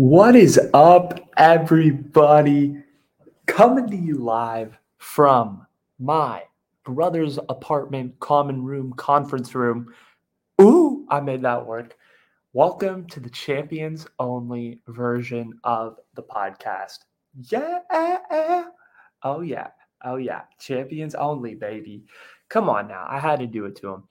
What 0.00 0.34
is 0.34 0.58
up, 0.72 1.28
everybody? 1.36 2.82
Coming 3.44 3.90
to 3.90 3.96
you 3.98 4.14
live 4.14 4.78
from 4.96 5.66
my 5.98 6.44
brother's 6.84 7.38
apartment, 7.50 8.18
common 8.18 8.64
room, 8.64 8.94
conference 8.94 9.54
room. 9.54 9.92
Ooh, 10.58 11.04
I 11.10 11.20
made 11.20 11.42
that 11.42 11.66
work. 11.66 11.98
Welcome 12.54 13.08
to 13.08 13.20
the 13.20 13.28
champions 13.28 14.06
only 14.18 14.80
version 14.88 15.52
of 15.64 15.98
the 16.14 16.22
podcast. 16.22 17.00
Yeah. 17.38 17.80
Oh, 19.22 19.42
yeah. 19.42 19.68
Oh, 20.02 20.16
yeah. 20.16 20.44
Champions 20.58 21.14
only, 21.14 21.56
baby. 21.56 22.04
Come 22.48 22.70
on 22.70 22.88
now. 22.88 23.04
I 23.06 23.18
had 23.18 23.38
to 23.40 23.46
do 23.46 23.66
it 23.66 23.76
to 23.76 23.88
him. 23.88 24.04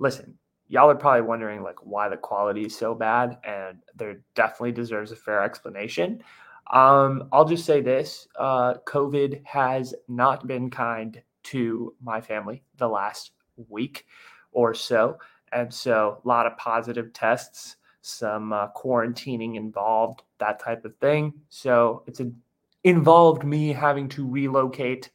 Listen, 0.00 0.36
y'all 0.68 0.90
are 0.90 0.94
probably 0.94 1.22
wondering 1.22 1.62
like 1.62 1.78
why 1.84 2.08
the 2.08 2.16
quality 2.16 2.64
is 2.64 2.76
so 2.76 2.94
bad 2.94 3.38
and 3.44 3.78
there 3.94 4.20
definitely 4.34 4.72
deserves 4.72 5.12
a 5.12 5.16
fair 5.16 5.42
explanation. 5.42 6.22
Um, 6.72 7.28
i'll 7.30 7.44
just 7.44 7.64
say 7.64 7.80
this 7.80 8.26
uh, 8.36 8.74
covid 8.86 9.44
has 9.44 9.94
not 10.08 10.48
been 10.48 10.68
kind 10.68 11.22
to 11.44 11.94
my 12.02 12.20
family 12.20 12.64
the 12.78 12.88
last 12.88 13.30
week 13.68 14.04
or 14.50 14.74
so 14.74 15.16
and 15.52 15.72
so 15.72 16.20
a 16.24 16.28
lot 16.28 16.44
of 16.46 16.56
positive 16.56 17.12
tests 17.12 17.76
some 18.06 18.52
uh, 18.52 18.68
quarantining 18.68 19.56
involved 19.56 20.22
that 20.38 20.60
type 20.60 20.84
of 20.84 20.96
thing. 20.98 21.34
So 21.48 22.04
it's 22.06 22.20
a, 22.20 22.30
involved 22.84 23.44
me 23.44 23.72
having 23.72 24.08
to 24.10 24.24
relocate. 24.26 25.10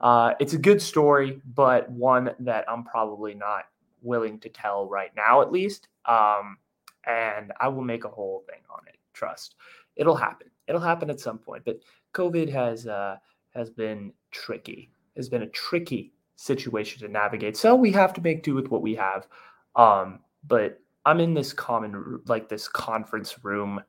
Uh, 0.00 0.34
it's 0.38 0.52
a 0.52 0.58
good 0.58 0.80
story 0.80 1.40
but 1.54 1.90
one 1.90 2.30
that 2.38 2.66
i'm 2.68 2.84
probably 2.84 3.34
not 3.34 3.64
willing 4.06 4.38
to 4.40 4.48
tell 4.48 4.88
right 4.88 5.10
now, 5.16 5.42
at 5.42 5.52
least. 5.52 5.88
Um, 6.06 6.58
and 7.06 7.52
I 7.60 7.68
will 7.68 7.82
make 7.82 8.04
a 8.04 8.08
whole 8.08 8.44
thing 8.48 8.60
on 8.70 8.80
it. 8.88 8.96
Trust, 9.12 9.56
it'll 9.96 10.16
happen. 10.16 10.48
It'll 10.66 10.80
happen 10.80 11.10
at 11.10 11.20
some 11.20 11.38
point. 11.38 11.64
But 11.64 11.80
COVID 12.14 12.50
has 12.50 12.86
uh, 12.86 13.16
has 13.54 13.70
been 13.70 14.12
tricky. 14.30 14.90
Has 15.16 15.28
been 15.28 15.42
a 15.42 15.48
tricky 15.48 16.12
situation 16.36 17.00
to 17.00 17.12
navigate. 17.12 17.56
So 17.56 17.74
we 17.74 17.90
have 17.92 18.12
to 18.14 18.20
make 18.20 18.42
do 18.42 18.54
with 18.54 18.68
what 18.68 18.82
we 18.82 18.94
have. 18.94 19.26
Um, 19.74 20.20
but 20.46 20.78
I'm 21.04 21.20
in 21.20 21.34
this 21.34 21.52
common, 21.52 22.20
like 22.26 22.48
this 22.48 22.68
conference 22.68 23.42
room 23.42 23.80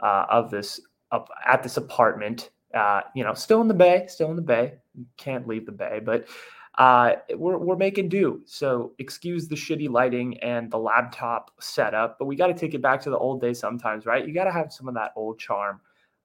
uh, 0.00 0.26
of 0.28 0.50
this 0.50 0.80
up 1.12 1.28
at 1.46 1.62
this 1.62 1.76
apartment. 1.76 2.50
Uh, 2.74 3.02
you 3.14 3.22
know, 3.24 3.34
still 3.34 3.60
in 3.60 3.68
the 3.68 3.74
bay, 3.74 4.04
still 4.08 4.30
in 4.30 4.36
the 4.36 4.42
bay. 4.42 4.74
Can't 5.16 5.46
leave 5.46 5.66
the 5.66 5.72
bay, 5.72 6.00
but 6.04 6.26
uh, 6.76 7.12
we're, 7.36 7.56
we're 7.56 7.76
making 7.76 8.08
do. 8.08 8.42
So 8.46 8.92
excuse 8.98 9.46
the 9.46 9.54
shitty 9.54 9.88
lighting 9.88 10.38
and 10.40 10.70
the 10.70 10.78
laptop 10.78 11.52
setup, 11.60 12.18
but 12.18 12.24
we 12.24 12.34
got 12.34 12.48
to 12.48 12.54
take 12.54 12.74
it 12.74 12.82
back 12.82 13.00
to 13.02 13.10
the 13.10 13.18
old 13.18 13.40
days 13.40 13.60
sometimes, 13.60 14.06
right? 14.06 14.26
You 14.26 14.34
got 14.34 14.44
to 14.44 14.52
have 14.52 14.72
some 14.72 14.88
of 14.88 14.94
that 14.94 15.12
old 15.14 15.38
charm. 15.38 15.80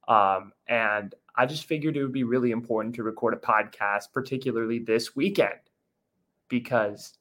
Um, 0.08 0.54
and 0.68 1.14
I 1.36 1.46
just 1.46 1.66
figured 1.66 1.96
it 1.96 2.02
would 2.02 2.14
be 2.14 2.24
really 2.24 2.50
important 2.50 2.96
to 2.96 3.04
record 3.04 3.36
a 3.36 3.38
podcast, 3.38 4.12
particularly 4.12 4.80
this 4.80 5.16
weekend, 5.16 5.60
because 6.48 7.20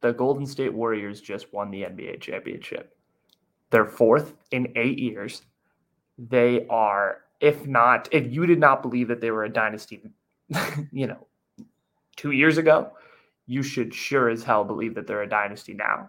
the 0.00 0.12
Golden 0.12 0.46
State 0.46 0.72
Warriors 0.72 1.20
just 1.20 1.52
won 1.52 1.70
the 1.70 1.82
NBA 1.82 2.22
championship. 2.22 2.96
Their 3.68 3.84
fourth 3.84 4.34
in 4.50 4.72
eight 4.76 4.98
years. 4.98 5.42
They 6.16 6.66
are, 6.68 7.18
if 7.40 7.66
not, 7.66 8.08
if 8.12 8.32
you 8.32 8.46
did 8.46 8.60
not 8.60 8.82
believe 8.82 9.08
that 9.08 9.20
they 9.20 9.30
were 9.30 9.44
a 9.44 9.52
dynasty, 9.52 10.00
you 10.92 11.06
know, 11.06 11.26
two 12.16 12.32
years 12.32 12.58
ago, 12.58 12.92
you 13.46 13.62
should 13.62 13.94
sure 13.94 14.28
as 14.28 14.42
hell 14.42 14.64
believe 14.64 14.94
that 14.94 15.06
they're 15.06 15.22
a 15.22 15.28
dynasty 15.28 15.74
now. 15.74 16.08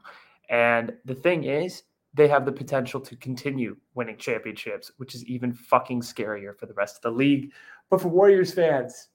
And 0.49 0.93
the 1.05 1.15
thing 1.15 1.43
is, 1.43 1.83
they 2.13 2.27
have 2.29 2.45
the 2.45 2.51
potential 2.51 3.01
to 3.01 3.15
continue 3.17 3.75
winning 3.93 4.17
championships, 4.17 4.91
which 4.97 5.15
is 5.15 5.25
even 5.25 5.51
fucking 5.51 6.01
scarier 6.01 6.57
for 6.57 6.65
the 6.65 6.73
rest 6.73 6.95
of 6.95 7.01
the 7.01 7.11
league. 7.11 7.51
But 7.89 8.01
for 8.01 8.07
Warriors 8.07 8.53
fans, 8.53 9.09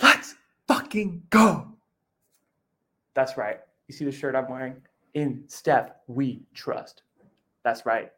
let's 0.00 0.36
fucking 0.68 1.22
go. 1.30 1.66
That's 3.14 3.36
right. 3.36 3.58
You 3.88 3.94
see 3.94 4.04
the 4.04 4.12
shirt 4.12 4.36
I'm 4.36 4.48
wearing? 4.48 4.76
In 5.14 5.42
Steph, 5.48 5.90
we 6.06 6.42
trust. 6.54 7.02
That's 7.64 7.84
right. 7.84 8.12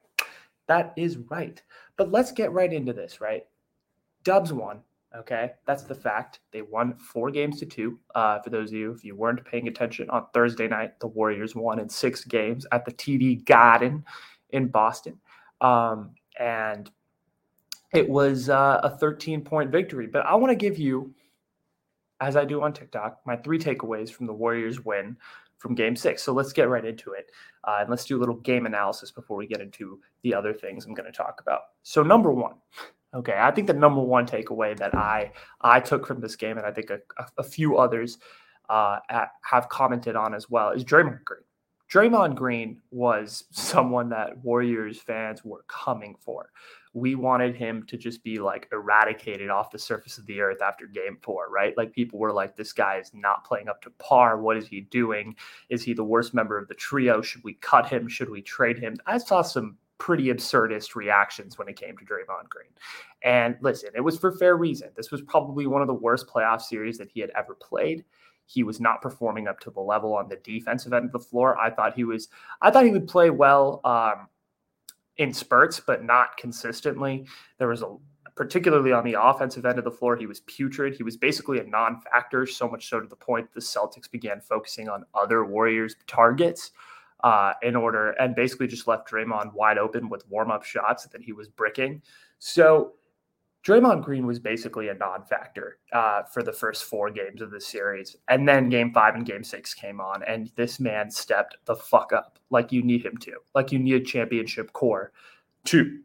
That 0.66 0.92
is 0.96 1.16
right. 1.16 1.62
But 1.96 2.12
let's 2.12 2.32
get 2.32 2.52
right 2.52 2.72
into 2.72 2.92
this, 2.92 3.20
right? 3.20 3.46
Dubs 4.22 4.52
won. 4.52 4.80
Okay, 5.16 5.52
that's 5.66 5.82
the 5.82 5.94
fact. 5.94 6.38
They 6.52 6.62
won 6.62 6.94
four 6.94 7.32
games 7.32 7.58
to 7.60 7.66
two. 7.66 7.98
Uh, 8.14 8.38
for 8.40 8.50
those 8.50 8.68
of 8.68 8.74
you, 8.74 8.92
if 8.92 9.04
you 9.04 9.16
weren't 9.16 9.44
paying 9.44 9.66
attention 9.66 10.08
on 10.08 10.26
Thursday 10.32 10.68
night, 10.68 11.00
the 11.00 11.08
Warriors 11.08 11.56
won 11.56 11.80
in 11.80 11.88
six 11.88 12.24
games 12.24 12.64
at 12.70 12.84
the 12.84 12.92
TD 12.92 13.44
Garden 13.44 14.04
in 14.50 14.68
Boston. 14.68 15.18
Um, 15.60 16.12
and 16.38 16.90
it 17.92 18.08
was 18.08 18.48
uh, 18.48 18.80
a 18.84 18.90
13 18.90 19.42
point 19.42 19.70
victory. 19.70 20.06
But 20.06 20.26
I 20.26 20.36
want 20.36 20.52
to 20.52 20.56
give 20.56 20.78
you, 20.78 21.12
as 22.20 22.36
I 22.36 22.44
do 22.44 22.62
on 22.62 22.72
TikTok, 22.72 23.20
my 23.26 23.36
three 23.36 23.58
takeaways 23.58 24.10
from 24.10 24.26
the 24.26 24.32
Warriors 24.32 24.84
win 24.84 25.16
from 25.58 25.74
game 25.74 25.96
six. 25.96 26.22
So 26.22 26.32
let's 26.32 26.52
get 26.52 26.68
right 26.68 26.84
into 26.84 27.12
it. 27.12 27.30
Uh, 27.64 27.78
and 27.80 27.90
let's 27.90 28.04
do 28.04 28.16
a 28.16 28.20
little 28.20 28.36
game 28.36 28.64
analysis 28.64 29.10
before 29.10 29.36
we 29.36 29.46
get 29.46 29.60
into 29.60 30.00
the 30.22 30.34
other 30.34 30.54
things 30.54 30.86
I'm 30.86 30.94
going 30.94 31.10
to 31.10 31.16
talk 31.16 31.40
about. 31.42 31.62
So, 31.82 32.02
number 32.02 32.32
one, 32.32 32.54
Okay, 33.12 33.36
I 33.36 33.50
think 33.50 33.66
the 33.66 33.74
number 33.74 34.00
one 34.00 34.26
takeaway 34.26 34.76
that 34.78 34.94
I 34.94 35.32
I 35.60 35.80
took 35.80 36.06
from 36.06 36.20
this 36.20 36.36
game, 36.36 36.58
and 36.58 36.66
I 36.66 36.70
think 36.70 36.90
a, 36.90 37.00
a 37.38 37.42
few 37.42 37.76
others 37.76 38.18
uh, 38.68 39.00
at, 39.08 39.30
have 39.42 39.68
commented 39.68 40.14
on 40.14 40.32
as 40.32 40.48
well, 40.48 40.70
is 40.70 40.84
Draymond 40.84 41.24
Green. 41.24 41.40
Draymond 41.92 42.36
Green 42.36 42.80
was 42.92 43.44
someone 43.50 44.08
that 44.10 44.38
Warriors 44.44 45.00
fans 45.00 45.44
were 45.44 45.64
coming 45.66 46.14
for. 46.20 46.50
We 46.92 47.14
wanted 47.14 47.54
him 47.54 47.84
to 47.86 47.96
just 47.96 48.22
be 48.24 48.38
like 48.38 48.68
eradicated 48.72 49.48
off 49.48 49.70
the 49.70 49.78
surface 49.78 50.18
of 50.18 50.26
the 50.26 50.40
earth 50.40 50.60
after 50.62 50.86
game 50.86 51.18
four, 51.22 51.48
right? 51.50 51.76
Like 51.76 51.92
people 51.92 52.18
were 52.18 52.32
like, 52.32 52.56
this 52.56 52.72
guy 52.72 52.98
is 52.98 53.12
not 53.14 53.44
playing 53.44 53.68
up 53.68 53.80
to 53.82 53.90
par. 53.98 54.40
What 54.40 54.56
is 54.56 54.66
he 54.66 54.82
doing? 54.82 55.36
Is 55.68 55.84
he 55.84 55.94
the 55.94 56.04
worst 56.04 56.34
member 56.34 56.58
of 56.58 56.66
the 56.66 56.74
trio? 56.74 57.22
Should 57.22 57.44
we 57.44 57.54
cut 57.54 57.88
him? 57.88 58.08
Should 58.08 58.30
we 58.30 58.42
trade 58.42 58.78
him? 58.78 58.96
I 59.06 59.18
saw 59.18 59.42
some 59.42 59.76
pretty 60.00 60.24
absurdist 60.24 60.96
reactions 60.96 61.58
when 61.58 61.68
it 61.68 61.76
came 61.76 61.96
to 61.96 62.04
Draymond 62.04 62.48
Green. 62.48 62.70
And 63.22 63.56
listen, 63.60 63.90
it 63.94 64.00
was 64.00 64.18
for 64.18 64.32
fair 64.32 64.56
reason. 64.56 64.88
This 64.96 65.12
was 65.12 65.20
probably 65.20 65.68
one 65.68 65.82
of 65.82 65.86
the 65.86 65.94
worst 65.94 66.26
playoff 66.26 66.62
series 66.62 66.98
that 66.98 67.10
he 67.12 67.20
had 67.20 67.30
ever 67.36 67.54
played. 67.54 68.04
He 68.46 68.64
was 68.64 68.80
not 68.80 69.02
performing 69.02 69.46
up 69.46 69.60
to 69.60 69.70
the 69.70 69.80
level 69.80 70.14
on 70.14 70.28
the 70.28 70.36
defensive 70.36 70.92
end 70.92 71.04
of 71.04 71.12
the 71.12 71.20
floor. 71.20 71.56
I 71.56 71.70
thought 71.70 71.94
he 71.94 72.02
was, 72.02 72.28
I 72.62 72.70
thought 72.70 72.84
he 72.84 72.90
would 72.90 73.06
play 73.06 73.30
well 73.30 73.80
um, 73.84 74.26
in 75.18 75.32
spurts, 75.32 75.78
but 75.78 76.02
not 76.02 76.36
consistently. 76.36 77.26
There 77.58 77.68
was 77.68 77.82
a, 77.82 77.94
particularly 78.34 78.92
on 78.92 79.04
the 79.04 79.16
offensive 79.20 79.66
end 79.66 79.78
of 79.78 79.84
the 79.84 79.90
floor, 79.90 80.16
he 80.16 80.26
was 80.26 80.40
putrid. 80.40 80.94
He 80.94 81.02
was 81.02 81.18
basically 81.18 81.60
a 81.60 81.64
non 81.64 82.00
factor, 82.00 82.46
so 82.46 82.66
much 82.68 82.88
so 82.88 83.00
to 83.00 83.06
the 83.06 83.14
point 83.14 83.52
the 83.52 83.60
Celtics 83.60 84.10
began 84.10 84.40
focusing 84.40 84.88
on 84.88 85.04
other 85.14 85.44
Warriors 85.44 85.94
targets 86.06 86.72
uh, 87.24 87.54
in 87.62 87.76
order 87.76 88.10
and 88.12 88.34
basically 88.34 88.66
just 88.66 88.86
left 88.86 89.10
Draymond 89.10 89.52
wide 89.54 89.78
open 89.78 90.08
with 90.08 90.28
warm 90.28 90.50
up 90.50 90.64
shots 90.64 91.06
that 91.06 91.22
he 91.22 91.32
was 91.32 91.48
bricking. 91.48 92.02
So 92.38 92.94
Draymond 93.62 94.04
Green 94.04 94.26
was 94.26 94.38
basically 94.38 94.88
a 94.88 94.94
non 94.94 95.22
factor 95.24 95.78
uh, 95.92 96.22
for 96.22 96.42
the 96.42 96.52
first 96.52 96.84
four 96.84 97.10
games 97.10 97.42
of 97.42 97.50
the 97.50 97.60
series. 97.60 98.16
And 98.28 98.48
then 98.48 98.70
game 98.70 98.92
five 98.92 99.14
and 99.14 99.26
game 99.26 99.44
six 99.44 99.74
came 99.74 100.00
on, 100.00 100.22
and 100.22 100.50
this 100.56 100.80
man 100.80 101.10
stepped 101.10 101.56
the 101.66 101.76
fuck 101.76 102.12
up 102.12 102.38
like 102.48 102.72
you 102.72 102.82
need 102.82 103.04
him 103.04 103.16
to, 103.18 103.32
like 103.54 103.70
you 103.70 103.78
need 103.78 103.94
a 103.94 104.04
championship 104.04 104.72
core 104.72 105.12
to 105.64 106.00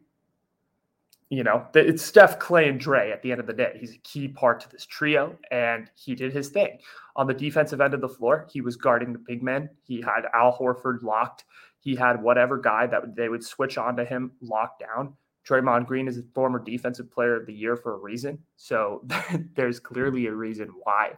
you 1.28 1.42
know, 1.42 1.66
it's 1.74 2.04
Steph, 2.04 2.38
Klay, 2.38 2.68
and 2.68 2.78
Dre 2.78 3.10
at 3.10 3.20
the 3.22 3.32
end 3.32 3.40
of 3.40 3.46
the 3.46 3.52
day. 3.52 3.76
He's 3.80 3.94
a 3.94 3.98
key 3.98 4.28
part 4.28 4.60
to 4.60 4.68
this 4.68 4.86
trio, 4.86 5.36
and 5.50 5.90
he 5.96 6.14
did 6.14 6.32
his 6.32 6.50
thing. 6.50 6.78
On 7.16 7.26
the 7.26 7.34
defensive 7.34 7.80
end 7.80 7.94
of 7.94 8.00
the 8.00 8.08
floor, 8.08 8.46
he 8.52 8.60
was 8.60 8.76
guarding 8.76 9.12
the 9.12 9.18
big 9.18 9.42
men. 9.42 9.68
He 9.82 10.00
had 10.00 10.26
Al 10.34 10.56
Horford 10.56 11.02
locked. 11.02 11.44
He 11.80 11.96
had 11.96 12.22
whatever 12.22 12.58
guy 12.58 12.86
that 12.86 13.16
they 13.16 13.28
would 13.28 13.44
switch 13.44 13.76
on 13.76 13.96
to 13.96 14.04
him 14.04 14.32
locked 14.40 14.80
down. 14.80 15.14
Draymond 15.48 15.86
Green 15.86 16.08
is 16.08 16.18
a 16.18 16.22
former 16.34 16.60
defensive 16.62 17.10
player 17.10 17.36
of 17.36 17.46
the 17.46 17.54
year 17.54 17.76
for 17.76 17.94
a 17.94 17.98
reason. 17.98 18.38
So 18.56 19.04
there's 19.54 19.80
clearly 19.80 20.26
a 20.26 20.32
reason 20.32 20.70
why 20.82 21.12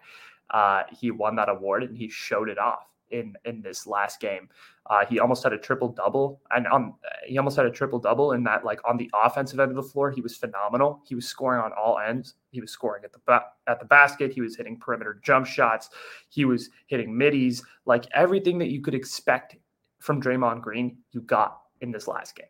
uh, 0.51 0.83
he 0.91 1.11
won 1.11 1.37
that 1.37 1.51
award, 1.51 1.83
and 1.83 1.97
he 1.97 2.09
showed 2.09 2.49
it 2.49 2.59
off 2.59 2.87
in 3.11 3.35
in 3.45 3.63
this 3.63 3.87
last 3.87 4.21
game. 4.21 4.49
Uh, 4.87 5.05
he 5.05 5.21
almost 5.21 5.43
had 5.43 5.53
a 5.53 5.59
triple 5.59 5.89
double, 5.89 6.41
and 6.51 6.67
um, 6.69 6.95
he 7.27 7.37
almost 7.39 7.57
had 7.57 7.67
a 7.67 7.71
triple 7.71 7.99
double 7.99 8.33
in 8.33 8.43
that 8.45 8.65
like 8.65 8.81
on 8.89 8.97
the 8.97 9.11
offensive 9.15 9.61
end 9.61 9.71
of 9.71 9.77
the 9.77 9.83
floor, 9.83 10.11
he 10.11 10.21
was 10.21 10.37
phenomenal. 10.37 11.03
He 11.07 11.15
was 11.15 11.27
scoring 11.27 11.61
on 11.61 11.73
all 11.73 11.99
ends. 11.99 12.35
He 12.51 12.61
was 12.61 12.71
scoring 12.71 13.05
at 13.05 13.13
the 13.13 13.21
ba- 13.27 13.47
at 13.67 13.81
the 13.81 13.87
basket. 13.87 14.33
He 14.33 14.41
was 14.41 14.57
hitting 14.57 14.79
perimeter 14.79 15.21
jump 15.23 15.47
shots. 15.47 15.91
He 16.29 16.45
was 16.45 16.71
hitting 16.87 17.17
middies. 17.17 17.63
Like 17.85 18.07
everything 18.15 18.59
that 18.59 18.69
you 18.69 18.81
could 18.81 18.95
expect 18.95 19.57
from 19.99 20.23
Draymond 20.23 20.63
Green, 20.63 20.99
you 21.13 21.21
got 21.23 21.61
in 21.81 21.91
this 21.91 22.09
last 22.09 22.37
game, 22.37 22.47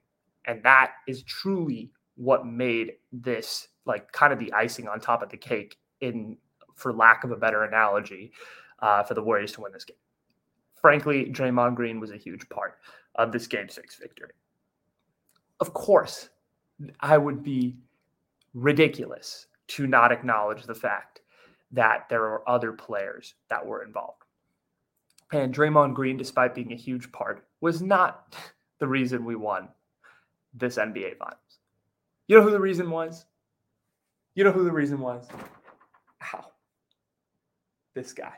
and 0.46 0.62
that 0.62 0.92
is 1.06 1.22
truly 1.24 1.90
what 2.16 2.46
made 2.46 2.92
this 3.12 3.68
like 3.84 4.10
kind 4.12 4.32
of 4.32 4.38
the 4.38 4.52
icing 4.52 4.86
on 4.88 5.00
top 5.00 5.22
of 5.22 5.28
the 5.30 5.36
cake 5.36 5.78
in 6.00 6.36
for 6.76 6.92
lack 6.92 7.24
of 7.24 7.32
a 7.32 7.36
better 7.36 7.64
analogy 7.64 8.32
uh, 8.80 9.02
for 9.02 9.14
the 9.14 9.22
Warriors 9.22 9.52
to 9.52 9.60
win 9.62 9.72
this 9.72 9.84
game 9.84 9.96
frankly, 10.80 11.26
Draymond 11.26 11.74
Green 11.74 12.00
was 12.00 12.10
a 12.10 12.16
huge 12.16 12.48
part 12.48 12.78
of 13.16 13.32
this 13.32 13.46
game 13.46 13.68
six 13.68 13.96
victory. 13.96 14.32
of 15.60 15.74
course, 15.74 16.28
I 17.00 17.18
would 17.18 17.42
be 17.42 17.76
ridiculous 18.54 19.46
to 19.68 19.86
not 19.86 20.12
acknowledge 20.12 20.64
the 20.64 20.74
fact 20.74 21.20
that 21.72 22.08
there 22.08 22.22
are 22.24 22.48
other 22.48 22.72
players 22.72 23.34
that 23.50 23.64
were 23.66 23.82
involved. 23.82 24.22
And 25.32 25.54
Draymond 25.54 25.94
Green, 25.94 26.16
despite 26.16 26.54
being 26.54 26.72
a 26.72 26.76
huge 26.76 27.10
part, 27.12 27.46
was 27.60 27.82
not 27.82 28.36
the 28.78 28.86
reason 28.88 29.24
we 29.24 29.36
won 29.36 29.68
this 30.54 30.76
NBA 30.76 31.18
Finals. 31.18 31.58
You 32.28 32.36
know 32.36 32.42
who 32.42 32.50
the 32.50 32.60
reason 32.60 32.90
was? 32.90 33.26
You 34.34 34.44
know 34.44 34.52
who 34.52 34.64
the 34.64 34.72
reason 34.72 35.00
was? 35.00 35.26
How? 36.18 36.46
This 37.94 38.12
guy. 38.12 38.34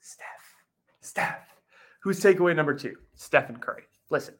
Steph. 0.00 0.26
Steph. 1.10 1.56
Who's 2.04 2.20
takeaway 2.20 2.54
number 2.54 2.72
two? 2.72 2.94
Stephen 3.16 3.56
Curry. 3.56 3.82
Listen, 4.10 4.34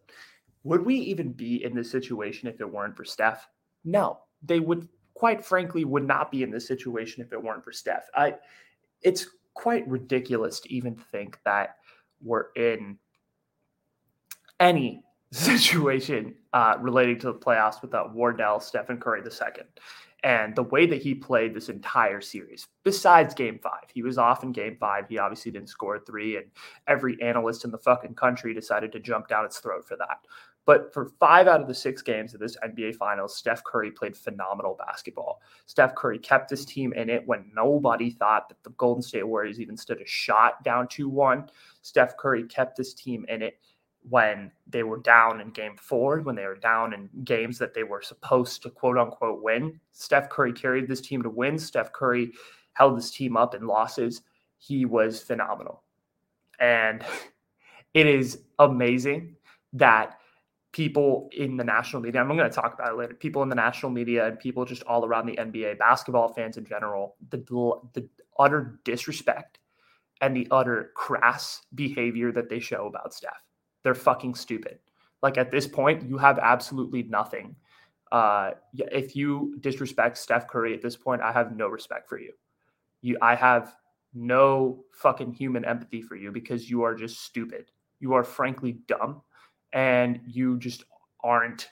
would 0.63 0.87
we 0.87 0.95
even 0.95 1.33
be 1.33 1.65
in 1.65 1.75
this 1.75 1.91
situation 1.91 2.49
if 2.49 2.61
it 2.61 2.73
weren't 2.73 2.97
for 2.97 3.05
Steph? 3.05 3.49
No, 3.85 4.21
they 4.45 4.61
would 4.61 4.89
quite 5.15 5.45
frankly 5.45 5.85
would 5.85 6.07
not 6.07 6.31
be 6.31 6.45
in 6.45 6.51
this 6.53 6.69
situation 6.69 7.25
if 7.25 7.33
it 7.33 7.43
weren't 7.43 7.65
for 7.65 7.73
Steph. 7.73 8.09
I 8.15 8.37
it's 9.03 9.27
quite 9.55 9.87
ridiculous 9.89 10.61
to 10.61 10.73
even 10.73 10.95
think 10.95 11.41
that 11.45 11.75
we're 12.23 12.53
in 12.55 12.99
any 14.61 15.03
situation 15.33 16.37
uh, 16.53 16.77
relating 16.79 17.19
to 17.19 17.33
the 17.33 17.39
playoffs 17.39 17.83
without 17.83 18.15
Wardell, 18.15 18.61
Stephen 18.61 19.01
Curry 19.01 19.23
II. 19.23 19.65
And 20.23 20.55
the 20.55 20.65
way 20.65 20.87
that 20.87 21.01
he 21.01 21.15
played 21.15 21.55
this 21.55 21.71
entire 21.71 22.21
series, 22.21 22.69
besides 22.85 23.35
game 23.35 23.59
five, 23.63 23.85
he 23.93 24.03
was 24.03 24.19
off 24.19 24.43
in 24.43 24.53
game 24.53 24.77
five. 24.79 25.09
He 25.09 25.19
obviously 25.19 25.51
didn't 25.51 25.71
score 25.71 25.99
three, 25.99 26.37
and 26.37 26.47
every 26.87 27.21
analyst 27.23 27.65
in 27.65 27.71
the 27.71 27.79
fucking 27.79 28.15
country 28.15 28.53
decided 28.53 28.93
to 28.93 29.01
jump 29.01 29.29
down 29.29 29.47
its 29.47 29.59
throat 29.59 29.87
for 29.87 29.97
that. 29.97 30.19
But 30.67 30.93
for 30.93 31.07
five 31.19 31.49
out 31.49 31.63
of 31.63 31.69
the 31.69 31.75
six 31.75 32.03
games 32.03 32.35
of 32.35 32.41
this 32.41 32.57
NBA 32.63 32.97
Finals, 32.97 33.35
Steph 33.35 33.65
Curry 33.65 33.91
played 33.91 34.17
phenomenal 34.17 34.77
basketball. 34.79 35.41
Steph 35.67 35.95
Curry 35.95 36.19
kept 36.19 36.51
his 36.51 36.67
team 36.67 36.93
in 36.93 37.09
it 37.09 37.27
when 37.27 37.51
nobody 37.55 38.11
thought 38.11 38.49
that 38.49 38.63
the 38.63 38.71
Golden 38.71 39.03
State 39.03 39.27
Warriors 39.27 39.59
even 39.59 39.77
stood 39.77 40.01
a 40.01 40.07
shot 40.07 40.63
down 40.63 40.87
2 40.87 41.09
1. 41.09 41.49
Steph 41.83 42.17
Curry 42.19 42.45
kept 42.45 42.77
his 42.77 42.93
team 42.93 43.25
in 43.29 43.41
it 43.43 43.59
when 44.09 44.51
they 44.67 44.83
were 44.83 44.99
down 44.99 45.41
in 45.41 45.51
game 45.51 45.77
four, 45.77 46.21
when 46.21 46.35
they 46.35 46.47
were 46.47 46.57
down 46.57 46.95
in 46.95 47.09
games 47.25 47.59
that 47.59 47.75
they 47.75 47.83
were 47.83 48.03
supposed 48.03 48.63
to 48.63 48.71
quote 48.71 48.99
unquote 48.99 49.43
win. 49.43 49.79
Steph 49.93 50.31
Curry 50.31 50.53
carried 50.53 50.89
this 50.89 51.01
team 51.01 51.23
to 51.23 51.31
win. 51.31 51.59
Steph 51.59 51.93
Curry 51.93 52.33
held 52.73 52.97
this 52.97 53.11
team 53.11 53.37
up 53.37 53.55
in 53.55 53.67
losses. 53.67 54.23
He 54.59 54.85
was 54.85 55.21
phenomenal. 55.21 55.83
And 56.59 57.05
it 57.95 58.07
is 58.07 58.43
amazing 58.59 59.37
that 59.75 60.19
people 60.73 61.29
in 61.33 61.57
the 61.57 61.65
national 61.65 62.03
media, 62.03 62.21
I'm 62.21 62.29
going 62.29 62.39
to 62.39 62.49
talk 62.49 62.75
about 62.75 62.93
it 62.93 62.97
later, 62.97 63.15
people 63.15 63.43
in 63.43 63.49
the 63.49 63.55
national 63.55 63.93
media 63.93 64.27
and 64.27 64.39
people 64.39 64.65
just 64.65 64.83
all 64.85 65.05
around 65.05 65.27
the 65.27 65.37
NBA, 65.37 65.79
basketball 65.79 66.33
fans 66.33 66.57
in 66.57 66.65
general, 66.65 67.17
the, 67.31 67.39
the 67.95 68.09
utter 68.39 68.81
disrespect 68.85 69.59
and 70.21 70.37
the 70.37 70.47
utter 70.51 70.93
crass 70.95 71.63
behavior 71.75 72.31
that 72.33 72.49
they 72.49 72.61
show 72.61 72.87
about 72.87 73.13
Steph 73.13 73.43
they're 73.83 73.95
fucking 73.95 74.35
stupid. 74.35 74.79
Like 75.23 75.39
at 75.39 75.51
this 75.51 75.67
point, 75.67 76.09
you 76.09 76.19
have 76.19 76.39
absolutely 76.39 77.03
nothing. 77.05 77.57
Uh, 78.11 78.53
if 78.75 79.15
you 79.15 79.57
disrespect 79.61 80.19
Steph 80.19 80.49
Curry 80.49 80.75
at 80.75 80.83
this 80.83 80.97
point, 80.97 81.23
I 81.23 81.33
have 81.33 81.55
no 81.57 81.69
respect 81.69 82.09
for 82.09 82.19
you. 82.19 82.33
You, 83.03 83.17
I 83.23 83.35
have 83.35 83.75
no 84.15 84.85
fucking 84.93 85.33
human 85.33 85.65
empathy 85.65 86.03
for 86.03 86.17
you 86.17 86.33
because 86.33 86.69
you 86.69 86.83
are 86.83 86.95
just 86.95 87.23
stupid. 87.23 87.71
You 88.01 88.15
are 88.15 88.25
frankly 88.25 88.79
dumb, 88.89 89.23
and 89.73 90.21
you 90.27 90.59
just 90.59 90.85
aren't 91.23 91.69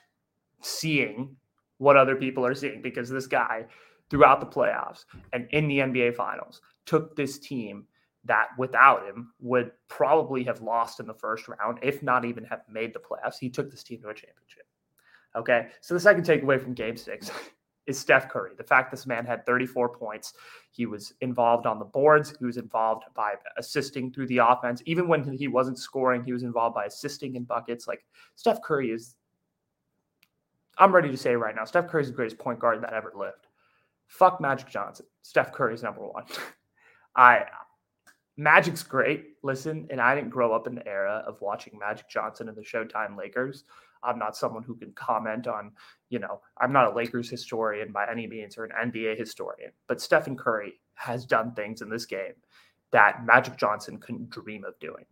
seeing 0.61 1.35
what 1.77 1.97
other 1.97 2.15
people 2.15 2.45
are 2.45 2.53
seeing 2.53 2.81
because 2.81 3.09
this 3.09 3.27
guy 3.27 3.65
throughout 4.09 4.39
the 4.39 4.45
playoffs 4.45 5.05
and 5.33 5.47
in 5.51 5.67
the 5.67 5.79
NBA 5.79 6.15
finals 6.15 6.61
took 6.85 7.15
this 7.15 7.39
team 7.39 7.85
that 8.25 8.49
without 8.57 9.05
him 9.07 9.33
would 9.39 9.71
probably 9.87 10.43
have 10.43 10.61
lost 10.61 10.99
in 10.99 11.07
the 11.07 11.13
first 11.13 11.47
round, 11.47 11.79
if 11.81 12.03
not 12.03 12.25
even 12.25 12.43
have 12.43 12.61
made 12.69 12.93
the 12.93 12.99
playoffs. 12.99 13.39
He 13.39 13.49
took 13.49 13.71
this 13.71 13.83
team 13.83 14.01
to 14.01 14.09
a 14.09 14.13
championship. 14.13 14.65
Okay. 15.35 15.67
So 15.81 15.93
the 15.93 15.99
second 15.99 16.25
takeaway 16.25 16.61
from 16.61 16.73
game 16.73 16.97
six 16.97 17.31
is 17.87 17.97
Steph 17.97 18.29
Curry. 18.29 18.51
The 18.57 18.63
fact 18.63 18.91
this 18.91 19.07
man 19.07 19.25
had 19.25 19.45
34 19.45 19.89
points. 19.89 20.33
He 20.71 20.85
was 20.85 21.13
involved 21.21 21.65
on 21.65 21.79
the 21.79 21.85
boards. 21.85 22.33
He 22.37 22.45
was 22.45 22.57
involved 22.57 23.05
by 23.15 23.35
assisting 23.57 24.11
through 24.11 24.27
the 24.27 24.39
offense. 24.39 24.81
Even 24.85 25.07
when 25.07 25.23
he 25.31 25.47
wasn't 25.47 25.79
scoring, 25.79 26.23
he 26.23 26.33
was 26.33 26.43
involved 26.43 26.75
by 26.75 26.85
assisting 26.85 27.35
in 27.35 27.43
buckets. 27.43 27.87
Like 27.87 28.05
Steph 28.35 28.61
Curry 28.61 28.91
is, 28.91 29.15
I'm 30.77 30.93
ready 30.93 31.09
to 31.09 31.17
say 31.17 31.35
right 31.35 31.55
now, 31.55 31.65
Steph 31.65 31.87
Curry 31.87 32.03
is 32.03 32.09
the 32.09 32.15
greatest 32.15 32.39
point 32.39 32.59
guard 32.59 32.81
that 32.83 32.93
ever 32.93 33.13
lived. 33.15 33.47
Fuck 34.07 34.41
Magic 34.41 34.67
Johnson. 34.69 35.05
Steph 35.21 35.51
Curry 35.51 35.75
is 35.75 35.83
number 35.83 36.05
one. 36.05 36.25
I 37.15 37.45
Magic's 38.39 38.83
great. 38.83 39.35
Listen, 39.43 39.85
and 39.89 39.99
I 39.99 40.15
didn't 40.15 40.29
grow 40.29 40.53
up 40.53 40.65
in 40.65 40.73
the 40.73 40.87
era 40.87 41.21
of 41.27 41.41
watching 41.41 41.77
Magic 41.77 42.07
Johnson 42.07 42.47
and 42.47 42.57
the 42.57 42.61
Showtime 42.61 43.17
Lakers. 43.17 43.65
I'm 44.01 44.17
not 44.17 44.37
someone 44.37 44.63
who 44.63 44.75
can 44.75 44.93
comment 44.93 45.45
on, 45.45 45.73
you 46.09 46.19
know, 46.19 46.39
I'm 46.57 46.71
not 46.71 46.87
a 46.87 46.95
Lakers 46.95 47.29
historian 47.29 47.91
by 47.91 48.09
any 48.09 48.27
means 48.27 48.57
or 48.57 48.63
an 48.63 48.91
NBA 48.91 49.17
historian, 49.17 49.71
but 49.87 49.99
Stephen 49.99 50.37
Curry 50.37 50.79
has 50.93 51.25
done 51.25 51.51
things 51.51 51.81
in 51.81 51.89
this 51.89 52.05
game 52.05 52.31
that 52.91 53.25
Magic 53.25 53.57
Johnson 53.57 53.97
couldn't 53.97 54.29
dream 54.29 54.63
of 54.63 54.79
doing, 54.79 55.03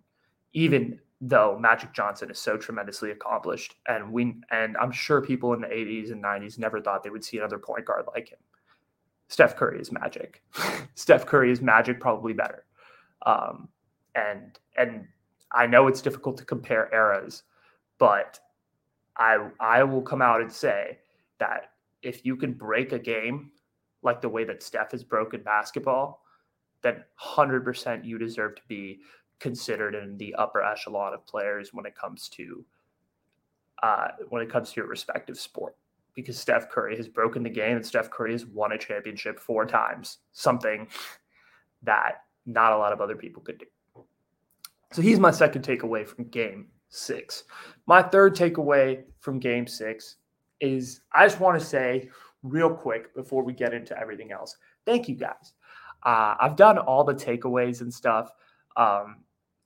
even 0.54 0.98
though 1.20 1.60
Magic 1.60 1.92
Johnson 1.92 2.32
is 2.32 2.40
so 2.40 2.56
tremendously 2.56 3.12
accomplished. 3.12 3.76
And 3.90 4.10
we, 4.10 4.36
and 4.52 4.78
I'm 4.78 4.94
sure 4.94 5.22
people 5.22 5.52
in 5.52 5.60
the 5.60 5.68
80s 5.68 6.14
and 6.14 6.24
90s 6.24 6.58
never 6.58 6.80
thought 6.80 7.04
they 7.04 7.10
would 7.10 7.26
see 7.26 7.40
another 7.40 7.60
point 7.60 7.84
guard 7.84 8.06
like 8.16 8.30
him. 8.30 8.40
Steph 9.28 9.58
Curry 9.58 9.82
is 9.82 9.92
magic. 9.92 10.42
Steph 10.96 11.26
Curry 11.26 11.52
is 11.52 11.62
magic, 11.62 12.00
probably 12.00 12.32
better. 12.32 12.64
Um, 13.26 13.70
and 14.16 14.60
and 14.78 15.08
I 15.52 15.68
know 15.68 15.88
it's 15.88 16.02
difficult 16.02 16.38
to 16.38 16.46
compare 16.46 16.90
eras, 16.94 17.44
but 17.98 18.40
I 19.18 19.50
I 19.60 19.84
will 19.84 20.02
come 20.02 20.22
out 20.22 20.42
and 20.42 20.52
say 20.52 21.00
that 21.40 21.72
if 22.02 22.26
you 22.26 22.36
can 22.36 22.54
break 22.54 22.92
a 22.92 23.00
game 23.00 23.52
like 24.04 24.22
the 24.22 24.30
way 24.30 24.44
that 24.44 24.64
Steph 24.64 24.92
has 24.92 25.04
broken 25.04 25.42
basketball, 25.42 26.24
then 26.82 27.04
100% 27.22 28.06
you 28.06 28.18
deserve 28.18 28.56
to 28.56 28.62
be 28.68 29.00
considered 29.40 29.96
in 29.96 30.18
the 30.18 30.34
upper 30.36 30.64
echelon 30.64 31.14
of 31.14 31.26
players 31.26 31.74
when 31.74 31.86
it 31.86 31.96
comes 31.96 32.30
to 32.30 32.66
uh, 33.84 34.08
when 34.30 34.42
it 34.42 34.50
comes 34.50 34.72
to 34.72 34.82
your 34.82 34.88
respective 34.88 35.38
sport. 35.38 35.76
Because 36.16 36.40
Steph 36.40 36.70
Curry 36.72 36.98
has 36.98 37.08
broken 37.08 37.44
the 37.44 37.50
game 37.50 37.76
and 37.76 37.86
Steph 37.86 38.10
Curry 38.10 38.32
has 38.32 38.46
won 38.46 38.72
a 38.72 38.78
championship 38.78 39.40
four 39.40 39.68
times, 39.68 40.18
something 40.32 40.88
that 41.84 42.24
not 42.48 42.74
a 42.74 42.78
lot 42.78 42.94
of 42.94 43.02
other 43.02 43.16
people 43.16 43.44
could 43.44 43.60
do. 43.60 43.66
So 44.94 45.02
he's 45.02 45.20
my 45.20 45.32
second 45.32 45.64
takeaway 45.64 46.08
from 46.08 46.26
game 46.30 46.70
six. 46.90 47.44
My 47.86 48.02
third 48.02 48.36
takeaway 48.36 49.04
from 49.20 49.38
game 49.38 49.68
six 49.68 50.16
is 50.60 51.02
I 51.14 51.28
just 51.28 51.40
want 51.40 51.60
to 51.60 51.66
say 51.66 52.10
real 52.42 52.74
quick 52.74 53.14
before 53.14 53.44
we 53.44 53.54
get 53.54 53.74
into 53.74 54.00
everything 54.00 54.32
else 54.32 54.58
thank 54.88 55.08
you 55.08 55.16
guys. 55.16 55.54
Uh, 56.02 56.36
I've 56.40 56.56
done 56.56 56.80
all 56.80 57.04
the 57.04 57.14
takeaways 57.14 57.82
and 57.82 57.94
stuff 57.94 58.32
um, 58.78 59.18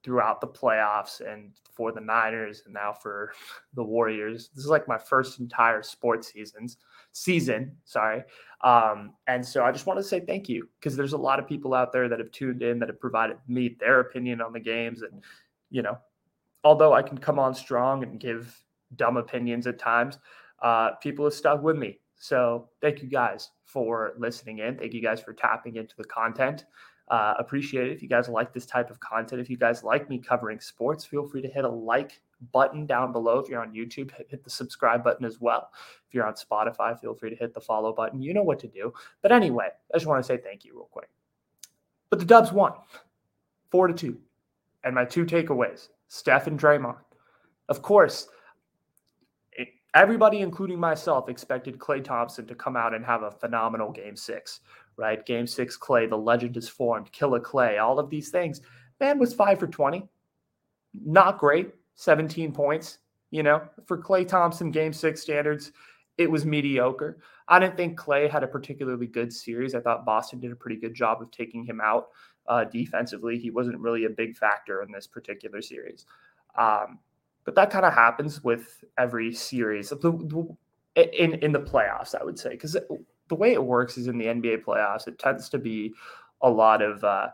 throughout 0.04 0.42
the 0.42 0.48
playoffs 0.48 1.22
and 1.22 1.52
for 1.74 1.92
the 1.92 2.02
Niners 2.02 2.64
and 2.66 2.74
now 2.74 2.92
for 2.94 3.34
the 3.74 3.84
Warriors. 3.84 4.50
This 4.56 4.64
is 4.64 4.70
like 4.70 4.88
my 4.88 4.98
first 4.98 5.40
entire 5.40 5.84
sports 5.84 6.32
seasons 6.32 6.78
season. 7.12 7.76
Sorry. 7.86 8.24
Um, 8.62 9.14
and 9.28 9.46
so 9.46 9.64
I 9.64 9.72
just 9.72 9.86
want 9.86 10.00
to 10.00 10.04
say 10.04 10.20
thank 10.20 10.48
you 10.48 10.68
because 10.80 10.96
there's 10.96 11.14
a 11.14 11.18
lot 11.18 11.40
of 11.40 11.48
people 11.48 11.74
out 11.74 11.92
there 11.92 12.08
that 12.10 12.20
have 12.20 12.32
tuned 12.32 12.62
in 12.62 12.80
that 12.80 12.90
have 12.90 13.00
provided 13.00 13.38
me 13.48 13.76
their 13.80 14.00
opinion 14.00 14.42
on 14.42 14.54
the 14.54 14.60
games. 14.60 15.02
And, 15.02 15.22
you 15.70 15.82
know, 15.82 15.98
although 16.64 16.94
I 16.94 17.02
can 17.02 17.18
come 17.18 17.40
on 17.40 17.54
strong 17.54 18.04
and 18.04 18.20
give 18.20 18.56
dumb 18.96 19.18
opinions 19.18 19.68
at 19.68 19.80
times, 19.80 20.20
uh, 20.62 20.92
people 20.96 21.26
have 21.26 21.34
stuck 21.34 21.62
with 21.62 21.78
me. 21.78 22.00
So 22.18 22.70
thank 22.82 23.02
you 23.02 23.10
guys 23.10 23.50
for 23.66 24.14
listening 24.18 24.60
in. 24.60 24.78
Thank 24.78 24.94
you 24.94 25.02
guys 25.02 25.22
for 25.22 25.34
tapping 25.34 25.76
into 25.76 25.96
the 25.98 26.04
content. 26.04 26.66
Uh, 27.12 27.34
appreciate 27.40 27.88
it. 27.88 27.92
If 27.92 28.02
you 28.02 28.08
guys 28.08 28.30
like 28.30 28.54
this 28.54 28.66
type 28.66 28.90
of 28.90 28.98
content, 29.02 29.42
if 29.42 29.50
you 29.50 29.58
guys 29.58 29.84
like 29.84 30.10
me 30.10 30.18
covering 30.18 30.62
sports, 30.62 31.04
feel 31.04 31.28
free 31.28 31.42
to 31.42 31.50
hit 31.50 31.66
a 31.66 31.70
like 31.70 32.22
button 32.54 32.86
down 32.86 33.12
below. 33.12 33.38
If 33.38 33.50
you're 33.50 33.62
on 33.62 33.74
YouTube, 33.74 34.12
hit 34.30 34.46
the 34.46 34.50
subscribe 34.50 35.04
button 35.04 35.26
as 35.26 35.42
well. 35.42 35.72
If 36.08 36.14
you're 36.14 36.26
on 36.26 36.36
Spotify, 36.36 36.98
feel 36.98 37.14
free 37.14 37.30
to 37.30 37.36
hit 37.36 37.54
the 37.54 37.60
follow 37.60 37.92
button. 37.92 38.22
You 38.22 38.34
know 38.34 38.44
what 38.44 38.60
to 38.60 38.68
do. 38.68 38.94
But 39.22 39.34
anyway, 39.34 39.68
I 39.94 39.98
just 39.98 40.08
want 40.08 40.24
to 40.24 40.26
say 40.26 40.38
thank 40.38 40.64
you 40.64 40.74
real 40.74 40.88
quick. 40.90 41.10
But 42.10 42.20
the 42.20 42.26
Dubs 42.26 42.54
won 42.54 42.74
four 43.72 43.88
to 43.88 43.94
two. 43.94 44.18
And 44.86 44.96
my 44.96 45.04
two 45.04 45.26
takeaways 45.26 45.90
Steph 46.08 46.48
and 46.48 46.58
Draymond. 46.58 46.96
Of 47.68 47.82
course, 47.82 48.30
everybody, 49.94 50.40
including 50.40 50.80
myself, 50.80 51.30
expected 51.30 51.78
Klay 51.78 52.04
Thompson 52.04 52.48
to 52.48 52.56
come 52.56 52.76
out 52.76 52.94
and 52.94 53.06
have 53.06 53.24
a 53.24 53.32
phenomenal 53.32 53.92
game 53.92 54.16
six, 54.16 54.62
right? 54.98 55.26
Game 55.26 55.48
six, 55.48 55.78
Klay, 55.78 56.10
the 56.10 56.18
legend 56.18 56.58
is 56.58 56.70
formed, 56.70 57.12
Killer 57.12 57.40
Klay, 57.40 57.82
all 57.82 58.00
of 58.00 58.10
these 58.10 58.30
things. 58.30 58.62
Man 59.00 59.20
was 59.20 59.34
five 59.34 59.60
for 59.60 59.68
20. 59.68 60.08
Not 61.06 61.38
great, 61.38 61.72
17 61.96 62.52
points, 62.52 63.00
You 63.32 63.44
know, 63.44 63.62
for 63.86 63.98
Klay 63.98 64.28
Thompson 64.28 64.72
game 64.72 64.94
six 64.94 65.22
standards, 65.22 65.72
it 66.18 66.30
was 66.30 66.46
mediocre. 66.46 67.20
I 67.48 67.60
didn't 67.60 67.78
think 67.78 68.00
Klay 68.00 68.30
had 68.30 68.44
a 68.44 68.48
particularly 68.48 69.08
good 69.08 69.32
series. 69.32 69.74
I 69.74 69.80
thought 69.80 70.06
Boston 70.06 70.40
did 70.40 70.52
a 70.52 70.56
pretty 70.56 70.76
good 70.76 70.94
job 70.94 71.22
of 71.22 71.32
taking 71.32 71.64
him 71.64 71.82
out 71.82 72.10
uh, 72.48 72.66
defensively. 72.66 73.38
He 73.38 73.50
wasn't 73.50 73.80
really 73.80 74.06
a 74.06 74.10
big 74.10 74.36
factor 74.36 74.84
in 74.84 74.92
this 74.92 75.08
particular 75.08 75.62
series. 75.62 76.06
Um, 76.58 77.00
but 77.44 77.56
that 77.56 77.72
kind 77.72 77.86
of 77.86 77.94
happens 77.94 78.44
with 78.44 78.84
every 78.98 79.34
series 79.34 79.92
in 79.92 81.34
in 81.36 81.52
the 81.52 81.60
playoffs, 81.60 82.14
I 82.20 82.24
would 82.24 82.38
say, 82.38 82.52
because 82.52 82.78
the 83.32 83.36
way 83.36 83.54
it 83.54 83.64
works 83.64 83.98
is 83.98 84.08
in 84.08 84.18
the 84.18 84.26
NBA 84.26 84.66
playoffs, 84.66 85.08
it 85.08 85.18
tends 85.18 85.48
to 85.48 85.58
be 85.58 85.94
a 86.42 86.50
lot 86.50 86.82
of 86.82 87.02
uh, 87.02 87.30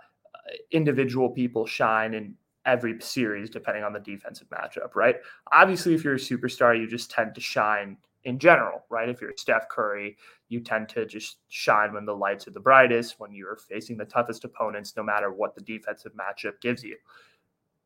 individual 0.70 1.27
people 1.27 1.66
shine 1.66 2.13
in 2.13 2.36
every 2.68 3.01
series 3.01 3.50
depending 3.50 3.84
on 3.84 3.94
the 3.94 4.00
defensive 4.00 4.48
matchup, 4.50 4.94
right? 4.94 5.16
Obviously, 5.51 5.96
if 5.96 6.04
you're 6.04 6.13
a 6.13 6.18
superstar, 6.18 6.80
you 6.80 6.86
just 6.86 7.10
tend 7.10 7.34
to 7.34 7.42
shine 7.42 7.98
in 8.25 8.38
general, 8.38 8.84
right? 8.92 9.10
If 9.10 9.22
you're 9.22 9.34
Steph 9.38 9.70
Curry, 9.70 10.18
you 10.50 10.60
tend 10.60 10.88
to 10.89 11.08
just 11.08 11.38
shine 11.48 11.96
when 11.96 12.06
the 12.06 12.16
lights 12.16 12.48
are 12.48 12.51
the 12.51 12.60
brightest, 12.60 13.20
when 13.20 13.34
you're 13.34 13.56
facing 13.56 13.98
the 13.98 14.06
toughest 14.06 14.44
opponents, 14.44 14.94
no 14.96 15.01
matter 15.01 15.32
what 15.32 15.56
the 15.56 15.62
defensive 15.62 16.12
matchup 16.13 16.62
gives 16.62 16.84
you. 16.84 16.96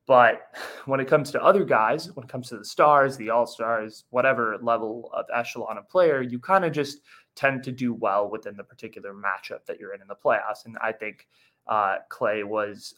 But 0.05 0.41
when 0.87 0.99
it 0.99 1.07
comes 1.07 1.31
to 1.31 1.41
other 1.41 1.63
guys, 1.63 2.11
when 2.11 2.25
it 2.25 2.29
comes 2.29 2.49
to 2.49 2.57
the 2.57 2.65
stars, 2.65 3.15
the 3.15 3.29
all 3.29 3.45
stars, 3.45 4.03
whatever 4.09 4.57
level 4.61 5.09
of 5.13 5.25
echelon 5.33 5.77
of 5.77 5.87
player, 5.87 6.21
you 6.21 6.37
kind 6.37 6.65
of 6.65 6.73
just 6.73 6.99
tend 7.35 7.63
to 7.63 7.71
do 7.71 7.93
well 7.93 8.29
within 8.29 8.57
the 8.57 8.63
particular 8.63 9.13
matchup 9.13 9.65
that 9.65 9.79
you're 9.79 9.93
in 9.93 10.01
in 10.01 10.07
the 10.07 10.15
playoffs. 10.15 10.65
And 10.65 10.77
I 10.81 10.91
think 10.91 11.27
uh, 11.67 11.97
Klay 12.09 12.43
was 12.43 12.95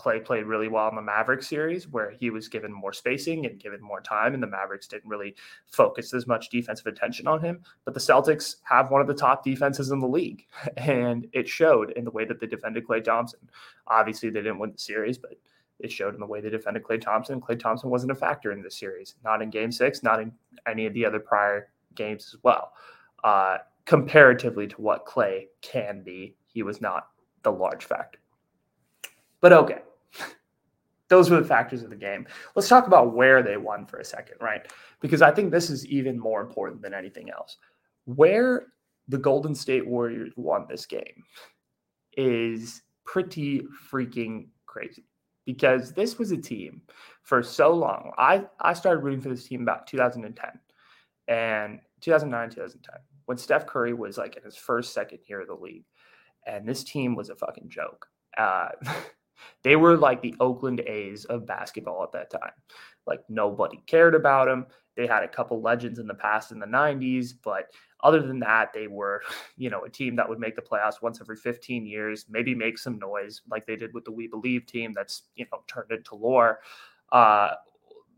Klay 0.00 0.24
played 0.24 0.46
really 0.46 0.68
well 0.68 0.88
in 0.88 0.94
the 0.94 1.02
Mavericks 1.02 1.46
series 1.46 1.86
where 1.86 2.10
he 2.10 2.30
was 2.30 2.48
given 2.48 2.72
more 2.72 2.92
spacing 2.92 3.44
and 3.44 3.60
given 3.60 3.82
more 3.82 4.00
time, 4.00 4.32
and 4.32 4.42
the 4.42 4.46
Mavericks 4.46 4.86
didn't 4.86 5.08
really 5.08 5.34
focus 5.66 6.14
as 6.14 6.26
much 6.26 6.48
defensive 6.48 6.86
attention 6.86 7.26
on 7.26 7.40
him. 7.40 7.60
But 7.84 7.92
the 7.92 8.00
Celtics 8.00 8.56
have 8.64 8.90
one 8.90 9.02
of 9.02 9.06
the 9.06 9.14
top 9.14 9.44
defenses 9.44 9.90
in 9.90 9.98
the 9.98 10.08
league, 10.08 10.46
and 10.78 11.26
it 11.32 11.48
showed 11.48 11.90
in 11.90 12.04
the 12.04 12.10
way 12.10 12.24
that 12.24 12.40
they 12.40 12.46
defended 12.46 12.86
Klay 12.86 13.04
Thompson. 13.04 13.40
Obviously, 13.88 14.30
they 14.30 14.40
didn't 14.40 14.58
win 14.58 14.72
the 14.72 14.78
series, 14.78 15.18
but 15.18 15.32
it 15.78 15.92
showed 15.92 16.14
in 16.14 16.20
the 16.20 16.26
way 16.26 16.40
they 16.40 16.50
defended 16.50 16.82
Klay 16.82 17.00
Thompson. 17.00 17.40
Klay 17.40 17.58
Thompson 17.58 17.90
wasn't 17.90 18.12
a 18.12 18.16
factor 18.16 18.52
in 18.52 18.62
this 18.62 18.78
series, 18.78 19.16
not 19.22 19.42
in 19.42 19.50
game 19.50 19.72
six, 19.72 20.02
not 20.02 20.20
in 20.20 20.32
any 20.66 20.86
of 20.86 20.94
the 20.94 21.04
other 21.04 21.20
prior 21.20 21.68
games 21.94 22.32
as 22.32 22.42
well. 22.42 22.72
Uh, 23.24 23.58
comparatively 23.84 24.66
to 24.68 24.80
what 24.80 25.04
Klay 25.04 25.46
can 25.62 26.02
be, 26.02 26.36
he 26.46 26.62
was 26.62 26.80
not 26.80 27.08
the 27.42 27.50
large 27.50 27.84
factor. 27.84 28.20
But 29.40 29.52
okay, 29.52 29.78
those 31.08 31.28
were 31.28 31.40
the 31.40 31.46
factors 31.46 31.82
of 31.82 31.90
the 31.90 31.96
game. 31.96 32.26
Let's 32.54 32.68
talk 32.68 32.86
about 32.86 33.14
where 33.14 33.42
they 33.42 33.56
won 33.56 33.86
for 33.86 33.98
a 33.98 34.04
second, 34.04 34.36
right? 34.40 34.62
Because 35.00 35.22
I 35.22 35.32
think 35.32 35.50
this 35.50 35.70
is 35.70 35.84
even 35.86 36.18
more 36.18 36.40
important 36.40 36.82
than 36.82 36.94
anything 36.94 37.30
else. 37.30 37.56
Where 38.04 38.66
the 39.08 39.18
Golden 39.18 39.54
State 39.54 39.86
Warriors 39.86 40.32
won 40.36 40.66
this 40.68 40.86
game 40.86 41.24
is 42.16 42.82
pretty 43.04 43.62
freaking 43.90 44.46
crazy 44.66 45.04
because 45.44 45.92
this 45.92 46.16
was 46.16 46.30
a 46.30 46.36
team 46.36 46.80
for 47.22 47.42
so 47.42 47.74
long. 47.74 48.12
I, 48.18 48.44
I 48.60 48.72
started 48.72 49.02
rooting 49.02 49.20
for 49.20 49.30
this 49.30 49.48
team 49.48 49.62
about 49.62 49.88
2010 49.88 50.50
and 51.26 51.80
2009, 52.00 52.50
2010, 52.50 53.00
when 53.30 53.38
Steph 53.38 53.64
Curry 53.64 53.94
was 53.94 54.18
like 54.18 54.36
in 54.36 54.42
his 54.42 54.56
first, 54.56 54.92
second 54.92 55.20
year 55.28 55.42
of 55.42 55.46
the 55.46 55.54
league. 55.54 55.84
And 56.48 56.68
this 56.68 56.82
team 56.82 57.14
was 57.14 57.30
a 57.30 57.36
fucking 57.36 57.68
joke. 57.68 58.08
Uh, 58.36 58.70
they 59.62 59.76
were 59.76 59.96
like 59.96 60.20
the 60.20 60.34
Oakland 60.40 60.80
A's 60.80 61.26
of 61.26 61.46
basketball 61.46 62.02
at 62.02 62.10
that 62.10 62.32
time. 62.32 62.50
Like 63.06 63.20
nobody 63.28 63.84
cared 63.86 64.16
about 64.16 64.48
them. 64.48 64.66
They 64.96 65.06
had 65.06 65.22
a 65.22 65.28
couple 65.28 65.62
legends 65.62 66.00
in 66.00 66.08
the 66.08 66.14
past 66.14 66.50
in 66.50 66.58
the 66.58 66.66
90s, 66.66 67.34
but 67.40 67.66
other 68.02 68.20
than 68.20 68.40
that, 68.40 68.72
they 68.74 68.88
were, 68.88 69.22
you 69.56 69.70
know, 69.70 69.82
a 69.82 69.88
team 69.88 70.16
that 70.16 70.28
would 70.28 70.40
make 70.40 70.56
the 70.56 70.62
playoffs 70.62 71.00
once 71.00 71.20
every 71.20 71.36
15 71.36 71.86
years, 71.86 72.26
maybe 72.28 72.52
make 72.52 72.78
some 72.78 72.98
noise 72.98 73.42
like 73.48 73.64
they 73.64 73.76
did 73.76 73.94
with 73.94 74.04
the 74.04 74.10
We 74.10 74.26
Believe 74.26 74.66
team 74.66 74.92
that's, 74.92 75.22
you 75.36 75.46
know, 75.52 75.60
turned 75.68 75.92
into 75.92 76.16
lore. 76.16 76.58
Uh, 77.12 77.52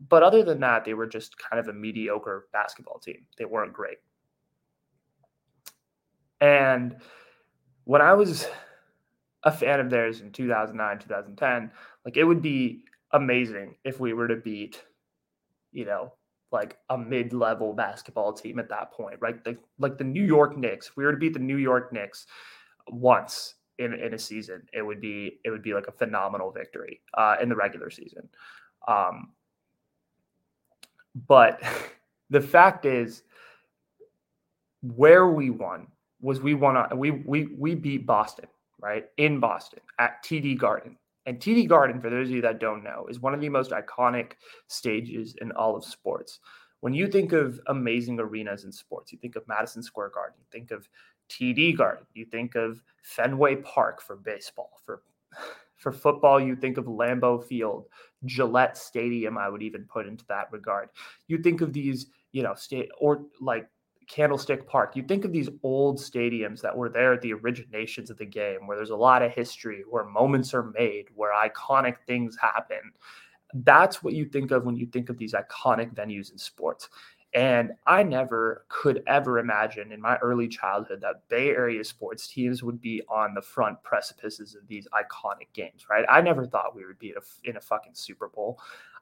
but 0.09 0.23
other 0.23 0.41
than 0.41 0.59
that, 0.61 0.85
they 0.85 0.95
were 0.95 1.05
just 1.05 1.37
kind 1.37 1.59
of 1.59 1.67
a 1.67 1.73
mediocre 1.73 2.47
basketball 2.51 2.97
team. 2.97 3.27
They 3.37 3.45
weren't 3.45 3.73
great. 3.73 3.99
And 6.43 6.97
when 7.85 8.01
I 8.01 8.11
was 8.11 8.45
a 9.43 9.51
fan 9.51 9.79
of 9.79 9.89
theirs 9.89 10.19
in 10.19 10.29
2009, 10.33 10.99
2010, 10.99 11.71
like 12.03 12.17
it 12.17 12.25
would 12.25 12.41
be 12.41 12.83
amazing 13.13 13.75
if 13.85 14.01
we 14.01 14.11
were 14.11 14.27
to 14.27 14.35
beat, 14.35 14.83
you 15.71 15.85
know, 15.85 16.11
like 16.51 16.77
a 16.89 16.97
mid-level 16.97 17.71
basketball 17.71 18.33
team 18.33 18.59
at 18.59 18.67
that 18.67 18.91
point, 18.91 19.15
right? 19.21 19.41
The, 19.45 19.57
like 19.79 19.97
the 19.97 20.03
New 20.03 20.23
York 20.23 20.57
Knicks. 20.57 20.89
If 20.89 20.97
we 20.97 21.05
were 21.05 21.13
to 21.13 21.17
beat 21.17 21.31
the 21.31 21.39
New 21.39 21.55
York 21.55 21.93
Knicks 21.93 22.27
once 22.89 23.55
in, 23.79 23.93
in 23.93 24.13
a 24.13 24.19
season, 24.19 24.63
it 24.73 24.81
would 24.81 24.99
be 24.99 25.39
it 25.45 25.49
would 25.49 25.63
be 25.63 25.73
like 25.73 25.87
a 25.87 25.93
phenomenal 25.93 26.51
victory 26.51 26.99
uh, 27.13 27.37
in 27.41 27.47
the 27.47 27.55
regular 27.55 27.89
season. 27.89 28.27
Um, 28.85 29.31
but 31.25 31.61
the 32.29 32.41
fact 32.41 32.85
is, 32.85 33.23
where 34.81 35.27
we 35.27 35.49
won 35.49 35.87
was 36.23 36.41
we 36.41 36.53
won. 36.55 36.77
On, 36.77 36.97
we 36.97 37.11
we 37.11 37.47
we 37.57 37.75
beat 37.75 38.07
Boston 38.07 38.47
right 38.81 39.05
in 39.17 39.39
Boston 39.39 39.81
at 39.99 40.23
TD 40.23 40.57
Garden. 40.57 40.97
And 41.25 41.39
TD 41.39 41.69
Garden, 41.69 42.01
for 42.01 42.09
those 42.09 42.27
of 42.29 42.35
you 42.35 42.41
that 42.41 42.59
don't 42.59 42.83
know, 42.83 43.05
is 43.09 43.19
one 43.19 43.33
of 43.33 43.39
the 43.39 43.49
most 43.49 43.71
iconic 43.71 44.33
stages 44.67 45.35
in 45.41 45.51
all 45.53 45.75
of 45.75 45.85
sports. 45.85 46.39
When 46.81 46.93
you 46.93 47.07
think 47.07 47.31
of 47.31 47.61
amazing 47.67 48.19
arenas 48.19 48.65
in 48.65 48.71
sports, 48.73 49.13
you 49.13 49.17
think 49.19 49.37
of 49.37 49.47
Madison 49.47 49.81
Square 49.81 50.09
Garden, 50.09 50.35
you 50.37 50.45
think 50.51 50.71
of 50.71 50.89
TD 51.29 51.77
Garden, 51.77 52.05
you 52.13 52.25
think 52.25 52.55
of 52.55 52.83
Fenway 53.03 53.57
Park 53.57 54.01
for 54.01 54.17
baseball, 54.17 54.71
for 54.85 55.01
for 55.77 55.91
football, 55.91 56.39
you 56.39 56.55
think 56.55 56.77
of 56.77 56.85
Lambeau 56.85 57.43
Field, 57.43 57.85
Gillette 58.25 58.77
Stadium, 58.77 59.37
I 59.37 59.49
would 59.49 59.61
even 59.61 59.83
put 59.83 60.07
into 60.07 60.25
that 60.29 60.47
regard. 60.51 60.89
You 61.27 61.37
think 61.39 61.59
of 61.59 61.73
these, 61.73 62.07
you 62.31 62.41
know, 62.41 62.53
state 62.53 62.89
or 62.97 63.25
like 63.41 63.67
Candlestick 64.13 64.67
Park. 64.67 64.95
You 64.95 65.01
think 65.01 65.25
of 65.25 65.31
these 65.31 65.49
old 65.63 65.97
stadiums 65.97 66.61
that 66.61 66.77
were 66.77 66.89
there 66.89 67.13
at 67.13 67.21
the 67.21 67.33
originations 67.33 68.11
of 68.11 68.17
the 68.17 68.25
game, 68.25 68.67
where 68.67 68.77
there's 68.77 68.91
a 68.91 68.95
lot 68.95 69.23
of 69.23 69.31
history, 69.31 69.83
where 69.89 70.05
moments 70.05 70.53
are 70.53 70.71
made, 70.77 71.05
where 71.15 71.31
iconic 71.33 71.95
things 72.05 72.37
happen. 72.39 72.91
That's 73.55 74.03
what 74.03 74.13
you 74.13 74.25
think 74.25 74.51
of 74.51 74.65
when 74.65 74.75
you 74.75 74.85
think 74.85 75.09
of 75.09 75.17
these 75.17 75.33
iconic 75.33 75.95
venues 75.95 76.31
in 76.31 76.37
sports. 76.37 76.89
And 77.33 77.71
I 77.87 78.03
never 78.03 78.65
could 78.69 79.01
ever 79.07 79.39
imagine 79.39 79.91
in 79.91 79.99
my 79.99 80.17
early 80.17 80.47
childhood 80.47 81.01
that 81.01 81.27
Bay 81.29 81.49
Area 81.49 81.83
sports 81.83 82.27
teams 82.27 82.61
would 82.61 82.79
be 82.79 83.01
on 83.09 83.33
the 83.33 83.41
front 83.41 83.81
precipices 83.81 84.53
of 84.53 84.67
these 84.67 84.87
iconic 84.93 85.47
games, 85.53 85.87
right? 85.89 86.05
I 86.07 86.21
never 86.21 86.45
thought 86.45 86.75
we 86.75 86.85
would 86.85 86.99
be 86.99 87.09
in 87.09 87.15
a, 87.17 87.49
in 87.49 87.57
a 87.57 87.61
fucking 87.61 87.95
Super 87.95 88.27
Bowl. 88.27 88.59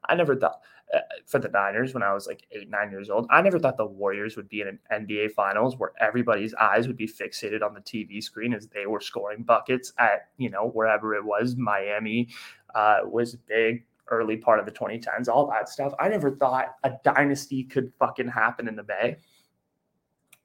I 0.08 0.14
never 0.14 0.34
thought 0.34 0.60
uh, 0.94 1.00
for 1.26 1.40
the 1.40 1.50
Niners 1.50 1.92
when 1.92 2.02
I 2.02 2.14
was 2.14 2.26
like 2.26 2.46
eight, 2.52 2.70
nine 2.70 2.90
years 2.90 3.10
old, 3.10 3.26
I 3.30 3.42
never 3.42 3.58
thought 3.58 3.76
the 3.76 3.84
Warriors 3.84 4.34
would 4.36 4.48
be 4.48 4.62
in 4.62 4.68
an 4.68 4.78
NBA 4.90 5.32
finals 5.32 5.76
where 5.76 5.92
everybody's 6.00 6.54
eyes 6.54 6.86
would 6.86 6.96
be 6.96 7.06
fixated 7.06 7.62
on 7.62 7.74
the 7.74 7.80
TV 7.80 8.22
screen 8.22 8.54
as 8.54 8.66
they 8.66 8.86
were 8.86 9.00
scoring 9.00 9.42
buckets 9.42 9.92
at, 9.98 10.28
you 10.38 10.48
know, 10.48 10.70
wherever 10.70 11.14
it 11.14 11.24
was. 11.24 11.54
Miami 11.56 12.28
uh, 12.74 13.00
was 13.04 13.36
big 13.36 13.84
early 14.12 14.36
part 14.36 14.60
of 14.60 14.66
the 14.66 14.72
2010s, 14.72 15.28
all 15.28 15.48
that 15.48 15.68
stuff. 15.68 15.92
I 15.98 16.08
never 16.08 16.30
thought 16.30 16.76
a 16.84 16.92
dynasty 17.02 17.64
could 17.64 17.92
fucking 17.98 18.28
happen 18.28 18.68
in 18.68 18.76
the 18.76 18.84
Bay, 18.84 19.16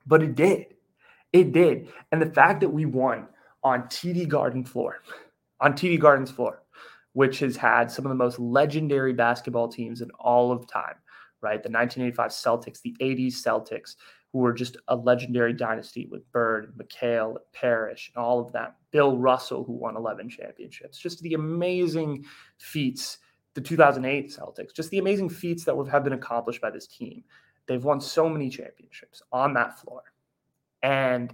but 0.07 0.23
it 0.23 0.33
did. 0.33 0.73
It 1.33 1.51
did. 1.51 1.89
And 2.11 2.21
the 2.21 2.33
fact 2.33 2.61
that 2.61 2.69
we 2.69 2.85
won 2.85 3.27
on 3.63 3.83
TD 3.83 4.27
Garden 4.27 4.63
floor, 4.63 5.01
on 5.59 5.73
TD 5.73 5.99
Garden's 5.99 6.31
floor, 6.31 6.63
which 7.13 7.39
has 7.39 7.57
had 7.57 7.91
some 7.91 8.05
of 8.05 8.09
the 8.09 8.15
most 8.15 8.39
legendary 8.39 9.13
basketball 9.13 9.67
teams 9.67 10.01
in 10.01 10.09
all 10.19 10.51
of 10.51 10.67
time, 10.67 10.95
right? 11.41 11.61
The 11.61 11.69
1985 11.69 12.31
Celtics, 12.31 12.81
the 12.81 12.95
80s 13.01 13.33
Celtics, 13.33 13.95
who 14.31 14.39
were 14.39 14.53
just 14.53 14.77
a 14.87 14.95
legendary 14.95 15.53
dynasty 15.53 16.07
with 16.11 16.29
Bird, 16.31 16.73
McHale, 16.77 17.37
Parish, 17.53 18.11
and 18.13 18.23
all 18.23 18.39
of 18.39 18.51
that. 18.51 18.75
Bill 18.91 19.17
Russell, 19.17 19.63
who 19.63 19.73
won 19.73 19.97
11 19.97 20.29
championships. 20.29 20.97
Just 20.97 21.21
the 21.21 21.33
amazing 21.33 22.25
feats 22.57 23.17
the 23.57 23.61
2008 23.61 24.29
Celtics, 24.29 24.71
just 24.71 24.91
the 24.91 24.99
amazing 24.99 25.29
feats 25.29 25.63
that 25.63 25.75
have 25.91 26.03
been 26.03 26.13
accomplished 26.13 26.61
by 26.61 26.69
this 26.69 26.85
team. 26.85 27.23
They've 27.65 27.83
won 27.83 27.99
so 27.99 28.29
many 28.29 28.51
championships 28.51 29.23
on 29.31 29.55
that 29.55 29.79
floor. 29.79 30.03
And 30.83 31.33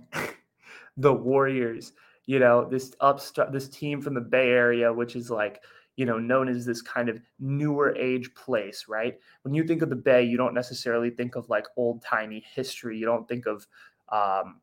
the 0.98 1.12
Warriors, 1.12 1.92
you 2.26 2.40
know, 2.40 2.64
this 2.70 2.96
upstart 3.02 3.52
this 3.52 3.68
team 3.68 4.00
from 4.00 4.14
the 4.14 4.22
Bay 4.22 4.52
Area, 4.52 4.94
which 4.94 5.18
is 5.18 5.30
like, 5.30 5.64
you 5.98 6.06
know, 6.06 6.18
known 6.18 6.48
as 6.48 6.66
this 6.66 6.82
kind 6.82 7.10
of 7.10 7.20
newer 7.42 7.94
age 7.98 8.34
place, 8.36 8.86
right? 8.88 9.20
When 9.42 9.54
you 9.54 9.66
think 9.66 9.82
of 9.82 9.90
the 9.90 9.96
Bay, 9.98 10.24
you 10.24 10.38
don't 10.38 10.54
necessarily 10.54 11.10
think 11.10 11.36
of 11.36 11.50
like 11.50 11.66
old 11.76 12.02
timey 12.02 12.46
history. 12.56 12.98
You 12.98 13.06
don't 13.06 13.28
think 13.28 13.48
of 13.48 13.68
um, 14.14 14.62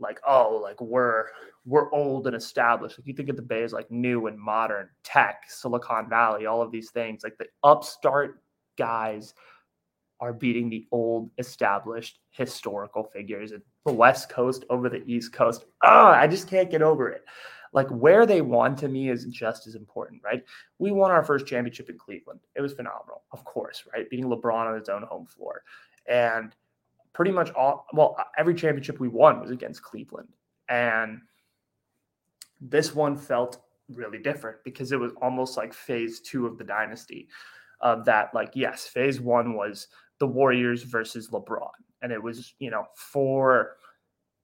like 0.00 0.20
oh 0.26 0.60
like 0.62 0.80
we're 0.80 1.26
we're 1.64 1.92
old 1.92 2.26
and 2.26 2.36
established 2.36 2.98
like 2.98 3.06
you 3.06 3.14
think 3.14 3.28
of 3.28 3.36
the 3.36 3.42
bay 3.42 3.62
as 3.62 3.72
like 3.72 3.90
new 3.90 4.26
and 4.26 4.38
modern 4.38 4.88
tech 5.02 5.42
silicon 5.48 6.08
valley 6.08 6.46
all 6.46 6.62
of 6.62 6.70
these 6.70 6.90
things 6.90 7.22
like 7.24 7.36
the 7.38 7.46
upstart 7.64 8.42
guys 8.76 9.34
are 10.20 10.32
beating 10.32 10.68
the 10.68 10.86
old 10.90 11.30
established 11.38 12.20
historical 12.30 13.04
figures 13.04 13.52
and 13.52 13.62
the 13.86 13.92
West 13.92 14.28
Coast 14.28 14.64
over 14.70 14.88
the 14.88 15.02
East 15.06 15.32
Coast. 15.32 15.64
Oh, 15.84 16.06
I 16.06 16.26
just 16.26 16.48
can't 16.48 16.70
get 16.70 16.82
over 16.82 17.08
it. 17.08 17.24
Like 17.72 17.88
where 17.88 18.26
they 18.26 18.40
won 18.40 18.74
to 18.76 18.88
me 18.88 19.10
is 19.10 19.26
just 19.26 19.66
as 19.66 19.74
important, 19.74 20.22
right? 20.24 20.42
We 20.78 20.90
won 20.90 21.10
our 21.10 21.22
first 21.22 21.46
championship 21.46 21.90
in 21.90 21.98
Cleveland. 21.98 22.40
It 22.56 22.62
was 22.62 22.72
phenomenal, 22.72 23.22
of 23.32 23.44
course, 23.44 23.84
right? 23.92 24.08
Beating 24.08 24.26
LeBron 24.26 24.66
on 24.66 24.78
his 24.78 24.88
own 24.88 25.02
home 25.02 25.26
floor. 25.26 25.62
And 26.06 26.54
pretty 27.18 27.32
much 27.32 27.50
all, 27.54 27.84
well, 27.92 28.16
every 28.38 28.54
championship 28.54 29.00
we 29.00 29.08
won 29.08 29.40
was 29.40 29.50
against 29.50 29.82
Cleveland. 29.82 30.28
And 30.68 31.20
this 32.60 32.94
one 32.94 33.16
felt 33.16 33.60
really 33.88 34.18
different 34.18 34.58
because 34.62 34.92
it 34.92 35.00
was 35.00 35.10
almost 35.20 35.56
like 35.56 35.74
phase 35.74 36.20
two 36.20 36.46
of 36.46 36.58
the 36.58 36.62
dynasty 36.62 37.26
of 37.80 38.04
that. 38.04 38.32
Like, 38.34 38.52
yes, 38.54 38.86
phase 38.86 39.20
one 39.20 39.54
was 39.54 39.88
the 40.20 40.28
Warriors 40.28 40.84
versus 40.84 41.30
LeBron. 41.30 41.70
And 42.02 42.12
it 42.12 42.22
was, 42.22 42.54
you 42.60 42.70
know, 42.70 42.84
four, 42.94 43.78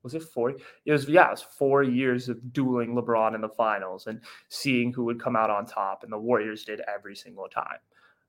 was 0.02 0.14
it 0.14 0.24
four? 0.24 0.50
It 0.84 0.90
was, 0.90 1.08
yeah, 1.08 1.28
it 1.28 1.30
was 1.30 1.42
four 1.42 1.84
years 1.84 2.28
of 2.28 2.52
dueling 2.52 2.96
LeBron 2.96 3.36
in 3.36 3.40
the 3.40 3.48
finals 3.50 4.08
and 4.08 4.20
seeing 4.48 4.92
who 4.92 5.04
would 5.04 5.22
come 5.22 5.36
out 5.36 5.48
on 5.48 5.64
top. 5.64 6.02
And 6.02 6.12
the 6.12 6.18
Warriors 6.18 6.64
did 6.64 6.82
every 6.92 7.14
single 7.14 7.46
time, 7.46 7.78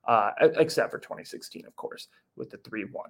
uh, 0.08 0.34
except 0.40 0.92
for 0.92 1.00
2016, 1.00 1.66
of 1.66 1.76
course, 1.76 2.10
with 2.36 2.52
the 2.52 2.58
3 2.58 2.86
1. 2.92 3.10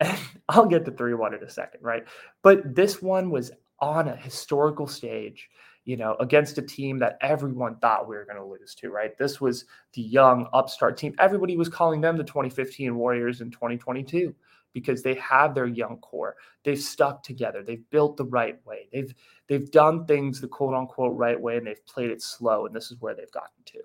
And 0.00 0.18
I'll 0.48 0.66
get 0.66 0.84
the 0.84 0.90
3 0.90 1.14
1 1.14 1.34
in 1.34 1.42
a 1.42 1.50
second, 1.50 1.82
right? 1.82 2.04
But 2.42 2.74
this 2.74 3.00
one 3.00 3.30
was 3.30 3.52
on 3.80 4.08
a 4.08 4.16
historical 4.16 4.86
stage 4.86 5.48
you 5.84 5.96
know, 5.96 6.14
against 6.20 6.58
a 6.58 6.62
team 6.62 6.98
that 6.98 7.18
everyone 7.20 7.76
thought 7.76 8.08
we 8.08 8.14
were 8.14 8.24
going 8.24 8.36
to 8.36 8.44
lose 8.44 8.74
to, 8.76 8.90
right? 8.90 9.16
This 9.18 9.40
was 9.40 9.64
the 9.94 10.02
young 10.02 10.46
upstart 10.52 10.96
team. 10.96 11.14
Everybody 11.18 11.56
was 11.56 11.68
calling 11.68 12.00
them 12.00 12.16
the 12.16 12.24
2015 12.24 12.94
Warriors 12.94 13.40
in 13.40 13.50
2022 13.50 14.34
because 14.72 15.02
they 15.02 15.14
have 15.14 15.54
their 15.54 15.66
young 15.66 15.96
core. 15.96 16.36
They've 16.64 16.78
stuck 16.78 17.22
together. 17.22 17.62
They've 17.62 17.88
built 17.90 18.16
the 18.16 18.26
right 18.26 18.64
way. 18.64 18.88
They've 18.92 19.12
they've 19.48 19.70
done 19.70 20.06
things 20.06 20.40
the 20.40 20.48
quote 20.48 20.74
unquote 20.74 21.16
right 21.16 21.40
way 21.40 21.56
and 21.56 21.66
they've 21.66 21.84
played 21.86 22.10
it 22.10 22.22
slow 22.22 22.66
and 22.66 22.76
this 22.76 22.90
is 22.90 23.00
where 23.00 23.14
they've 23.14 23.32
gotten 23.32 23.64
to. 23.66 23.80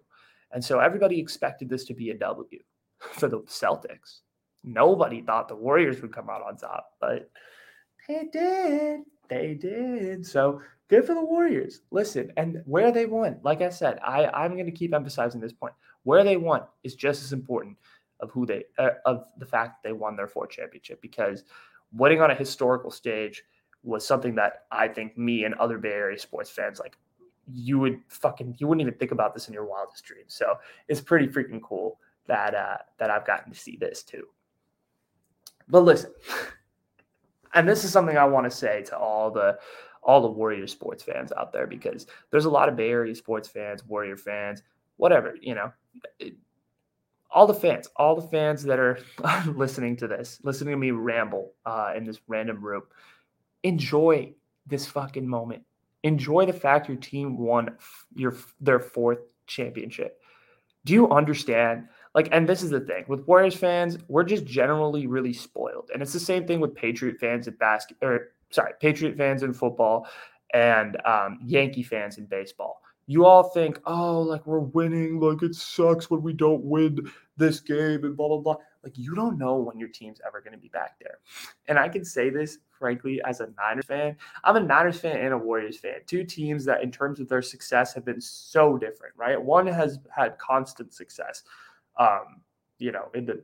And 0.51 0.63
so 0.63 0.79
everybody 0.79 1.19
expected 1.19 1.69
this 1.69 1.85
to 1.85 1.93
be 1.93 2.11
a 2.11 2.17
W 2.17 2.59
for 2.99 3.27
the 3.27 3.39
Celtics. 3.41 4.19
Nobody 4.65 5.21
thought 5.21 5.47
the 5.47 5.55
Warriors 5.55 6.01
would 6.01 6.13
come 6.13 6.29
out 6.29 6.41
on 6.41 6.57
top, 6.57 6.93
but 6.99 7.29
they 8.07 8.27
did. 8.31 9.01
They 9.29 9.53
did. 9.53 10.25
So 10.25 10.61
good 10.89 11.05
for 11.05 11.13
the 11.13 11.23
Warriors. 11.23 11.81
Listen, 11.91 12.31
and 12.37 12.61
where 12.65 12.91
they 12.91 13.05
won, 13.05 13.39
like 13.43 13.61
I 13.61 13.69
said, 13.69 13.99
I 14.03 14.25
I'm 14.27 14.53
going 14.53 14.65
to 14.65 14.71
keep 14.71 14.93
emphasizing 14.93 15.39
this 15.39 15.53
point. 15.53 15.73
Where 16.03 16.23
they 16.23 16.37
won 16.37 16.63
is 16.83 16.95
just 16.95 17.23
as 17.23 17.33
important 17.33 17.77
of 18.19 18.31
who 18.31 18.45
they 18.45 18.63
uh, 18.77 18.91
of 19.05 19.25
the 19.37 19.45
fact 19.45 19.83
that 19.83 19.87
they 19.87 19.93
won 19.93 20.15
their 20.15 20.27
fourth 20.27 20.49
championship 20.49 21.01
because 21.01 21.43
winning 21.91 22.21
on 22.21 22.31
a 22.31 22.35
historical 22.35 22.91
stage 22.91 23.43
was 23.83 24.05
something 24.05 24.35
that 24.35 24.65
I 24.71 24.87
think 24.87 25.17
me 25.17 25.43
and 25.43 25.53
other 25.55 25.77
Bay 25.77 25.91
Area 25.91 26.17
sports 26.17 26.49
fans 26.49 26.79
like 26.79 26.97
you 27.51 27.77
would 27.79 28.01
fucking 28.07 28.55
you 28.57 28.67
wouldn't 28.67 28.81
even 28.81 28.97
think 28.97 29.11
about 29.11 29.33
this 29.33 29.47
in 29.47 29.53
your 29.53 29.65
wildest 29.65 30.03
dreams. 30.03 30.33
So 30.33 30.55
it's 30.87 31.01
pretty 31.01 31.27
freaking 31.27 31.61
cool 31.61 31.99
that 32.27 32.55
uh 32.55 32.77
that 32.97 33.09
I've 33.09 33.25
gotten 33.25 33.51
to 33.51 33.59
see 33.59 33.77
this 33.77 34.03
too. 34.03 34.27
But 35.67 35.81
listen, 35.81 36.11
and 37.53 37.67
this 37.67 37.83
is 37.83 37.91
something 37.91 38.17
I 38.17 38.25
want 38.25 38.49
to 38.49 38.55
say 38.55 38.83
to 38.83 38.97
all 38.97 39.31
the 39.31 39.57
all 40.03 40.21
the 40.21 40.29
Warrior 40.29 40.67
sports 40.67 41.03
fans 41.03 41.31
out 41.35 41.51
there 41.51 41.65
because 41.65 42.05
there's 42.29 42.45
a 42.45 42.49
lot 42.49 42.69
of 42.69 42.75
Bay 42.75 42.91
Area 42.91 43.15
sports 43.15 43.47
fans, 43.47 43.83
Warrior 43.83 44.17
fans, 44.17 44.61
whatever, 44.97 45.35
you 45.41 45.55
know, 45.55 45.73
it, 46.19 46.35
all 47.31 47.47
the 47.47 47.53
fans, 47.53 47.89
all 47.95 48.15
the 48.15 48.27
fans 48.27 48.63
that 48.63 48.79
are 48.79 48.99
listening 49.47 49.97
to 49.97 50.07
this, 50.07 50.39
listening 50.43 50.73
to 50.73 50.77
me 50.77 50.91
ramble 50.91 51.53
uh, 51.65 51.93
in 51.95 52.05
this 52.05 52.21
random 52.27 52.63
room, 52.63 52.83
enjoy 53.63 54.33
this 54.67 54.85
fucking 54.85 55.27
moment. 55.27 55.63
Enjoy 56.03 56.45
the 56.45 56.53
fact 56.53 56.87
your 56.87 56.97
team 56.97 57.37
won 57.37 57.75
your 58.13 58.35
their 58.61 58.79
fourth 58.79 59.19
championship. 59.47 60.21
Do 60.85 60.93
you 60.93 61.09
understand? 61.09 61.87
Like, 62.15 62.29
and 62.31 62.49
this 62.49 62.63
is 62.63 62.71
the 62.71 62.79
thing 62.79 63.05
with 63.07 63.27
Warriors 63.27 63.55
fans, 63.55 63.99
we're 64.07 64.23
just 64.23 64.45
generally 64.45 65.05
really 65.05 65.33
spoiled, 65.33 65.91
and 65.93 66.01
it's 66.01 66.13
the 66.13 66.19
same 66.19 66.47
thing 66.47 66.59
with 66.61 66.73
Patriot 66.73 67.19
fans 67.19 67.47
at 67.47 67.59
basket 67.59 67.97
or 68.01 68.29
sorry, 68.49 68.73
Patriot 68.81 69.17
fans 69.17 69.43
in 69.43 69.53
football 69.53 70.07
and 70.53 70.97
um, 71.05 71.39
Yankee 71.45 71.83
fans 71.83 72.17
in 72.17 72.25
baseball. 72.25 72.81
You 73.07 73.25
all 73.25 73.43
think, 73.43 73.79
oh, 73.85 74.21
like 74.21 74.47
we're 74.47 74.59
winning, 74.59 75.19
like 75.19 75.43
it 75.43 75.53
sucks 75.53 76.09
when 76.09 76.23
we 76.23 76.33
don't 76.33 76.63
win 76.63 77.11
this 77.37 77.59
game 77.59 78.03
and 78.03 78.17
blah, 78.17 78.29
blah, 78.29 78.37
blah. 78.37 78.55
Like 78.83 78.97
you 78.97 79.13
don't 79.13 79.37
know 79.37 79.57
when 79.57 79.77
your 79.77 79.89
team's 79.89 80.19
ever 80.25 80.41
going 80.41 80.53
to 80.53 80.59
be 80.59 80.69
back 80.69 80.97
there. 80.99 81.19
And 81.67 81.77
I 81.77 81.89
can 81.89 82.03
say 82.03 82.29
this, 82.29 82.59
frankly, 82.71 83.21
as 83.25 83.41
a 83.41 83.49
Niners 83.57 83.85
fan. 83.85 84.15
I'm 84.43 84.55
a 84.55 84.59
Niners 84.59 84.99
fan 84.99 85.17
and 85.17 85.33
a 85.33 85.37
Warriors 85.37 85.77
fan. 85.77 85.99
Two 86.07 86.23
teams 86.23 86.65
that, 86.65 86.81
in 86.81 86.91
terms 86.91 87.19
of 87.19 87.27
their 87.27 87.41
success, 87.41 87.93
have 87.93 88.05
been 88.05 88.21
so 88.21 88.77
different, 88.77 89.13
right? 89.17 89.39
One 89.39 89.67
has 89.67 89.99
had 90.15 90.37
constant 90.39 90.93
success, 90.93 91.43
um, 91.97 92.41
you 92.79 92.91
know, 92.91 93.09
in 93.13 93.25
the 93.25 93.43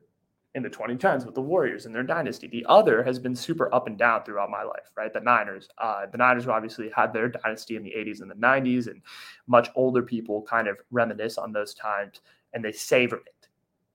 in 0.53 0.63
the 0.63 0.69
2010s 0.69 1.25
with 1.25 1.35
the 1.35 1.41
Warriors 1.41 1.85
and 1.85 1.95
their 1.95 2.03
dynasty. 2.03 2.47
The 2.47 2.65
other 2.67 3.03
has 3.03 3.19
been 3.19 3.35
super 3.35 3.73
up 3.73 3.87
and 3.87 3.97
down 3.97 4.23
throughout 4.23 4.49
my 4.49 4.63
life, 4.63 4.91
right? 4.97 5.13
The 5.13 5.21
Niners. 5.21 5.69
Uh, 5.77 6.07
the 6.11 6.17
Niners 6.17 6.47
obviously 6.47 6.91
had 6.93 7.13
their 7.13 7.29
dynasty 7.29 7.77
in 7.77 7.83
the 7.83 7.93
80s 7.97 8.21
and 8.21 8.29
the 8.29 8.35
90s, 8.35 8.87
and 8.87 9.01
much 9.47 9.69
older 9.75 10.03
people 10.03 10.41
kind 10.41 10.67
of 10.67 10.77
reminisce 10.91 11.37
on 11.37 11.53
those 11.53 11.73
times 11.73 12.19
and 12.53 12.63
they 12.63 12.71
savor 12.71 13.17
it. 13.17 13.47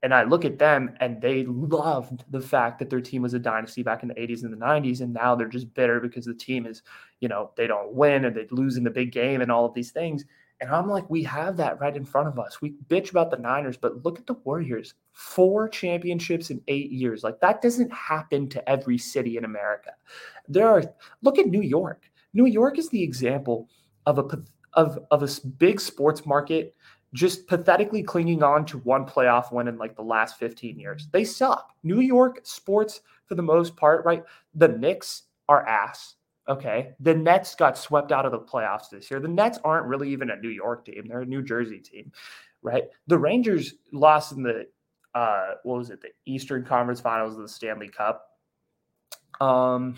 And 0.03 0.13
I 0.13 0.23
look 0.23 0.45
at 0.45 0.59
them 0.59 0.95
and 0.99 1.21
they 1.21 1.45
loved 1.45 2.23
the 2.29 2.41
fact 2.41 2.79
that 2.79 2.89
their 2.89 3.01
team 3.01 3.23
was 3.23 3.33
a 3.33 3.39
dynasty 3.39 3.81
back 3.81 4.03
in 4.03 4.09
the 4.09 4.15
80s 4.15 4.43
and 4.43 4.53
the 4.53 4.57
90s. 4.57 5.01
And 5.01 5.13
now 5.13 5.35
they're 5.35 5.47
just 5.47 5.73
bitter 5.73 5.99
because 5.99 6.25
the 6.25 6.35
team 6.35 6.65
is, 6.67 6.83
you 7.19 7.27
know, 7.27 7.51
they 7.57 7.65
don't 7.65 7.93
win 7.93 8.25
and 8.25 8.35
they 8.35 8.47
lose 8.51 8.77
in 8.77 8.83
the 8.83 8.91
big 8.91 9.11
game 9.11 9.41
and 9.41 9.51
all 9.51 9.65
of 9.65 9.73
these 9.73 9.91
things. 9.91 10.23
And 10.59 10.71
I'm 10.71 10.89
like, 10.89 11.07
we 11.09 11.23
have 11.23 11.55
that 11.57 11.79
right 11.79 11.95
in 11.95 12.03
front 12.03 12.27
of 12.27 12.39
us. 12.39 12.61
We 12.61 12.75
bitch 12.87 13.11
about 13.11 13.29
the 13.29 13.37
Niners, 13.37 13.77
but 13.77 14.03
look 14.03 14.17
at 14.17 14.25
the 14.25 14.33
Warriors. 14.33 14.95
Four 15.13 15.69
championships 15.69 16.49
in 16.49 16.61
eight 16.67 16.91
years. 16.91 17.23
Like 17.23 17.39
that 17.41 17.61
doesn't 17.61 17.93
happen 17.93 18.49
to 18.49 18.69
every 18.69 18.97
city 18.97 19.37
in 19.37 19.45
America. 19.45 19.91
There 20.47 20.67
are 20.67 20.83
look 21.21 21.37
at 21.37 21.47
New 21.47 21.61
York. 21.61 22.09
New 22.33 22.45
York 22.45 22.79
is 22.79 22.89
the 22.89 23.03
example 23.03 23.69
of 24.05 24.17
a 24.17 24.43
of 24.73 24.99
of 25.11 25.23
a 25.23 25.47
big 25.57 25.79
sports 25.79 26.25
market 26.25 26.75
just 27.13 27.47
pathetically 27.47 28.03
clinging 28.03 28.43
on 28.43 28.65
to 28.65 28.79
one 28.79 29.05
playoff 29.05 29.51
win 29.51 29.67
in 29.67 29.77
like 29.77 29.95
the 29.95 30.01
last 30.01 30.37
15 30.37 30.77
years. 30.77 31.07
They 31.11 31.23
suck. 31.23 31.73
New 31.83 32.01
York 32.01 32.41
sports 32.43 33.01
for 33.25 33.35
the 33.35 33.41
most 33.41 33.75
part, 33.75 34.05
right? 34.05 34.23
The 34.55 34.67
Knicks 34.67 35.23
are 35.47 35.65
ass. 35.67 36.15
Okay. 36.49 36.93
The 36.99 37.13
Nets 37.13 37.55
got 37.55 37.77
swept 37.77 38.11
out 38.11 38.25
of 38.25 38.31
the 38.31 38.39
playoffs 38.39 38.89
this 38.89 39.11
year. 39.11 39.19
The 39.19 39.27
Nets 39.27 39.59
aren't 39.63 39.87
really 39.87 40.09
even 40.11 40.29
a 40.29 40.37
New 40.37 40.49
York 40.49 40.85
team, 40.85 41.05
they're 41.07 41.21
a 41.21 41.25
New 41.25 41.41
Jersey 41.41 41.79
team, 41.79 42.11
right? 42.61 42.85
The 43.07 43.17
Rangers 43.17 43.75
lost 43.91 44.31
in 44.31 44.43
the, 44.43 44.67
uh, 45.13 45.55
what 45.63 45.79
was 45.79 45.89
it, 45.89 46.01
the 46.01 46.09
Eastern 46.25 46.63
Conference 46.63 47.01
Finals 47.01 47.35
of 47.35 47.41
the 47.41 47.49
Stanley 47.49 47.89
Cup. 47.89 48.23
Um, 49.41 49.95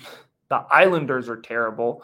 the 0.50 0.66
Islanders 0.72 1.30
are 1.30 1.40
terrible, 1.40 2.04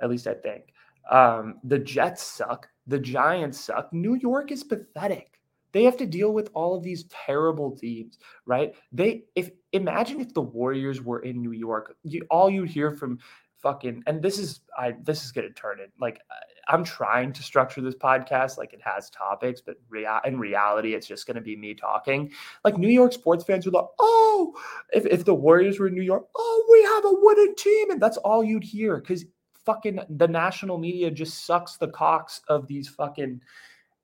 at 0.00 0.10
least 0.10 0.26
I 0.26 0.34
think. 0.34 0.72
Um, 1.10 1.58
the 1.64 1.78
Jets 1.78 2.22
suck. 2.22 2.68
The 2.86 2.98
Giants 2.98 3.60
suck. 3.60 3.92
New 3.92 4.14
York 4.14 4.50
is 4.50 4.64
pathetic. 4.64 5.40
They 5.72 5.84
have 5.84 5.96
to 5.98 6.06
deal 6.06 6.32
with 6.32 6.50
all 6.54 6.76
of 6.76 6.82
these 6.82 7.04
terrible 7.04 7.74
teams, 7.76 8.18
right? 8.46 8.74
They 8.92 9.24
if 9.34 9.50
imagine 9.72 10.20
if 10.20 10.34
the 10.34 10.42
Warriors 10.42 11.00
were 11.00 11.20
in 11.20 11.40
New 11.40 11.52
York, 11.52 11.96
you, 12.02 12.26
all 12.30 12.50
you 12.50 12.64
hear 12.64 12.90
from 12.92 13.18
fucking 13.62 14.02
and 14.06 14.20
this 14.20 14.38
is 14.38 14.60
I 14.76 14.94
this 15.02 15.24
is 15.24 15.32
gonna 15.32 15.50
turn 15.50 15.80
it 15.80 15.92
like 16.00 16.20
I'm 16.68 16.84
trying 16.84 17.32
to 17.32 17.42
structure 17.42 17.80
this 17.80 17.94
podcast 17.94 18.58
like 18.58 18.72
it 18.72 18.80
has 18.84 19.10
topics, 19.10 19.60
but 19.60 19.76
rea- 19.88 20.20
in 20.24 20.38
reality, 20.38 20.94
it's 20.94 21.06
just 21.06 21.26
gonna 21.26 21.40
be 21.40 21.56
me 21.56 21.74
talking. 21.74 22.30
Like 22.64 22.78
New 22.78 22.88
York 22.88 23.12
sports 23.12 23.44
fans 23.44 23.66
are 23.66 23.70
like, 23.70 23.86
oh, 23.98 24.54
if, 24.92 25.06
if 25.06 25.24
the 25.24 25.34
Warriors 25.34 25.78
were 25.78 25.88
in 25.88 25.94
New 25.94 26.02
York, 26.02 26.26
oh, 26.36 26.66
we 26.70 26.82
have 26.82 27.04
a 27.04 27.18
winning 27.20 27.54
team, 27.56 27.90
and 27.90 28.00
that's 28.00 28.16
all 28.18 28.44
you'd 28.44 28.64
hear 28.64 28.98
because 28.98 29.24
fucking 29.64 30.00
the 30.08 30.28
national 30.28 30.78
media 30.78 31.10
just 31.10 31.46
sucks 31.46 31.76
the 31.76 31.88
cocks 31.88 32.40
of 32.48 32.66
these 32.66 32.88
fucking 32.88 33.40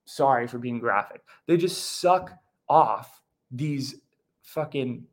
sorry 0.05 0.47
for 0.47 0.57
being 0.57 0.79
graphic. 0.79 1.21
They 1.47 1.57
just 1.57 1.99
suck 1.99 2.31
off 2.67 3.21
these 3.51 3.95
fucking 4.41 5.05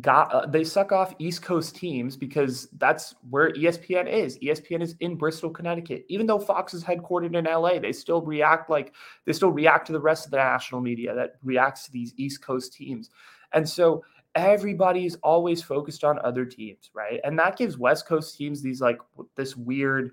got 0.00 0.32
uh, 0.32 0.46
they 0.46 0.64
suck 0.64 0.92
off 0.92 1.14
East 1.18 1.42
Coast 1.42 1.74
teams 1.74 2.16
because 2.16 2.68
that's 2.76 3.14
where 3.30 3.52
ESPN 3.52 4.06
is. 4.06 4.38
ESPN 4.38 4.82
is 4.82 4.94
in 5.00 5.16
Bristol, 5.16 5.50
Connecticut. 5.50 6.04
Even 6.08 6.26
though 6.26 6.38
Fox 6.38 6.74
is 6.74 6.84
headquartered 6.84 7.34
in 7.34 7.46
LA, 7.46 7.78
they 7.78 7.92
still 7.92 8.20
react 8.20 8.68
like 8.68 8.94
they 9.24 9.32
still 9.32 9.50
react 9.50 9.86
to 9.86 9.92
the 9.92 10.00
rest 10.00 10.26
of 10.26 10.30
the 10.30 10.36
national 10.36 10.82
media 10.82 11.14
that 11.14 11.36
reacts 11.42 11.84
to 11.84 11.92
these 11.92 12.12
East 12.16 12.42
Coast 12.42 12.74
teams. 12.74 13.10
And 13.54 13.66
so 13.66 14.04
everybody's 14.34 15.16
always 15.16 15.62
focused 15.62 16.04
on 16.04 16.18
other 16.20 16.44
teams, 16.44 16.90
right? 16.92 17.20
And 17.24 17.38
that 17.38 17.56
gives 17.56 17.78
West 17.78 18.06
Coast 18.06 18.36
teams 18.36 18.60
these 18.60 18.82
like 18.82 18.98
this 19.36 19.56
weird 19.56 20.12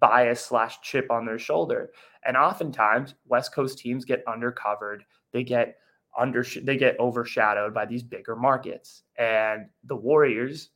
bias 0.00 0.44
slash 0.44 0.80
chip 0.80 1.10
on 1.10 1.24
their 1.24 1.38
shoulder. 1.38 1.90
And 2.24 2.36
oftentimes 2.36 3.14
West 3.26 3.54
Coast 3.54 3.78
teams 3.78 4.04
get 4.04 4.26
undercovered. 4.26 5.00
They 5.32 5.44
get 5.44 5.76
under 6.18 6.44
they 6.62 6.76
get 6.76 6.98
overshadowed 7.00 7.72
by 7.72 7.86
these 7.86 8.02
bigger 8.02 8.36
markets. 8.36 9.02
And 9.16 9.66
the 9.84 9.96
Warriors 9.96 10.70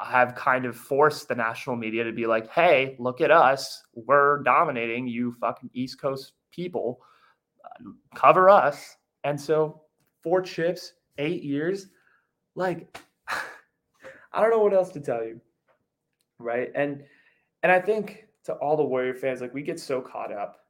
have 0.00 0.34
kind 0.34 0.64
of 0.64 0.76
forced 0.76 1.28
the 1.28 1.34
national 1.34 1.76
media 1.76 2.04
to 2.04 2.12
be 2.12 2.26
like, 2.26 2.48
"Hey, 2.50 2.96
look 2.98 3.20
at 3.20 3.30
us. 3.30 3.82
We're 3.94 4.42
dominating 4.42 5.06
you 5.06 5.32
fucking 5.32 5.70
East 5.72 6.00
Coast 6.00 6.32
people. 6.50 7.00
Cover 8.14 8.50
us." 8.50 8.96
And 9.24 9.40
so 9.40 9.82
four 10.22 10.42
chips, 10.42 10.94
8 11.18 11.42
years, 11.42 11.86
like 12.54 12.98
I 14.32 14.40
don't 14.40 14.50
know 14.50 14.58
what 14.58 14.74
else 14.74 14.90
to 14.90 15.00
tell 15.00 15.24
you. 15.24 15.40
Right? 16.38 16.70
And 16.74 17.04
and 17.62 17.70
I 17.70 17.80
think 17.80 18.26
to 18.44 18.54
all 18.54 18.76
the 18.76 18.84
Warrior 18.84 19.14
fans, 19.14 19.40
like 19.40 19.54
we 19.54 19.62
get 19.62 19.78
so 19.78 20.00
caught 20.00 20.32
up 20.32 20.66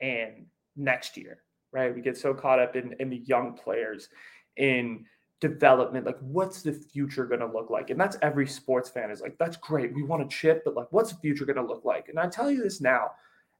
in 0.00 0.46
next 0.76 1.16
year, 1.16 1.41
right? 1.72 1.94
We 1.94 2.00
get 2.00 2.16
so 2.16 2.34
caught 2.34 2.60
up 2.60 2.76
in 2.76 2.94
in 3.00 3.10
the 3.10 3.18
young 3.18 3.54
players, 3.54 4.08
in 4.56 5.04
development, 5.42 6.06
like 6.06 6.18
what's 6.20 6.62
the 6.62 6.72
future 6.72 7.26
going 7.26 7.40
to 7.40 7.46
look 7.46 7.68
like? 7.68 7.90
And 7.90 7.98
that's 7.98 8.16
every 8.22 8.46
sports 8.46 8.88
fan 8.88 9.10
is 9.10 9.20
like, 9.20 9.36
that's 9.38 9.56
great. 9.56 9.92
We 9.92 10.04
want 10.04 10.22
to 10.22 10.34
chip, 10.34 10.62
but 10.64 10.76
like, 10.76 10.86
what's 10.92 11.12
the 11.12 11.18
future 11.18 11.44
going 11.44 11.56
to 11.56 11.66
look 11.66 11.84
like? 11.84 12.08
And 12.08 12.18
I 12.18 12.28
tell 12.28 12.48
you 12.48 12.62
this 12.62 12.80
now, 12.80 13.10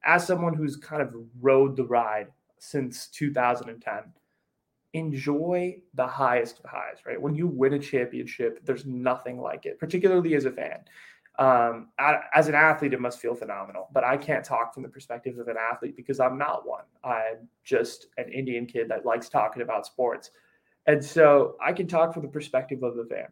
as 0.05 0.25
someone 0.25 0.55
who's 0.55 0.77
kind 0.77 1.03
of 1.03 1.13
rode 1.41 1.77
the 1.77 1.85
ride 1.85 2.29
since 2.61 3.09
2010, 3.09 4.05
enjoy 4.93 5.77
the 5.95 6.07
highest 6.07 6.61
of 6.61 6.71
highs, 6.71 6.99
right? 7.05 7.21
When 7.21 7.35
you 7.35 7.49
win 7.49 7.73
a 7.73 7.81
championship, 7.81 8.65
there's 8.65 8.87
nothing 8.87 9.41
like 9.41 9.67
it, 9.67 9.81
particularly 9.81 10.37
as 10.37 10.45
a 10.45 10.53
fan. 10.53 10.79
Um, 11.39 11.89
as 11.99 12.49
an 12.49 12.55
athlete, 12.55 12.93
it 12.93 13.01
must 13.01 13.19
feel 13.19 13.35
phenomenal, 13.35 13.89
but 13.93 14.05
I 14.05 14.17
can't 14.17 14.45
talk 14.45 14.75
from 14.75 14.83
the 14.83 14.89
perspective 14.89 15.39
of 15.39 15.49
an 15.49 15.57
athlete 15.57 15.97
because 15.97 16.21
I'm 16.21 16.37
not 16.37 16.67
one. 16.67 16.85
I'm 17.03 17.49
just 17.65 18.09
an 18.19 18.31
Indian 18.31 18.67
kid 18.67 18.89
that 18.89 19.07
likes 19.07 19.29
talking 19.29 19.63
about 19.63 19.87
sports. 19.87 20.31
And 20.87 21.03
so 21.03 21.57
I 21.65 21.73
can 21.73 21.87
talk 21.87 22.13
from 22.13 22.23
the 22.23 22.29
perspective 22.29 22.83
of 22.83 22.99
a 22.99 23.05
fan. 23.05 23.29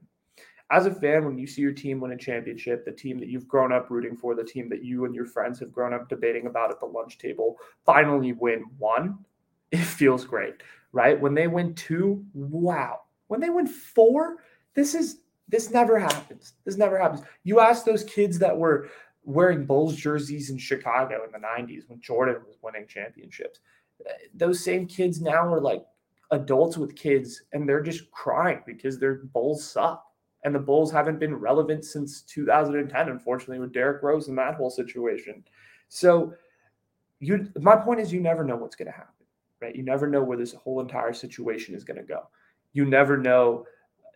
As 0.71 0.87
a 0.87 0.95
fan, 0.95 1.25
when 1.25 1.37
you 1.37 1.49
see 1.49 1.63
your 1.63 1.73
team 1.73 2.01
win 2.01 2.13
a 2.13 2.17
championship, 2.17 2.85
the 2.85 2.93
team 2.93 3.19
that 3.19 3.29
you've 3.29 3.49
grown 3.49 3.73
up 3.73 3.91
rooting 3.91 4.17
for, 4.17 4.37
the 4.37 4.45
team 4.45 4.69
that 4.69 4.85
you 4.85 5.05
and 5.05 5.15
your 5.15 5.27
friends 5.27 5.59
have 5.59 5.73
grown 5.73 5.93
up 5.93 6.09
debating 6.09 6.47
about 6.47 6.71
at 6.71 6.79
the 6.79 6.87
lunch 6.87 7.19
table, 7.19 7.57
finally 7.85 8.33
win 8.33 8.65
one, 8.79 9.19
it 9.73 9.79
feels 9.79 10.25
great, 10.25 10.63
right? 10.93 11.21
When 11.21 11.35
they 11.35 11.49
win 11.49 11.75
two, 11.75 12.25
wow. 12.33 13.01
When 13.27 13.41
they 13.41 13.51
win 13.51 13.67
four, 13.67 14.39
this 14.75 14.95
is 14.95 15.19
this 15.51 15.71
never 15.71 15.99
happens. 15.99 16.55
This 16.65 16.77
never 16.77 16.99
happens. 16.99 17.23
You 17.43 17.61
ask 17.61 17.85
those 17.85 18.05
kids 18.05 18.39
that 18.39 18.57
were 18.57 18.89
wearing 19.25 19.67
Bulls 19.67 19.97
jerseys 19.97 20.51
in 20.51 20.59
Chicago 20.59 21.25
in 21.25 21.33
the 21.33 21.47
90s 21.47 21.89
when 21.89 22.01
Jordan 22.01 22.37
was 22.47 22.57
winning 22.63 22.87
championships. 22.87 23.61
Those 24.35 24.65
same 24.65 24.87
kids 24.87 25.21
now 25.21 25.53
are 25.53 25.61
like 25.61 25.85
adults 26.31 26.79
with 26.79 26.97
kids 26.97 27.43
and 27.53 27.69
they're 27.69 27.83
just 27.83 28.11
crying 28.13 28.63
because 28.67 28.99
their 28.99 29.17
Bulls 29.33 29.69
suck. 29.69 30.07
And 30.43 30.55
the 30.55 30.59
Bulls 30.59 30.91
haven't 30.91 31.19
been 31.19 31.35
relevant 31.35 31.85
since 31.85 32.23
2010, 32.23 33.09
unfortunately, 33.11 33.59
with 33.59 33.75
Derrick 33.75 34.03
Rose 34.03 34.29
and 34.29 34.39
that 34.39 34.55
whole 34.55 34.71
situation. 34.71 35.45
So 35.91 36.33
you 37.19 37.51
my 37.61 37.77
point 37.77 38.01
is 38.01 38.11
you 38.11 38.21
never 38.21 38.43
know 38.43 38.57
what's 38.57 38.75
gonna 38.75 38.91
happen, 38.91 39.27
right? 39.61 39.77
You 39.77 39.83
never 39.83 40.07
know 40.07 40.23
where 40.23 40.39
this 40.39 40.55
whole 40.55 40.81
entire 40.81 41.13
situation 41.13 41.75
is 41.75 41.85
gonna 41.85 42.03
go. 42.03 42.23
You 42.73 42.87
never 42.87 43.19
know 43.19 43.67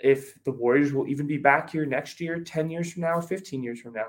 if 0.05 0.39
the 0.45 0.53
Warriors 0.53 0.93
will 0.93 1.09
even 1.09 1.27
be 1.27 1.39
back 1.39 1.71
here 1.71 1.87
next 1.87 2.21
year, 2.21 2.39
10 2.39 2.69
years 2.69 2.93
from 2.93 3.03
now, 3.03 3.15
or 3.15 3.23
15 3.23 3.63
years 3.63 3.81
from 3.81 3.95
now. 3.95 4.09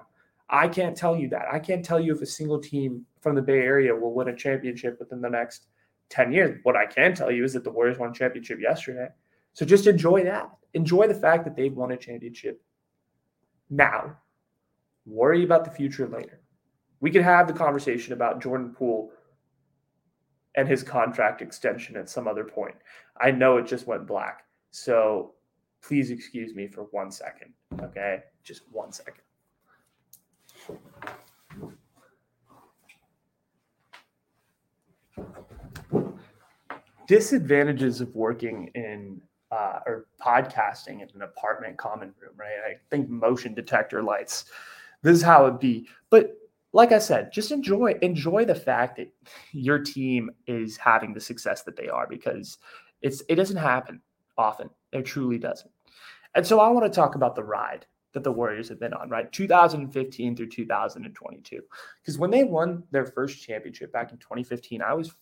I 0.49 0.67
can't 0.67 0.95
tell 0.95 1.15
you 1.15 1.29
that. 1.29 1.45
I 1.49 1.57
can't 1.57 1.85
tell 1.85 2.01
you 2.01 2.13
if 2.13 2.21
a 2.21 2.25
single 2.25 2.59
team 2.59 3.05
from 3.21 3.33
the 3.33 3.41
Bay 3.41 3.59
Area 3.59 3.95
will 3.95 4.13
win 4.13 4.27
a 4.27 4.35
championship 4.35 4.99
within 4.99 5.21
the 5.21 5.29
next 5.29 5.67
10 6.09 6.33
years. 6.33 6.59
What 6.63 6.75
I 6.75 6.85
can 6.85 7.15
tell 7.15 7.31
you 7.31 7.45
is 7.45 7.53
that 7.53 7.63
the 7.63 7.71
Warriors 7.71 7.97
won 7.97 8.09
a 8.09 8.13
championship 8.13 8.59
yesterday. 8.59 9.07
So 9.53 9.65
just 9.65 9.87
enjoy 9.87 10.25
that. 10.25 10.51
Enjoy 10.73 11.07
the 11.07 11.15
fact 11.15 11.45
that 11.45 11.55
they've 11.55 11.73
won 11.73 11.93
a 11.93 11.97
championship 11.97 12.61
now. 13.69 14.17
Worry 15.05 15.45
about 15.45 15.63
the 15.63 15.71
future 15.71 16.09
later. 16.09 16.41
We 16.99 17.09
could 17.09 17.21
have 17.21 17.47
the 17.47 17.53
conversation 17.53 18.11
about 18.11 18.41
Jordan 18.41 18.75
Poole 18.77 19.11
and 20.55 20.67
his 20.67 20.83
contract 20.83 21.41
extension 21.41 21.95
at 21.95 22.09
some 22.09 22.27
other 22.27 22.43
point. 22.43 22.75
I 23.19 23.31
know 23.31 23.55
it 23.57 23.65
just 23.65 23.87
went 23.87 24.05
black. 24.05 24.43
So 24.71 25.34
please 25.87 26.09
excuse 26.09 26.55
me 26.55 26.67
for 26.67 26.83
one 26.91 27.11
second. 27.11 27.53
Okay. 27.81 28.23
Just 28.43 28.63
one 28.71 28.91
second. 28.91 29.21
disadvantages 37.07 38.01
of 38.01 38.13
working 38.15 38.71
in 38.73 39.21
uh, 39.51 39.79
or 39.85 40.07
podcasting 40.21 41.01
in 41.01 41.09
an 41.13 41.21
apartment 41.21 41.77
common 41.77 42.13
room, 42.19 42.33
right? 42.35 42.57
I 42.67 42.75
think 42.89 43.09
motion 43.09 43.53
detector 43.53 44.01
lights. 44.01 44.45
This 45.01 45.17
is 45.17 45.23
how 45.23 45.45
it'd 45.45 45.59
be. 45.59 45.87
But 46.09 46.35
like 46.73 46.91
I 46.91 46.99
said, 46.99 47.31
just 47.31 47.51
enjoy 47.51 47.93
enjoy 48.01 48.45
the 48.45 48.55
fact 48.55 48.97
that 48.97 49.13
your 49.51 49.79
team 49.79 50.31
is 50.47 50.77
having 50.77 51.13
the 51.13 51.21
success 51.21 51.61
that 51.63 51.77
they 51.77 51.87
are 51.87 52.07
because 52.07 52.57
it's 53.01 53.21
it 53.29 53.35
doesn't 53.35 53.57
happen 53.57 54.01
often. 54.37 54.69
It 54.91 55.05
truly 55.05 55.37
doesn't. 55.37 55.71
And 56.35 56.45
so 56.45 56.59
I 56.59 56.69
want 56.69 56.85
to 56.85 56.95
talk 56.95 57.15
about 57.15 57.35
the 57.35 57.43
ride 57.43 57.85
that 58.13 58.23
the 58.23 58.31
Warriors 58.31 58.69
have 58.69 58.79
been 58.79 58.93
on, 58.93 59.09
right? 59.09 59.31
2015 59.31 60.35
through 60.35 60.49
2022. 60.49 61.61
Because 62.01 62.17
when 62.17 62.31
they 62.31 62.43
won 62.43 62.83
their 62.91 63.05
first 63.05 63.41
championship 63.41 63.91
back 63.91 64.11
in 64.11 64.17
2015, 64.17 64.81
I 64.81 64.93
was 64.93 65.13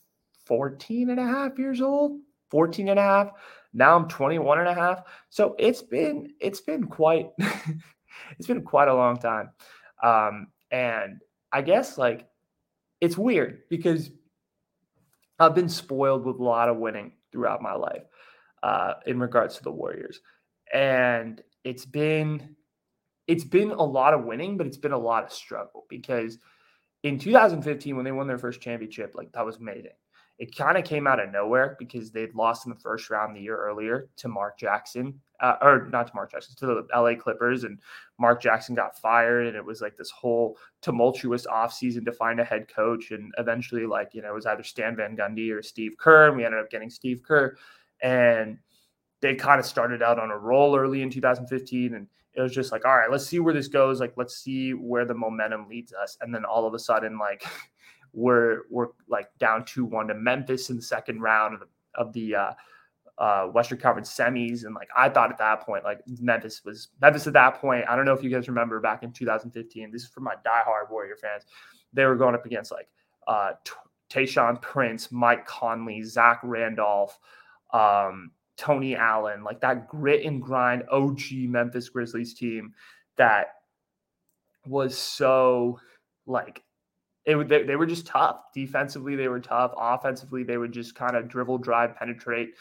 14 0.46 1.10
and 1.10 1.20
a 1.20 1.26
half 1.26 1.58
years 1.58 1.82
old, 1.82 2.20
14 2.50 2.90
and 2.90 3.00
a 3.00 3.04
half. 3.04 3.32
Now 3.74 3.96
I'm 3.96 4.08
21 4.08 4.60
and 4.60 4.68
a 4.68 4.74
half. 4.74 5.04
So 5.30 5.56
it's 5.58 5.82
been 5.82 6.34
it's 6.40 6.62
been 6.62 6.86
quite 6.86 7.30
it's 8.38 8.48
been 8.48 8.64
quite 8.64 8.88
a 8.88 8.94
long 8.94 9.18
time. 9.18 9.50
Um, 10.02 10.48
and 10.72 11.22
I 11.52 11.62
guess 11.62 11.98
like 11.98 12.28
it's 13.02 13.18
weird 13.18 13.64
because 13.70 14.12
I've 15.40 15.56
been 15.56 15.70
spoiled 15.70 16.26
with 16.26 16.40
a 16.40 16.44
lot 16.44 16.70
of 16.70 16.78
winning 16.78 17.14
throughout 17.32 17.62
my 17.62 17.74
life 17.74 18.04
uh, 18.62 18.94
in 19.06 19.20
regards 19.20 19.58
to 19.58 19.64
the 19.64 19.72
Warriors. 19.72 20.20
And 20.74 21.42
it's 21.64 21.86
been 21.86 22.56
it's 23.28 23.46
been 23.46 23.72
a 23.72 23.84
lot 23.84 24.14
of 24.14 24.26
winning, 24.26 24.58
but 24.58 24.68
it's 24.68 24.78
been 24.78 24.92
a 24.92 24.98
lot 24.98 25.24
of 25.24 25.32
struggle 25.32 25.86
because 25.90 26.40
in 27.04 27.20
2015 27.20 27.96
when 27.96 28.04
they 28.04 28.12
won 28.12 28.28
their 28.28 28.38
first 28.38 28.60
championship, 28.60 29.14
like 29.16 29.32
that 29.32 29.46
was 29.46 29.58
amazing. 29.58 29.92
It 30.40 30.56
kind 30.56 30.78
of 30.78 30.84
came 30.84 31.06
out 31.06 31.20
of 31.20 31.32
nowhere 31.32 31.76
because 31.78 32.12
they'd 32.12 32.34
lost 32.34 32.66
in 32.66 32.72
the 32.72 32.80
first 32.80 33.10
round 33.10 33.36
the 33.36 33.42
year 33.42 33.56
earlier 33.56 34.10
to 34.18 34.28
Mark 34.28 34.58
Jackson, 34.58 35.22
uh, 35.40 35.58
or 35.62 35.90
not 35.92 36.08
to 36.08 36.16
Mark 36.16 36.32
Jackson, 36.32 36.56
to 36.58 36.66
the 36.66 36.88
LA 36.94 37.14
Clippers. 37.16 37.66
And 37.66 37.80
Mark 38.20 38.42
Jackson 38.42 38.74
got 38.74 38.98
fired. 38.98 39.46
And 39.46 39.56
it 39.56 39.64
was 39.64 39.80
like 39.80 39.96
this 39.96 40.10
whole 40.10 40.58
tumultuous 40.82 41.46
offseason 41.46 42.04
to 42.06 42.12
find 42.12 42.40
a 42.40 42.44
head 42.44 42.68
coach. 42.68 43.12
And 43.12 43.32
eventually, 43.38 43.86
like, 43.86 44.10
you 44.14 44.24
know, 44.24 44.32
it 44.32 44.36
was 44.36 44.48
either 44.48 44.64
Stan 44.64 44.96
Van 44.96 45.16
Gundy 45.16 45.54
or 45.54 45.62
Steve 45.62 45.98
Kerr. 46.00 46.30
And 46.30 46.38
we 46.38 46.46
ended 46.46 46.60
up 46.60 46.72
getting 46.72 46.90
Steve 46.90 47.22
Kerr. 47.24 47.56
And 48.02 48.58
they 49.24 49.34
kind 49.34 49.58
of 49.58 49.66
started 49.66 50.04
out 50.04 50.20
on 50.20 50.32
a 50.32 50.38
roll 50.38 50.76
early 50.78 51.02
in 51.02 51.10
2015. 51.10 51.96
And 51.96 52.08
it 52.34 52.42
was 52.42 52.54
just 52.54 52.74
like, 52.74 52.84
all 52.86 52.98
right, 52.98 53.10
let's 53.10 53.26
see 53.26 53.40
where 53.40 53.54
this 53.54 53.70
goes. 53.70 54.02
Like, 54.02 54.14
let's 54.18 54.36
see 54.36 54.74
where 54.74 55.06
the 55.06 55.14
momentum 55.14 55.70
leads 55.70 55.94
us. 55.94 56.18
And 56.20 56.36
then 56.36 56.44
all 56.44 56.68
of 56.68 56.74
a 56.74 56.80
sudden, 56.80 57.18
like, 57.18 57.44
we're 58.14 58.64
we're 58.70 58.90
like 59.08 59.30
down 59.40 59.66
two 59.66 59.86
one 59.86 60.08
to 60.10 60.14
Memphis 60.14 60.70
in 60.70 60.76
the 60.76 60.82
second 60.82 61.22
round 61.22 61.54
of 61.56 61.62
the 61.62 61.68
of 61.96 62.14
the 62.14 62.36
uh, 62.36 62.52
uh, 63.18 63.46
Western 63.46 63.80
Conference 63.80 64.14
semis, 64.14 64.66
and 64.66 64.76
like 64.76 64.90
I 64.96 65.10
thought 65.10 65.32
at 65.32 65.38
that 65.40 65.62
point, 65.62 65.84
like 65.84 66.02
Memphis 66.20 66.62
was 66.64 66.90
Memphis 67.02 67.26
at 67.26 67.34
that 67.34 67.56
point. 67.60 67.86
I 67.90 67.96
don't 67.96 68.06
know 68.06 68.14
if 68.14 68.24
you 68.24 68.30
guys 68.30 68.48
remember 68.48 68.80
back 68.80 69.02
in 69.02 69.12
2015. 69.12 69.92
This 69.92 70.04
is 70.04 70.10
for 70.10 70.20
my 70.20 70.36
diehard 70.46 70.92
Warrior 70.92 71.16
fans. 71.16 71.46
They 71.92 72.06
were 72.06 72.16
going 72.16 72.36
up 72.36 72.46
against 72.46 72.72
like 72.72 72.88
uh, 73.28 73.54
Tayshaun 74.12 74.62
Prince, 74.62 75.12
Mike 75.12 75.48
Conley, 75.48 76.04
Zach 76.04 76.40
Randolph, 76.44 77.18
um, 77.74 78.30
Tony 78.58 78.96
Allen, 78.96 79.44
like 79.44 79.60
that 79.62 79.88
grit 79.88 80.26
and 80.26 80.42
grind 80.42 80.84
OG 80.92 81.20
Memphis 81.32 81.90
Grizzlies 81.90 82.34
team 82.34 82.74
that 83.18 83.48
was 84.66 84.98
so 84.98 85.80
like 86.26 86.64
it 87.26 87.48
they, 87.48 87.64
they 87.64 87.76
were 87.76 87.86
just 87.86 88.06
tough. 88.06 88.38
Defensively 88.54 89.16
they 89.16 89.28
were 89.28 89.40
tough. 89.40 89.72
Offensively 89.78 90.44
they 90.44 90.58
would 90.58 90.72
just 90.72 90.96
kind 90.96 91.16
of 91.16 91.28
dribble 91.30 91.60
drive 91.60 91.96
penetrate. 91.96 92.52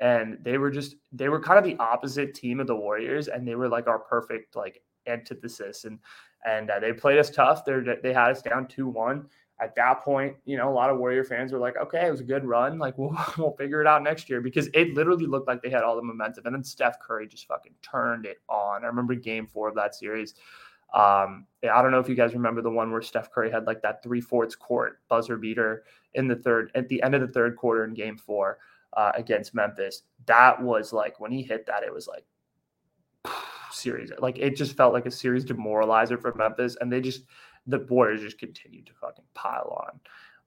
And 0.00 0.38
they 0.42 0.58
were 0.58 0.70
just 0.70 0.96
they 1.12 1.28
were 1.28 1.40
kind 1.40 1.58
of 1.58 1.64
the 1.64 1.82
opposite 1.82 2.34
team 2.34 2.60
of 2.60 2.66
the 2.66 2.76
warriors 2.76 3.28
and 3.28 3.46
they 3.46 3.54
were 3.54 3.68
like 3.68 3.86
our 3.86 3.98
perfect 3.98 4.56
like 4.56 4.82
antithesis. 5.06 5.84
And 5.84 5.98
and 6.46 6.70
uh, 6.70 6.80
they 6.80 6.92
played 6.92 7.18
us 7.18 7.30
tough. 7.30 7.64
They 7.64 7.80
they 8.02 8.12
had 8.12 8.30
us 8.30 8.42
down 8.42 8.66
2-1 8.66 9.24
at 9.60 9.74
that 9.74 10.02
point 10.02 10.34
you 10.44 10.56
know 10.56 10.68
a 10.68 10.72
lot 10.72 10.90
of 10.90 10.98
warrior 10.98 11.24
fans 11.24 11.52
were 11.52 11.58
like 11.58 11.76
okay 11.76 12.06
it 12.06 12.10
was 12.10 12.20
a 12.20 12.24
good 12.24 12.44
run 12.44 12.78
like 12.78 12.96
we'll, 12.98 13.16
we'll 13.38 13.56
figure 13.56 13.80
it 13.80 13.86
out 13.86 14.02
next 14.02 14.28
year 14.28 14.40
because 14.40 14.68
it 14.74 14.94
literally 14.94 15.26
looked 15.26 15.48
like 15.48 15.62
they 15.62 15.70
had 15.70 15.82
all 15.82 15.96
the 15.96 16.02
momentum 16.02 16.44
and 16.46 16.54
then 16.54 16.64
steph 16.64 16.98
curry 17.00 17.26
just 17.26 17.46
fucking 17.46 17.74
turned 17.82 18.26
it 18.26 18.38
on 18.48 18.84
i 18.84 18.86
remember 18.86 19.14
game 19.14 19.46
four 19.46 19.68
of 19.68 19.74
that 19.74 19.94
series 19.94 20.34
um, 20.92 21.46
I 21.62 21.82
don't 21.82 21.92
know 21.92 22.00
if 22.00 22.08
you 22.08 22.16
guys 22.16 22.34
remember 22.34 22.62
the 22.62 22.70
one 22.70 22.90
where 22.90 23.00
Steph 23.00 23.30
Curry 23.30 23.48
had 23.48 23.64
like 23.64 23.80
that 23.82 24.02
three 24.02 24.20
fourths 24.20 24.56
court 24.56 24.98
buzzer 25.08 25.36
beater 25.36 25.84
in 26.14 26.26
the 26.26 26.34
third 26.34 26.72
at 26.74 26.88
the 26.88 27.00
end 27.04 27.14
of 27.14 27.20
the 27.20 27.28
third 27.28 27.54
quarter 27.54 27.84
in 27.84 27.94
game 27.94 28.16
four. 28.16 28.58
uh, 28.94 29.12
against 29.14 29.54
Memphis. 29.54 30.02
That 30.26 30.60
was 30.60 30.92
like 30.92 31.20
when 31.20 31.30
he 31.30 31.42
hit 31.42 31.66
that, 31.66 31.82
it 31.82 31.92
was 31.92 32.08
like 32.08 32.24
series. 33.70 34.10
Like 34.18 34.38
it 34.38 34.56
just 34.56 34.76
felt 34.76 34.92
like 34.92 35.06
a 35.06 35.10
series 35.10 35.44
demoralizer 35.44 36.20
for 36.20 36.34
Memphis, 36.34 36.76
and 36.80 36.92
they 36.92 37.00
just 37.00 37.22
the 37.66 37.86
Warriors 37.88 38.22
just 38.22 38.38
continued 38.38 38.86
to 38.86 38.92
fucking 38.94 39.24
pile 39.34 39.84
on. 39.86 40.00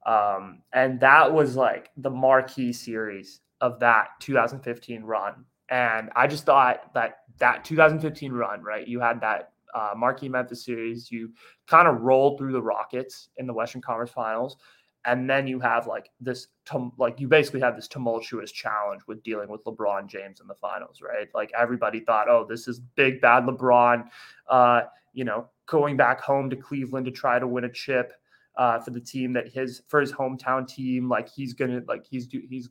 Um, 0.05 0.61
and 0.73 0.99
that 0.99 1.31
was 1.31 1.55
like 1.55 1.89
the 1.97 2.09
marquee 2.09 2.73
series 2.73 3.41
of 3.61 3.79
that 3.79 4.09
2015 4.19 5.03
run. 5.03 5.45
And 5.69 6.09
I 6.15 6.27
just 6.27 6.45
thought 6.45 6.93
that 6.93 7.19
that 7.39 7.63
2015 7.63 8.31
run, 8.31 8.61
right? 8.61 8.87
You 8.87 8.99
had 8.99 9.21
that 9.21 9.53
uh, 9.73 9.93
marquee 9.95 10.29
Memphis 10.29 10.65
series. 10.65 11.11
You 11.11 11.31
kind 11.67 11.87
of 11.87 12.01
rolled 12.01 12.37
through 12.37 12.51
the 12.51 12.61
Rockets 12.61 13.29
in 13.37 13.47
the 13.47 13.53
Western 13.53 13.81
Conference 13.81 14.11
Finals, 14.11 14.57
and 15.05 15.29
then 15.29 15.47
you 15.47 15.59
have 15.59 15.87
like 15.87 16.09
this, 16.19 16.47
tum- 16.65 16.93
like 16.97 17.19
you 17.19 17.27
basically 17.27 17.59
have 17.61 17.75
this 17.75 17.87
tumultuous 17.87 18.51
challenge 18.51 19.01
with 19.07 19.23
dealing 19.23 19.49
with 19.49 19.63
LeBron 19.65 20.07
James 20.07 20.39
in 20.41 20.47
the 20.47 20.55
finals, 20.55 21.01
right? 21.01 21.27
Like 21.33 21.51
everybody 21.57 22.01
thought, 22.01 22.29
oh, 22.29 22.45
this 22.47 22.67
is 22.67 22.79
big 22.95 23.19
bad 23.19 23.45
LeBron, 23.45 24.05
uh, 24.49 24.81
you 25.13 25.23
know, 25.23 25.49
going 25.65 25.97
back 25.97 26.21
home 26.21 26.49
to 26.49 26.55
Cleveland 26.55 27.05
to 27.05 27.11
try 27.11 27.39
to 27.39 27.47
win 27.47 27.63
a 27.63 27.71
chip 27.71 28.13
uh, 28.55 28.79
for 28.79 28.91
the 28.91 28.99
team 28.99 29.33
that 29.33 29.49
his 29.49 29.81
for 29.87 29.99
his 29.99 30.11
hometown 30.11 30.67
team. 30.67 31.09
Like 31.09 31.29
he's 31.29 31.53
gonna 31.53 31.81
like 31.87 32.05
he's 32.05 32.27
do 32.27 32.41
he's 32.49 32.69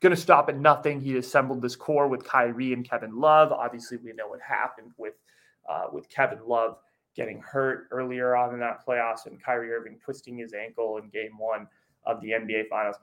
gonna 0.00 0.16
stop 0.16 0.48
at 0.48 0.58
nothing. 0.58 1.00
He 1.00 1.16
assembled 1.16 1.62
this 1.62 1.76
core 1.76 2.08
with 2.08 2.24
Kyrie 2.24 2.72
and 2.72 2.88
Kevin 2.88 3.18
Love. 3.18 3.52
Obviously, 3.52 3.96
we 3.98 4.12
know 4.12 4.28
what 4.28 4.40
happened 4.40 4.92
with 4.96 5.14
uh, 5.68 5.86
with 5.92 6.08
Kevin 6.08 6.38
Love 6.46 6.78
getting 7.14 7.40
hurt 7.40 7.88
earlier 7.90 8.36
on 8.36 8.52
in 8.52 8.60
that 8.60 8.86
playoffs 8.86 9.26
and 9.26 9.42
Kyrie 9.42 9.72
Irving 9.72 9.98
twisting 10.04 10.36
his 10.36 10.52
ankle 10.52 10.98
in 10.98 11.08
Game 11.08 11.38
One 11.38 11.66
of 12.04 12.20
the 12.20 12.28
NBA 12.28 12.68
Finals. 12.68 12.96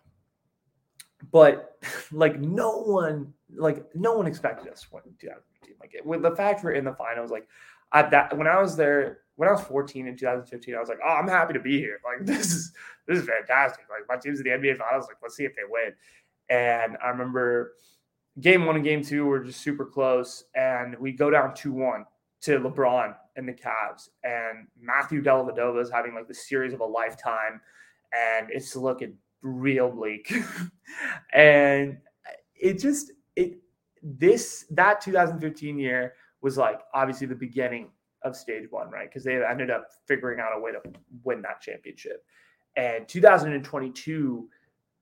But 1.31 1.77
like 2.11 2.39
no 2.39 2.77
one, 2.77 3.33
like 3.55 3.83
no 3.95 4.13
one 4.13 4.27
expected 4.27 4.71
us 4.71 4.83
2015. 4.83 5.75
Like 5.79 5.95
with 6.05 6.21
the 6.21 6.35
fact 6.35 6.63
we're 6.63 6.71
in 6.71 6.85
the 6.85 6.93
finals, 6.93 7.31
like 7.31 7.47
at 7.93 8.11
that 8.11 8.37
when 8.37 8.47
I 8.47 8.61
was 8.61 8.77
there 8.77 9.19
when 9.35 9.49
I 9.49 9.53
was 9.53 9.61
14 9.61 10.07
in 10.07 10.15
2015, 10.15 10.75
I 10.75 10.79
was 10.79 10.89
like, 10.89 10.99
oh, 11.03 11.13
I'm 11.13 11.27
happy 11.27 11.53
to 11.53 11.59
be 11.59 11.79
here. 11.79 11.99
Like 12.03 12.25
this 12.25 12.53
is 12.53 12.71
this 13.07 13.19
is 13.19 13.25
fantastic. 13.27 13.85
Like 13.89 14.07
my 14.07 14.17
team's 14.17 14.39
in 14.39 14.45
the 14.45 14.51
NBA 14.51 14.77
finals. 14.77 15.05
Like 15.07 15.17
let's 15.21 15.35
see 15.35 15.45
if 15.45 15.55
they 15.55 15.63
win. 15.67 15.93
And 16.49 16.97
I 17.03 17.09
remember 17.09 17.73
game 18.39 18.65
one 18.65 18.75
and 18.75 18.83
game 18.83 19.03
two 19.03 19.25
were 19.25 19.43
just 19.43 19.61
super 19.61 19.85
close, 19.85 20.45
and 20.55 20.97
we 20.99 21.11
go 21.11 21.29
down 21.29 21.53
two 21.53 21.71
one 21.71 22.05
to 22.41 22.59
LeBron 22.59 23.15
and 23.35 23.47
the 23.47 23.53
Cavs, 23.53 24.09
and 24.23 24.67
Matthew 24.79 25.23
Dellavedova 25.23 25.81
is 25.81 25.89
having 25.89 26.13
like 26.13 26.27
the 26.27 26.33
series 26.33 26.73
of 26.73 26.81
a 26.81 26.85
lifetime, 26.85 27.61
and 28.13 28.49
it's 28.51 28.75
looking 28.75 29.17
real 29.41 29.89
bleak. 29.89 30.33
and 31.33 31.97
it 32.55 32.79
just 32.79 33.11
it 33.35 33.57
this 34.01 34.65
that 34.71 35.01
2015 35.01 35.79
year 35.79 36.13
was 36.41 36.57
like 36.57 36.81
obviously 36.93 37.25
the 37.25 37.35
beginning 37.35 37.89
of 38.23 38.35
stage 38.35 38.65
one, 38.69 38.89
right? 38.89 39.09
Because 39.09 39.23
they 39.23 39.43
ended 39.43 39.69
up 39.69 39.87
figuring 40.07 40.39
out 40.39 40.57
a 40.57 40.59
way 40.59 40.71
to 40.71 40.81
win 41.23 41.41
that 41.41 41.61
championship. 41.61 42.25
And 42.75 43.07
2022, 43.07 44.49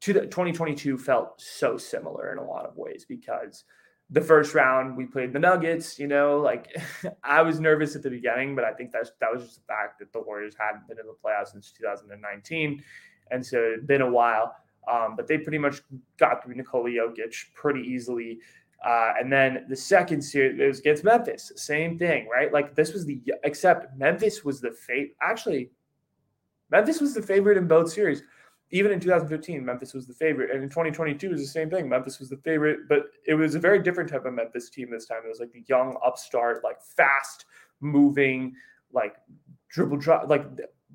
2022 0.01 0.97
felt 0.97 1.39
so 1.39 1.77
similar 1.77 2.31
in 2.31 2.37
a 2.37 2.43
lot 2.43 2.65
of 2.65 2.75
ways 2.75 3.05
because 3.07 3.63
the 4.09 4.21
first 4.21 4.53
round 4.53 4.97
we 4.97 5.05
played 5.05 5.31
the 5.31 5.39
Nuggets, 5.39 5.97
you 5.97 6.07
know, 6.07 6.39
like 6.39 6.67
I 7.23 7.41
was 7.41 7.59
nervous 7.59 7.95
at 7.95 8.03
the 8.03 8.09
beginning, 8.09 8.55
but 8.55 8.65
I 8.65 8.73
think 8.73 8.91
that's 8.91 9.11
that 9.21 9.31
was 9.33 9.43
just 9.43 9.55
the 9.55 9.65
fact 9.67 9.99
that 9.99 10.11
the 10.11 10.21
Warriors 10.21 10.55
hadn't 10.59 10.87
been 10.87 10.99
in 10.99 11.05
the 11.05 11.15
playoffs 11.23 11.53
since 11.53 11.71
2019. 11.71 12.83
And 13.31 13.45
so 13.45 13.57
it'd 13.57 13.87
been 13.87 14.01
a 14.01 14.09
while. 14.09 14.55
Um, 14.91 15.15
but 15.15 15.27
they 15.27 15.37
pretty 15.37 15.59
much 15.59 15.81
got 16.17 16.43
through 16.43 16.55
Nikola 16.55 16.89
Jokic 16.89 17.53
pretty 17.53 17.81
easily. 17.81 18.39
Uh, 18.83 19.13
and 19.19 19.31
then 19.31 19.65
the 19.69 19.75
second 19.75 20.21
series 20.21 20.59
it 20.59 20.67
was 20.67 20.79
against 20.79 21.03
Memphis. 21.03 21.51
Same 21.55 21.99
thing, 21.99 22.27
right? 22.27 22.51
Like 22.51 22.75
this 22.75 22.93
was 22.93 23.05
the 23.05 23.21
except 23.43 23.95
Memphis 23.95 24.43
was 24.43 24.59
the 24.59 24.71
favorite. 24.71 25.15
Actually, 25.21 25.69
Memphis 26.71 26.99
was 26.99 27.13
the 27.13 27.21
favorite 27.21 27.57
in 27.57 27.67
both 27.67 27.91
series. 27.91 28.23
Even 28.71 28.91
in 28.91 28.99
2015, 28.99 29.63
Memphis 29.63 29.93
was 29.93 30.07
the 30.07 30.13
favorite, 30.13 30.49
and 30.49 30.63
in 30.63 30.69
2022 30.69 31.27
it 31.27 31.31
was 31.31 31.41
the 31.41 31.47
same 31.47 31.69
thing. 31.69 31.89
Memphis 31.89 32.19
was 32.19 32.29
the 32.29 32.37
favorite, 32.37 32.87
but 32.87 33.07
it 33.27 33.35
was 33.35 33.53
a 33.53 33.59
very 33.59 33.83
different 33.83 34.09
type 34.09 34.25
of 34.25 34.33
Memphis 34.33 34.69
team 34.69 34.89
this 34.89 35.05
time. 35.05 35.19
It 35.25 35.29
was 35.29 35.41
like 35.41 35.51
the 35.51 35.65
young 35.67 35.97
upstart, 36.03 36.63
like 36.63 36.81
fast 36.81 37.45
moving, 37.81 38.55
like 38.93 39.15
dribble 39.69 39.97
drop, 39.97 40.27
like 40.27 40.45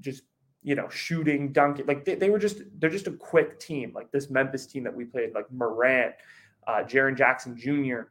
just 0.01 0.25
you 0.62 0.75
know 0.75 0.88
shooting, 0.88 1.53
dunking. 1.53 1.87
Like 1.87 2.05
they, 2.05 2.16
they 2.16 2.31
were 2.31 2.40
just 2.40 2.62
they're 2.81 2.90
just 2.90 3.07
a 3.07 3.12
quick 3.12 3.61
team. 3.61 3.92
Like 3.94 4.11
this 4.11 4.29
Memphis 4.29 4.66
team 4.66 4.83
that 4.85 4.96
we 4.96 5.05
played, 5.05 5.35
like 5.35 5.46
Morant 5.53 6.14
uh, 6.67 6.83
Jaren 6.83 7.17
Jackson 7.17 7.57
Jr., 7.57 8.09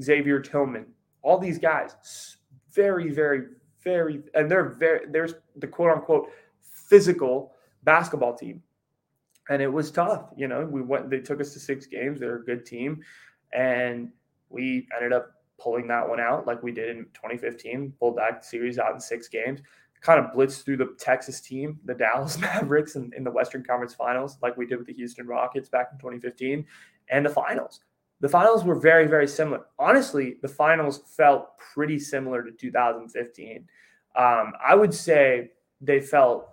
Xavier 0.00 0.40
Tillman, 0.40 0.86
all 1.22 1.38
these 1.38 1.58
guys, 1.58 2.36
very, 2.72 3.10
very, 3.10 3.46
very, 3.82 4.22
and 4.34 4.50
they're 4.50 4.70
very, 4.70 5.06
there's 5.10 5.34
the 5.56 5.66
quote 5.66 5.92
unquote 5.92 6.30
physical 6.60 7.52
basketball 7.84 8.34
team. 8.34 8.62
And 9.48 9.60
it 9.60 9.72
was 9.72 9.90
tough. 9.90 10.30
You 10.36 10.48
know, 10.48 10.64
we 10.64 10.80
went, 10.80 11.10
they 11.10 11.20
took 11.20 11.40
us 11.40 11.52
to 11.52 11.60
six 11.60 11.86
games. 11.86 12.20
They're 12.20 12.36
a 12.36 12.44
good 12.44 12.64
team. 12.64 13.02
And 13.52 14.10
we 14.48 14.88
ended 14.96 15.12
up 15.12 15.32
pulling 15.60 15.86
that 15.88 16.08
one 16.08 16.20
out 16.20 16.46
like 16.46 16.62
we 16.62 16.72
did 16.72 16.96
in 16.96 17.04
2015, 17.14 17.92
pulled 17.98 18.16
that 18.16 18.44
series 18.44 18.78
out 18.78 18.94
in 18.94 19.00
six 19.00 19.28
games, 19.28 19.60
kind 20.04 20.20
of 20.20 20.32
blitzed 20.32 20.64
through 20.64 20.76
the 20.76 20.94
Texas 20.98 21.40
team, 21.40 21.80
the 21.86 21.94
Dallas 21.94 22.38
Mavericks 22.40 22.94
in, 22.94 23.10
in 23.16 23.24
the 23.24 23.30
Western 23.30 23.64
Conference 23.64 23.94
Finals, 23.94 24.36
like 24.42 24.56
we 24.56 24.66
did 24.66 24.76
with 24.76 24.86
the 24.86 24.92
Houston 24.92 25.26
Rockets 25.26 25.68
back 25.68 25.88
in 25.92 25.98
2015, 25.98 26.64
and 27.08 27.24
the 27.24 27.30
finals. 27.30 27.80
The 28.20 28.28
finals 28.28 28.64
were 28.64 28.78
very, 28.78 29.06
very 29.06 29.26
similar. 29.26 29.64
Honestly, 29.78 30.36
the 30.42 30.48
finals 30.48 31.02
felt 31.16 31.58
pretty 31.58 31.98
similar 31.98 32.42
to 32.42 32.52
2015. 32.52 33.66
Um, 34.16 34.52
I 34.64 34.74
would 34.74 34.94
say 34.94 35.52
they 35.80 36.00
felt 36.00 36.50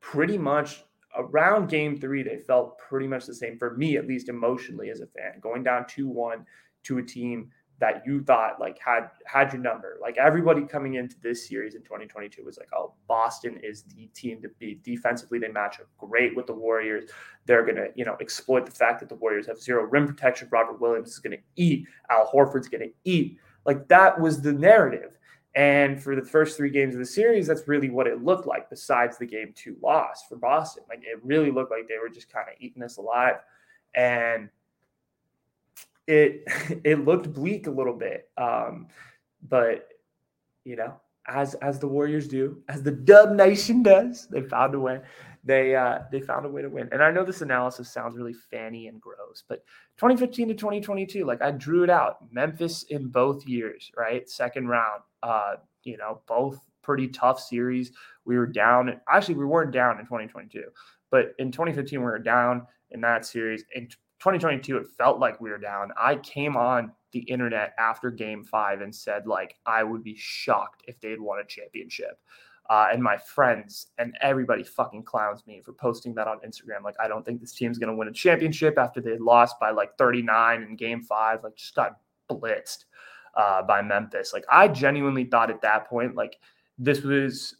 pretty 0.00 0.38
much 0.38 0.82
around 1.16 1.68
game 1.68 1.98
three, 1.98 2.22
they 2.22 2.38
felt 2.38 2.78
pretty 2.78 3.06
much 3.06 3.26
the 3.26 3.34
same 3.34 3.58
for 3.58 3.76
me, 3.76 3.96
at 3.96 4.06
least 4.06 4.28
emotionally 4.28 4.90
as 4.90 5.00
a 5.00 5.06
fan. 5.06 5.40
Going 5.40 5.62
down 5.62 5.86
2 5.86 6.08
1 6.08 6.44
to 6.84 6.98
a 6.98 7.02
team 7.02 7.50
that 7.78 8.02
you 8.06 8.22
thought 8.22 8.58
like 8.58 8.78
had 8.78 9.10
had 9.26 9.52
your 9.52 9.60
number. 9.60 9.98
Like 10.00 10.16
everybody 10.16 10.62
coming 10.62 10.94
into 10.94 11.16
this 11.20 11.46
series 11.46 11.74
in 11.74 11.82
2022 11.82 12.42
was 12.42 12.58
like, 12.58 12.70
oh, 12.74 12.94
Boston 13.06 13.60
is 13.62 13.82
the 13.82 14.06
team 14.14 14.40
to 14.42 14.48
beat. 14.58 14.82
Defensively, 14.82 15.38
they 15.38 15.48
match 15.48 15.78
up 15.80 15.86
great 15.98 16.34
with 16.34 16.46
the 16.46 16.54
Warriors. 16.54 17.10
They're 17.44 17.64
gonna, 17.64 17.88
you 17.94 18.04
know, 18.04 18.16
exploit 18.20 18.64
the 18.64 18.72
fact 18.72 19.00
that 19.00 19.08
the 19.08 19.14
Warriors 19.16 19.46
have 19.46 19.60
zero 19.60 19.84
rim 19.84 20.06
protection. 20.06 20.48
Robert 20.50 20.80
Williams 20.80 21.10
is 21.10 21.18
gonna 21.18 21.36
eat. 21.56 21.86
Al 22.10 22.30
Horford's 22.30 22.68
gonna 22.68 22.86
eat. 23.04 23.38
Like 23.66 23.88
that 23.88 24.18
was 24.18 24.40
the 24.40 24.52
narrative. 24.52 25.18
And 25.54 26.02
for 26.02 26.14
the 26.14 26.24
first 26.24 26.56
three 26.56 26.70
games 26.70 26.94
of 26.94 26.98
the 26.98 27.06
series, 27.06 27.46
that's 27.46 27.66
really 27.66 27.88
what 27.88 28.06
it 28.06 28.22
looked 28.22 28.46
like, 28.46 28.68
besides 28.68 29.16
the 29.16 29.24
game 29.26 29.54
two 29.56 29.76
loss 29.82 30.24
for 30.28 30.36
Boston. 30.36 30.84
Like 30.88 31.02
it 31.02 31.18
really 31.22 31.50
looked 31.50 31.70
like 31.70 31.88
they 31.88 31.98
were 31.98 32.10
just 32.10 32.30
kind 32.30 32.46
of 32.48 32.54
eating 32.60 32.82
us 32.82 32.98
alive. 32.98 33.36
And 33.94 34.50
it 36.06 36.44
it 36.84 37.04
looked 37.04 37.32
bleak 37.32 37.66
a 37.66 37.70
little 37.70 37.94
bit. 37.94 38.28
Um, 38.36 38.88
but 39.48 39.88
you 40.64 40.76
know, 40.76 40.94
as 41.28 41.54
as 41.54 41.78
the 41.78 41.88
Warriors 41.88 42.28
do, 42.28 42.62
as 42.68 42.82
the 42.82 42.92
Dub 42.92 43.32
Nation 43.32 43.82
does, 43.82 44.26
they 44.28 44.42
found 44.42 44.74
a 44.74 44.80
way. 44.80 45.00
They 45.44 45.76
uh, 45.76 46.00
they 46.10 46.20
found 46.20 46.44
a 46.44 46.48
way 46.48 46.62
to 46.62 46.68
win. 46.68 46.88
And 46.92 47.02
I 47.02 47.10
know 47.10 47.24
this 47.24 47.42
analysis 47.42 47.92
sounds 47.92 48.16
really 48.16 48.34
fanny 48.50 48.88
and 48.88 49.00
gross, 49.00 49.44
but 49.48 49.64
2015 49.98 50.48
to 50.48 50.54
2022, 50.54 51.24
like 51.24 51.42
I 51.42 51.52
drew 51.52 51.84
it 51.84 51.90
out. 51.90 52.18
Memphis 52.32 52.84
in 52.84 53.08
both 53.08 53.46
years, 53.46 53.90
right? 53.96 54.28
Second 54.28 54.68
round. 54.68 55.02
Uh, 55.22 55.54
you 55.84 55.96
know, 55.96 56.20
both 56.26 56.60
pretty 56.82 57.08
tough 57.08 57.40
series. 57.40 57.92
We 58.24 58.36
were 58.36 58.46
down. 58.46 59.00
Actually, 59.08 59.36
we 59.36 59.44
weren't 59.44 59.72
down 59.72 59.98
in 59.98 60.04
2022, 60.04 60.64
but 61.10 61.34
in 61.38 61.52
2015 61.52 62.00
we 62.00 62.04
were 62.04 62.18
down 62.18 62.66
in 62.90 63.00
that 63.02 63.24
series. 63.24 63.64
In 63.74 63.88
2022, 64.20 64.78
it 64.78 64.86
felt 64.96 65.18
like 65.18 65.40
we 65.40 65.50
were 65.50 65.58
down. 65.58 65.90
I 65.98 66.16
came 66.16 66.56
on 66.56 66.92
the 67.12 67.20
internet 67.20 67.74
after 67.78 68.10
game 68.10 68.44
five 68.44 68.80
and 68.80 68.94
said, 68.94 69.26
like, 69.26 69.56
I 69.66 69.84
would 69.84 70.02
be 70.02 70.16
shocked 70.16 70.82
if 70.86 71.00
they'd 71.00 71.20
won 71.20 71.38
a 71.38 71.44
championship. 71.44 72.18
Uh, 72.68 72.88
and 72.92 73.02
my 73.02 73.16
friends 73.16 73.88
and 73.98 74.16
everybody 74.20 74.64
fucking 74.64 75.04
clowns 75.04 75.46
me 75.46 75.60
for 75.64 75.72
posting 75.72 76.14
that 76.14 76.26
on 76.26 76.38
Instagram. 76.40 76.82
Like, 76.82 76.96
I 77.00 77.06
don't 77.06 77.24
think 77.24 77.40
this 77.40 77.54
team's 77.54 77.78
going 77.78 77.90
to 77.90 77.96
win 77.96 78.08
a 78.08 78.12
championship 78.12 78.76
after 78.76 79.00
they 79.00 79.18
lost 79.18 79.60
by 79.60 79.70
like 79.70 79.96
39 79.98 80.62
in 80.62 80.76
game 80.76 81.02
five. 81.02 81.44
Like, 81.44 81.54
just 81.54 81.74
got 81.74 81.98
blitzed 82.28 82.84
uh, 83.36 83.62
by 83.62 83.82
Memphis. 83.82 84.32
Like, 84.32 84.44
I 84.50 84.66
genuinely 84.66 85.24
thought 85.24 85.50
at 85.50 85.62
that 85.62 85.88
point, 85.88 86.16
like, 86.16 86.38
this 86.76 87.02
was, 87.02 87.56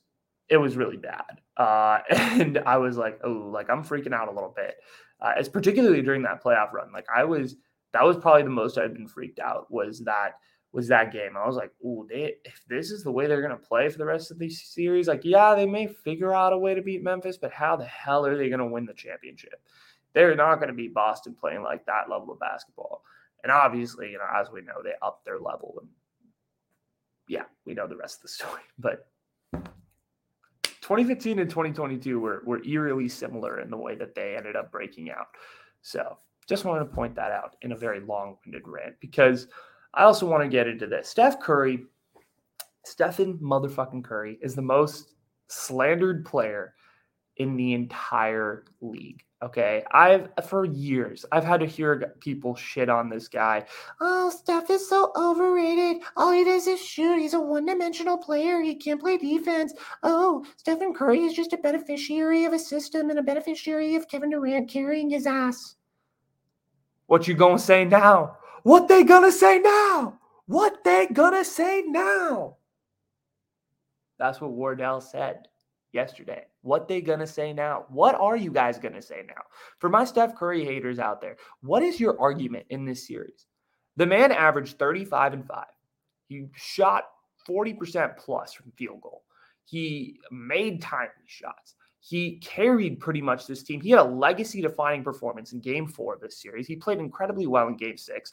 it 0.49 0.57
was 0.57 0.77
really 0.77 0.97
bad. 0.97 1.41
Uh, 1.57 2.01
and 2.11 2.59
I 2.67 2.79
was 2.79 2.97
like, 2.97 3.21
oh, 3.23 3.51
like, 3.53 3.71
I'm 3.71 3.85
freaking 3.85 4.13
out 4.13 4.29
a 4.29 4.33
little 4.33 4.53
bit 4.57 4.75
uh, 5.21 5.33
as 5.37 5.49
particularly 5.49 6.03
during 6.03 6.23
that 6.23 6.43
playoff 6.43 6.73
run. 6.73 6.93
Like 6.93 7.07
I 7.15 7.25
was, 7.25 7.57
that 7.93 8.05
was 8.05 8.17
probably 8.17 8.43
the 8.43 8.51
most 8.51 8.79
I'd 8.79 8.95
been 8.95 9.09
freaked 9.09 9.39
out 9.39 9.71
was 9.71 10.01
that 10.01 10.35
was 10.73 10.89
that 10.89 11.13
game. 11.13 11.37
I 11.37 11.47
was 11.47 11.57
like, 11.57 11.73
oh, 11.85 12.07
if 12.11 12.61
this 12.69 12.91
is 12.91 13.03
the 13.03 13.11
way 13.11 13.27
they're 13.27 13.43
gonna 13.43 13.57
play 13.57 13.89
for 13.89 13.99
the 13.99 14.05
rest 14.05 14.31
of 14.31 14.39
the 14.39 14.51
series, 14.51 15.09
like 15.09 15.25
yeah, 15.25 15.55
they 15.55 15.67
may 15.67 15.87
figure 15.87 16.35
out 16.35 16.53
a 16.53 16.59
way 16.59 16.75
to 16.75 16.83
beat 16.83 17.03
Memphis, 17.03 17.39
but 17.39 17.53
how 17.53 17.77
the 17.77 17.87
hell 17.87 18.27
are 18.27 18.37
they 18.37 18.51
gonna 18.51 18.67
win 18.67 18.85
the 18.85 18.93
championship? 18.93 19.61
They're 20.13 20.35
not 20.35 20.61
to 20.61 20.73
beat 20.73 20.95
Boston 20.95 21.37
playing 21.39 21.63
like 21.63 21.85
that 21.87 22.09
level 22.11 22.33
of 22.33 22.41
basketball. 22.41 23.03
And 23.43 23.53
obviously, 23.53 24.11
you 24.11 24.19
know, 24.19 24.25
as 24.35 24.51
we 24.51 24.63
know, 24.63 24.83
they 24.83 24.95
upped 25.03 25.25
their 25.25 25.39
level. 25.39 25.77
And 25.81 25.91
yeah, 27.29 27.45
we 27.65 27.75
know 27.75 27.87
the 27.87 27.97
rest 27.97 28.19
of 28.19 28.23
the 28.23 28.29
story. 28.29 28.63
But 28.79 29.07
2015 30.87 31.41
and 31.41 31.51
2022 31.51 32.21
were, 32.21 32.43
were 32.47 32.63
eerily 32.63 33.09
similar 33.09 33.59
in 33.59 33.71
the 33.71 33.77
way 33.77 33.97
that 33.97 34.15
they 34.15 34.37
ended 34.37 34.55
up 34.55 34.71
breaking 34.71 35.11
out. 35.11 35.27
So 35.83 36.17
just 36.47 36.65
wanted 36.65 36.85
to 36.85 36.95
point 36.95 37.17
that 37.17 37.33
out 37.33 37.57
in 37.63 37.73
a 37.73 37.77
very 37.77 37.99
long 37.99 38.37
winded 38.45 38.63
rant 38.69 38.95
because 39.01 39.49
I 39.95 40.05
also 40.05 40.29
want 40.29 40.45
to 40.45 40.49
get 40.49 40.69
into 40.69 40.87
this. 40.87 41.09
Steph 41.09 41.41
Curry, 41.41 41.87
Stephen 42.85 43.37
motherfucking 43.39 44.05
Curry, 44.05 44.39
is 44.41 44.55
the 44.55 44.63
most 44.63 45.17
slandered 45.49 46.25
player 46.25 46.75
in 47.39 47.57
the 47.57 47.73
entire 47.73 48.65
league. 48.81 49.25
Okay. 49.43 49.85
I've 49.93 50.31
for 50.49 50.65
years 50.65 51.27
I've 51.31 51.45
had 51.45 51.61
to 51.61 51.67
hear 51.67 52.15
people 52.21 52.55
shit 52.55 52.89
on 52.89 53.11
this 53.11 53.29
guy. 53.29 53.67
Oh, 54.01 54.31
Steph 54.31 54.71
is 54.71 54.89
so 54.89 55.13
overrated. 55.15 56.03
All 56.17 56.33
he 56.33 56.43
does 56.43 56.67
is 56.67 56.83
shoot. 56.83 57.19
He's 57.19 57.35
a 57.35 57.41
one-dimensional 57.41 58.17
player. 58.19 58.63
He 58.63 58.75
can't 58.75 59.01
play 59.01 59.19
defense. 59.19 59.75
Oh, 60.03 60.45
Stephen 60.57 60.95
Curry 60.95 61.21
is 61.21 61.35
just 61.35 61.53
a 61.53 61.59
beneficiary 61.59 62.45
of 62.45 62.55
a 62.55 62.59
system 62.59 63.11
and 63.11 63.19
a 63.19 63.23
beneficiary 63.23 63.95
of 63.95 64.09
Kevin 64.09 64.31
Durant 64.31 64.71
carrying 64.71 65.11
his 65.11 65.27
ass. 65.27 65.77
What 67.07 67.29
you 67.29 67.35
gonna 67.35 67.59
say 67.59 67.85
now? 67.85 68.39
What 68.63 68.89
they 68.89 69.05
gonna 69.05 69.31
say 69.31 69.59
now? 69.59 70.19
What 70.47 70.83
they 70.83 71.07
gonna 71.07 71.45
say 71.45 71.83
now? 71.87 72.57
That's 74.19 74.41
what 74.41 74.53
Wardell 74.53 75.03
said 75.03 75.49
yesterday. 75.97 76.45
What 76.63 76.87
they 76.87 77.01
gonna 77.01 77.27
say 77.27 77.53
now? 77.53 77.87
What 77.89 78.15
are 78.15 78.37
you 78.37 78.53
guys 78.53 78.79
gonna 78.79 79.03
say 79.03 79.25
now? 79.27 79.43
For 79.79 79.89
my 79.89 80.05
Steph 80.05 80.37
Curry 80.37 80.65
haters 80.65 81.01
out 81.01 81.21
there, 81.21 81.37
what 81.63 81.83
is 81.83 81.99
your 81.99 82.21
argument 82.21 82.67
in 82.71 82.85
this 82.85 83.07
series? 83.09 83.47
The 83.97 84.07
man 84.07 84.31
averaged 84.31 84.79
35 84.79 85.33
and 85.33 85.47
5. 85.47 85.65
He 86.29 86.47
shot 86.55 87.05
40% 87.49 88.17
plus 88.17 88.53
from 88.53 88.71
field 88.77 89.01
goal. 89.01 89.25
He 89.65 90.21
made 90.31 90.83
timely 90.83 91.27
shots. 91.27 91.75
He 92.01 92.37
carried 92.39 93.01
pretty 93.01 93.21
much 93.21 93.47
this 93.47 93.65
team. 93.65 93.81
He 93.81 93.91
had 93.91 93.99
a 93.99 94.05
legacy 94.05 94.61
defining 94.63 95.03
performance 95.03 95.53
in 95.53 95.61
game 95.61 95.89
four 95.89 96.15
of 96.15 96.21
this 96.21 96.41
series. 96.41 96.67
He 96.69 96.77
played 96.77 96.99
incredibly 96.99 97.49
well 97.49 97.67
in 97.67 97.77
game 97.77 97.97
six. 97.97 98.33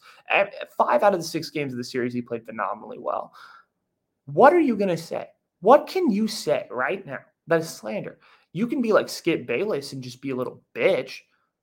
Five 0.77 1.01
out 1.01 1.13
of 1.13 1.19
the 1.19 1.25
six 1.25 1.49
games 1.49 1.73
of 1.73 1.77
the 1.77 1.83
series, 1.83 2.13
he 2.13 2.21
played 2.21 2.45
phenomenally 2.45 2.99
well. 2.99 3.33
What 4.25 4.53
are 4.53 4.59
you 4.59 4.75
going 4.75 4.89
to 4.89 4.97
say? 4.97 5.27
What 5.61 5.87
can 5.87 6.11
you 6.11 6.27
say 6.27 6.67
right 6.69 7.03
now 7.05 7.19
that 7.47 7.61
is 7.61 7.69
slander. 7.69 8.19
You 8.51 8.67
can 8.67 8.81
be 8.81 8.93
like 8.93 9.09
Skip 9.09 9.47
Bayless 9.47 9.93
and 9.93 10.03
just 10.03 10.21
be 10.21 10.29
a 10.29 10.35
little 10.35 10.61
bitch 10.75 11.19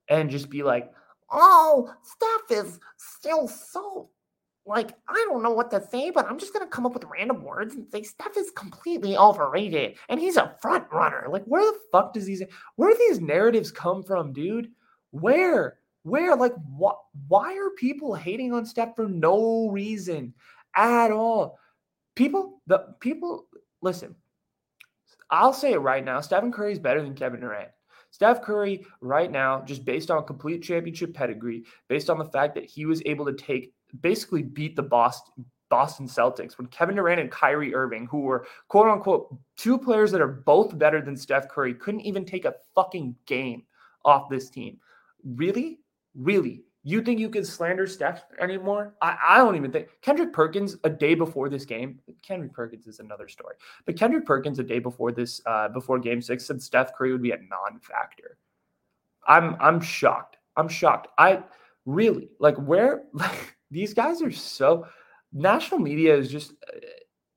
and 0.09 0.31
just 0.31 0.51
be 0.51 0.63
like, 0.63 0.91
oh, 1.31 1.91
Steph 2.03 2.65
is 2.65 2.81
still 2.97 3.49
so 3.49 4.11
like 4.67 4.93
I 5.09 5.27
don't 5.29 5.43
know 5.43 5.51
what 5.51 5.71
to 5.73 5.87
say, 5.91 6.11
but 6.11 6.27
I'm 6.27 6.39
just 6.39 6.53
gonna 6.53 6.67
come 6.67 6.87
up 6.87 6.95
with 6.95 7.05
random 7.05 7.43
words 7.43 7.75
and 7.75 7.91
say 7.91 8.03
Steph 8.03 8.37
is 8.37 8.51
completely 8.53 9.17
overrated 9.17 9.97
and 10.09 10.21
he's 10.21 10.37
a 10.37 10.55
front 10.61 10.85
runner. 10.93 11.27
Like, 11.31 11.45
where 11.45 11.65
the 11.65 11.79
fuck 11.91 12.13
does 12.15 12.27
these 12.27 12.43
where 12.77 12.93
do 12.93 12.99
these 12.99 13.21
narratives 13.21 13.73
come 13.73 14.03
from, 14.03 14.33
dude? 14.33 14.71
Where? 15.11 15.79
Where? 16.03 16.37
Like, 16.37 16.55
what? 16.77 16.99
Why 17.29 17.57
are 17.57 17.71
people 17.71 18.15
hating 18.15 18.53
on 18.53 18.67
Steph 18.67 18.97
for 18.97 19.09
no 19.09 19.69
reason 19.69 20.35
at 20.77 21.11
all? 21.11 21.59
People, 22.15 22.61
the 22.67 22.95
people, 23.01 23.47
listen. 23.83 24.15
I'll 25.31 25.53
say 25.53 25.73
it 25.73 25.79
right 25.79 26.05
now. 26.05 26.21
Stephen 26.21 26.53
Curry 26.53 26.73
is 26.73 26.79
better 26.79 27.03
than 27.03 27.15
Kevin 27.15 27.41
Durant. 27.41 27.71
Steph 28.11 28.43
Curry, 28.43 28.85
right 29.01 29.31
now, 29.31 29.63
just 29.63 29.85
based 29.85 30.11
on 30.11 30.27
complete 30.27 30.63
championship 30.63 31.15
pedigree, 31.15 31.65
based 31.89 32.11
on 32.11 32.19
the 32.19 32.25
fact 32.25 32.55
that 32.57 32.65
he 32.65 32.85
was 32.85 33.03
able 33.07 33.25
to 33.25 33.33
take 33.33 33.73
basically 34.01 34.43
beat 34.43 34.77
the 34.77 34.83
Boston 34.83 35.45
Boston 35.69 36.07
Celtics 36.07 36.59
when 36.59 36.67
Kevin 36.67 36.97
Durant 36.97 37.21
and 37.21 37.31
Kyrie 37.31 37.75
Irving, 37.75 38.07
who 38.07 38.23
were 38.23 38.47
quote 38.67 38.89
unquote 38.89 39.33
two 39.57 39.79
players 39.79 40.11
that 40.11 40.21
are 40.21 40.27
both 40.27 40.77
better 40.77 41.01
than 41.01 41.17
Steph 41.17 41.49
Curry, 41.49 41.75
couldn't 41.75 42.01
even 42.01 42.25
take 42.25 42.45
a 42.45 42.57
fucking 42.75 43.15
game 43.27 43.63
off 44.05 44.29
this 44.29 44.51
team. 44.51 44.79
Really? 45.25 45.79
Really? 46.17 46.65
You 46.83 47.03
think 47.03 47.21
you 47.21 47.29
can 47.29 47.45
slander 47.45 47.87
Steph 47.87 48.25
anymore? 48.41 48.95
I, 49.03 49.17
I 49.23 49.39
don't 49.39 49.55
even 49.55 49.71
think 49.71 49.89
Kendrick 50.01 50.33
Perkins 50.33 50.77
a 50.85 50.89
day 50.91 51.15
before 51.15 51.51
this 51.51 51.67
game. 51.67 52.01
Kendrick 52.23 52.55
Perkins 52.55 52.87
is 52.87 53.01
another 53.01 53.29
story, 53.29 53.57
but 53.85 53.99
Kendrick 53.99 54.25
Perkins 54.25 54.59
a 54.59 54.63
day 54.63 54.79
before 54.79 55.13
this, 55.13 55.43
uh, 55.45 55.69
before 55.69 55.99
Game 55.99 56.23
Six, 56.23 56.47
said 56.47 56.63
Steph 56.63 56.95
Curry 56.95 57.13
would 57.13 57.23
be 57.23 57.33
a 57.33 57.39
non-factor. 57.51 58.39
I'm 59.27 59.57
I'm 59.61 59.81
shocked. 59.81 60.39
I'm 60.57 60.69
shocked. 60.69 61.09
I 61.19 61.43
really 61.85 62.31
like 62.39 62.57
where 62.57 63.03
like 63.13 63.57
these 63.71 63.95
guys 63.95 64.23
are 64.23 64.33
so. 64.33 64.87
National 65.33 65.79
media 65.79 66.17
is 66.17 66.29
just 66.31 66.53
uh, 66.67 66.81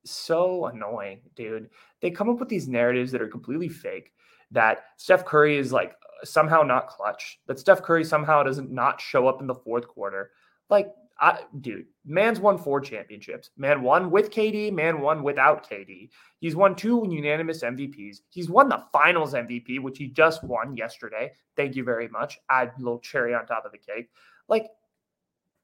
so 0.05 0.65
annoying, 0.67 1.19
dude. 1.35 1.69
They 2.01 2.09
come 2.09 2.29
up 2.29 2.39
with 2.39 2.49
these 2.49 2.67
narratives 2.67 3.11
that 3.11 3.21
are 3.21 3.27
completely 3.27 3.69
fake. 3.69 4.13
That 4.51 4.85
Steph 4.97 5.25
Curry 5.25 5.57
is 5.57 5.71
like 5.71 5.95
somehow 6.23 6.61
not 6.63 6.87
clutch, 6.87 7.39
that 7.47 7.59
Steph 7.59 7.81
Curry 7.81 8.03
somehow 8.03 8.43
doesn't 8.43 8.71
not 8.71 9.01
show 9.01 9.27
up 9.27 9.41
in 9.41 9.47
the 9.47 9.55
fourth 9.55 9.87
quarter. 9.87 10.31
Like, 10.69 10.93
I, 11.19 11.41
dude, 11.61 11.85
man's 12.05 12.39
won 12.39 12.57
four 12.57 12.81
championships. 12.81 13.51
Man 13.55 13.81
won 13.81 14.09
with 14.09 14.31
KD, 14.31 14.73
man 14.73 14.99
won 15.01 15.23
without 15.23 15.69
KD. 15.69 16.09
He's 16.39 16.55
won 16.55 16.75
two 16.75 17.05
unanimous 17.09 17.63
MVPs. 17.63 18.17
He's 18.29 18.49
won 18.49 18.67
the 18.67 18.83
finals 18.91 19.33
MVP, 19.33 19.79
which 19.79 19.97
he 19.97 20.07
just 20.07 20.43
won 20.43 20.75
yesterday. 20.75 21.31
Thank 21.55 21.75
you 21.75 21.83
very 21.83 22.07
much. 22.07 22.39
Add 22.49 22.73
a 22.75 22.79
little 22.79 22.99
cherry 22.99 23.35
on 23.35 23.45
top 23.45 23.65
of 23.65 23.71
the 23.71 23.77
cake. 23.77 24.09
Like, 24.47 24.67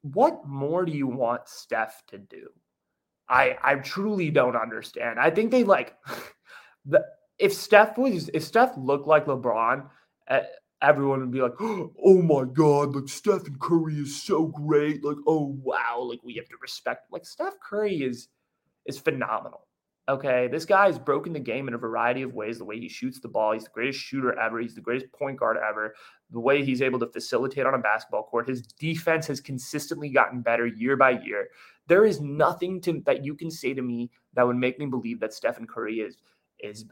what 0.02 0.46
more 0.46 0.84
do 0.84 0.92
you 0.92 1.06
want 1.06 1.48
Steph 1.48 2.02
to 2.08 2.18
do? 2.18 2.48
I 3.28 3.56
I 3.62 3.74
truly 3.76 4.30
don't 4.30 4.56
understand. 4.56 5.18
I 5.20 5.30
think 5.30 5.50
they 5.50 5.64
like 5.64 5.94
the 6.84 7.04
if 7.38 7.54
Steph 7.54 7.96
was 7.96 8.30
if 8.34 8.44
Steph 8.44 8.76
looked 8.76 9.06
like 9.06 9.26
LeBron, 9.26 9.86
everyone 10.82 11.20
would 11.20 11.30
be 11.30 11.42
like, 11.42 11.54
"Oh 11.60 12.22
my 12.22 12.44
god, 12.52 12.94
like 12.94 13.08
Stephen 13.08 13.56
Curry 13.60 13.96
is 13.96 14.22
so 14.22 14.46
great!" 14.46 15.04
Like, 15.04 15.18
"Oh 15.26 15.56
wow, 15.62 16.00
like 16.00 16.20
we 16.22 16.34
have 16.34 16.48
to 16.48 16.56
respect." 16.60 17.10
Like 17.12 17.26
Steph 17.26 17.54
Curry 17.60 18.02
is 18.02 18.28
is 18.86 18.98
phenomenal. 18.98 19.66
Okay, 20.08 20.48
this 20.48 20.64
guy 20.64 20.86
has 20.86 20.98
broken 20.98 21.32
the 21.32 21.38
game 21.38 21.68
in 21.68 21.74
a 21.74 21.78
variety 21.78 22.22
of 22.22 22.34
ways. 22.34 22.58
The 22.58 22.64
way 22.64 22.80
he 22.80 22.88
shoots 22.88 23.20
the 23.20 23.28
ball, 23.28 23.52
he's 23.52 23.64
the 23.64 23.70
greatest 23.70 24.00
shooter 24.00 24.36
ever. 24.36 24.58
He's 24.58 24.74
the 24.74 24.80
greatest 24.80 25.12
point 25.12 25.38
guard 25.38 25.56
ever. 25.56 25.94
The 26.30 26.40
way 26.40 26.64
he's 26.64 26.82
able 26.82 26.98
to 27.00 27.06
facilitate 27.06 27.64
on 27.64 27.74
a 27.74 27.78
basketball 27.78 28.24
court, 28.24 28.48
his 28.48 28.62
defense 28.62 29.28
has 29.28 29.40
consistently 29.40 30.08
gotten 30.08 30.40
better 30.40 30.66
year 30.66 30.96
by 30.96 31.10
year. 31.10 31.48
There 31.86 32.04
is 32.04 32.20
nothing 32.20 32.80
to, 32.82 33.00
that 33.06 33.24
you 33.24 33.36
can 33.36 33.52
say 33.52 33.72
to 33.72 33.82
me 33.82 34.10
that 34.34 34.44
would 34.44 34.56
make 34.56 34.80
me 34.80 34.86
believe 34.86 35.20
that 35.20 35.32
Stephen 35.32 35.66
Curry 35.66 36.00
is 36.00 36.16
is 36.58 36.86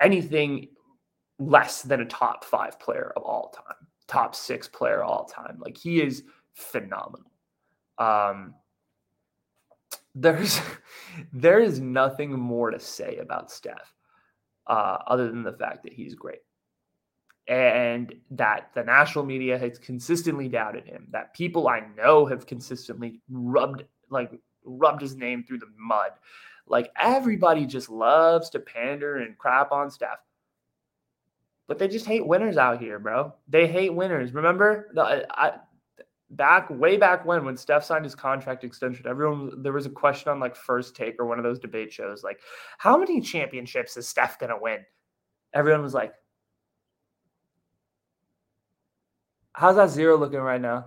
anything 0.00 0.68
less 1.40 1.82
than 1.82 2.00
a 2.00 2.04
top 2.04 2.44
five 2.44 2.78
player 2.78 3.12
of 3.16 3.22
all 3.22 3.48
time, 3.48 3.88
top 4.06 4.34
six 4.36 4.68
player 4.68 5.02
all 5.02 5.24
time. 5.24 5.58
Like 5.58 5.76
he 5.76 6.00
is 6.00 6.22
phenomenal. 6.54 7.32
Um, 7.98 8.54
there's 10.14 10.60
there 11.32 11.58
is 11.58 11.80
nothing 11.80 12.32
more 12.32 12.70
to 12.70 12.78
say 12.78 13.16
about 13.16 13.50
Steph 13.50 13.94
uh, 14.66 14.98
other 15.06 15.28
than 15.30 15.42
the 15.42 15.52
fact 15.52 15.82
that 15.82 15.92
he's 15.92 16.14
great 16.14 16.40
and 17.48 18.14
that 18.30 18.70
the 18.74 18.84
national 18.84 19.24
media 19.24 19.58
has 19.58 19.78
consistently 19.78 20.46
doubted 20.46 20.84
him 20.84 21.06
that 21.10 21.32
people 21.32 21.68
i 21.68 21.80
know 21.96 22.26
have 22.26 22.46
consistently 22.46 23.18
rubbed 23.30 23.82
like 24.10 24.30
rubbed 24.62 25.00
his 25.00 25.16
name 25.16 25.42
through 25.42 25.58
the 25.58 25.66
mud 25.76 26.12
like 26.70 26.92
everybody 26.96 27.66
just 27.66 27.90
loves 27.90 28.48
to 28.48 28.60
pander 28.60 29.16
and 29.18 29.36
crap 29.36 29.72
on 29.72 29.90
Steph 29.90 30.20
but 31.70 31.78
they 31.78 31.86
just 31.86 32.04
hate 32.04 32.26
winners 32.26 32.56
out 32.56 32.80
here, 32.80 32.98
bro. 32.98 33.32
They 33.46 33.68
hate 33.68 33.94
winners. 33.94 34.34
Remember 34.34 34.88
the 34.92 35.24
I, 35.38 35.52
back 36.30 36.68
way 36.68 36.96
back 36.96 37.24
when 37.24 37.44
when 37.44 37.56
Steph 37.56 37.84
signed 37.84 38.04
his 38.04 38.16
contract 38.16 38.64
extension, 38.64 39.06
everyone 39.06 39.62
there 39.62 39.72
was 39.72 39.86
a 39.86 39.90
question 39.90 40.32
on 40.32 40.40
like 40.40 40.56
first 40.56 40.96
take 40.96 41.14
or 41.20 41.26
one 41.26 41.38
of 41.38 41.44
those 41.44 41.60
debate 41.60 41.92
shows, 41.92 42.24
like, 42.24 42.40
how 42.78 42.98
many 42.98 43.20
championships 43.20 43.96
is 43.96 44.08
Steph 44.08 44.36
gonna 44.40 44.60
win? 44.60 44.78
Everyone 45.54 45.80
was 45.80 45.94
like, 45.94 46.12
How's 49.52 49.76
that 49.76 49.90
zero 49.90 50.18
looking 50.18 50.40
right 50.40 50.60
now? 50.60 50.86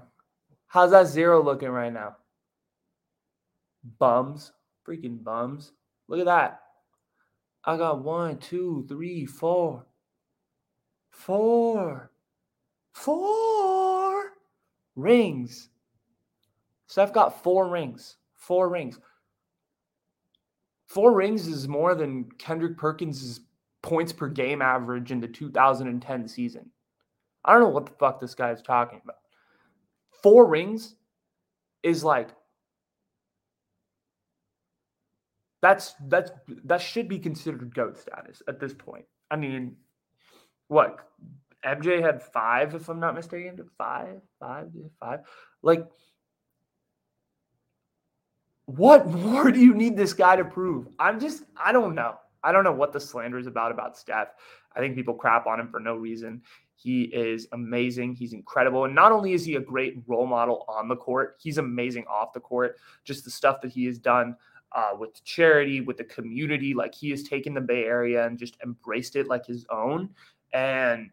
How's 0.68 0.92
that 0.92 1.08
zero 1.08 1.42
looking 1.42 1.70
right 1.70 1.94
now? 1.94 2.18
Bums. 4.00 4.52
Freaking 4.86 5.24
bums. 5.24 5.72
Look 6.10 6.20
at 6.20 6.26
that. 6.26 6.60
I 7.64 7.78
got 7.78 8.04
one, 8.04 8.38
two, 8.40 8.84
three, 8.90 9.26
four. 9.26 9.86
Four. 11.14 12.12
Four 12.92 14.34
rings. 14.96 15.70
Steph 16.88 17.14
got 17.14 17.42
four 17.42 17.70
rings. 17.70 18.18
Four 18.34 18.68
rings. 18.68 19.00
Four 20.88 21.14
rings 21.14 21.48
is 21.48 21.68
more 21.68 21.96
than 21.96 22.30
Kendrick 22.38 22.78
Perkins' 22.78 23.40
points 23.82 24.12
per 24.12 24.28
game 24.28 24.62
average 24.62 25.12
in 25.12 25.22
the 25.22 25.28
2010 25.28 26.28
season. 26.28 26.70
I 27.46 27.54
don't 27.54 27.62
know 27.62 27.70
what 27.70 27.86
the 27.86 27.94
fuck 27.94 28.20
this 28.20 28.36
guy 28.36 28.52
is 28.52 28.62
talking 28.62 29.00
about. 29.04 29.18
Four 30.22 30.48
rings 30.48 30.96
is 31.84 32.04
like 32.04 32.30
that's 35.62 35.96
that's 36.08 36.32
that 36.66 36.82
should 36.82 37.08
be 37.08 37.20
considered 37.20 37.74
goat 37.74 37.98
status 37.98 38.42
at 38.48 38.60
this 38.60 38.74
point. 38.74 39.06
I 39.32 39.36
mean, 39.36 39.78
what 40.68 41.00
MJ 41.66 42.02
had 42.02 42.22
five, 42.22 42.76
if 42.76 42.90
I'm 42.90 43.00
not 43.00 43.16
mistaken. 43.16 43.58
Five, 43.78 44.22
five, 44.40 44.70
five. 45.00 45.22
Like, 45.62 45.86
what 48.66 49.08
more 49.08 49.52
do 49.52 49.60
you 49.60 49.74
need 49.74 49.96
this 49.96 50.14
guy 50.14 50.36
to 50.36 50.46
prove? 50.46 50.88
I'm 51.00 51.20
just, 51.20 51.44
I 51.62 51.72
don't 51.72 51.96
know. 51.96 52.16
I 52.44 52.52
don't 52.52 52.64
know 52.66 52.74
what 52.74 52.92
the 52.92 53.00
slander 53.00 53.38
is 53.38 53.48
about 53.48 53.72
about 53.72 53.98
Steph. 53.98 54.34
I 54.76 54.80
think 54.80 54.96
people 54.96 55.14
crap 55.14 55.48
on 55.48 55.60
him 55.60 55.70
for 55.70 55.80
no 55.80 55.96
reason. 55.96 56.42
He 56.76 57.04
is 57.04 57.48
amazing. 57.54 58.16
He's 58.16 58.34
incredible. 58.34 58.84
And 58.86 58.94
not 58.94 59.14
only 59.14 59.34
is 59.34 59.46
he 59.46 59.56
a 59.56 59.62
great 59.62 60.04
role 60.08 60.26
model 60.26 60.66
on 60.68 60.90
the 60.90 60.96
court, 60.96 61.38
he's 61.40 61.58
amazing 61.58 62.06
off 62.08 62.34
the 62.34 62.42
court. 62.42 62.78
Just 63.06 63.24
the 63.24 63.32
stuff 63.32 63.62
that 63.62 63.72
he 63.72 63.86
has 63.86 63.98
done 63.98 64.36
uh, 64.74 64.92
with 64.98 65.24
charity, 65.24 65.82
with 65.82 65.98
the 65.98 66.04
community. 66.04 66.74
Like 66.74 66.94
he 66.94 67.10
has 67.12 67.24
taken 67.24 67.54
the 67.54 67.62
Bay 67.62 67.86
Area 67.86 68.26
and 68.26 68.38
just 68.38 68.58
embraced 68.64 69.16
it 69.16 69.28
like 69.28 69.46
his 69.46 69.66
own. 69.70 70.10
And 70.54 71.10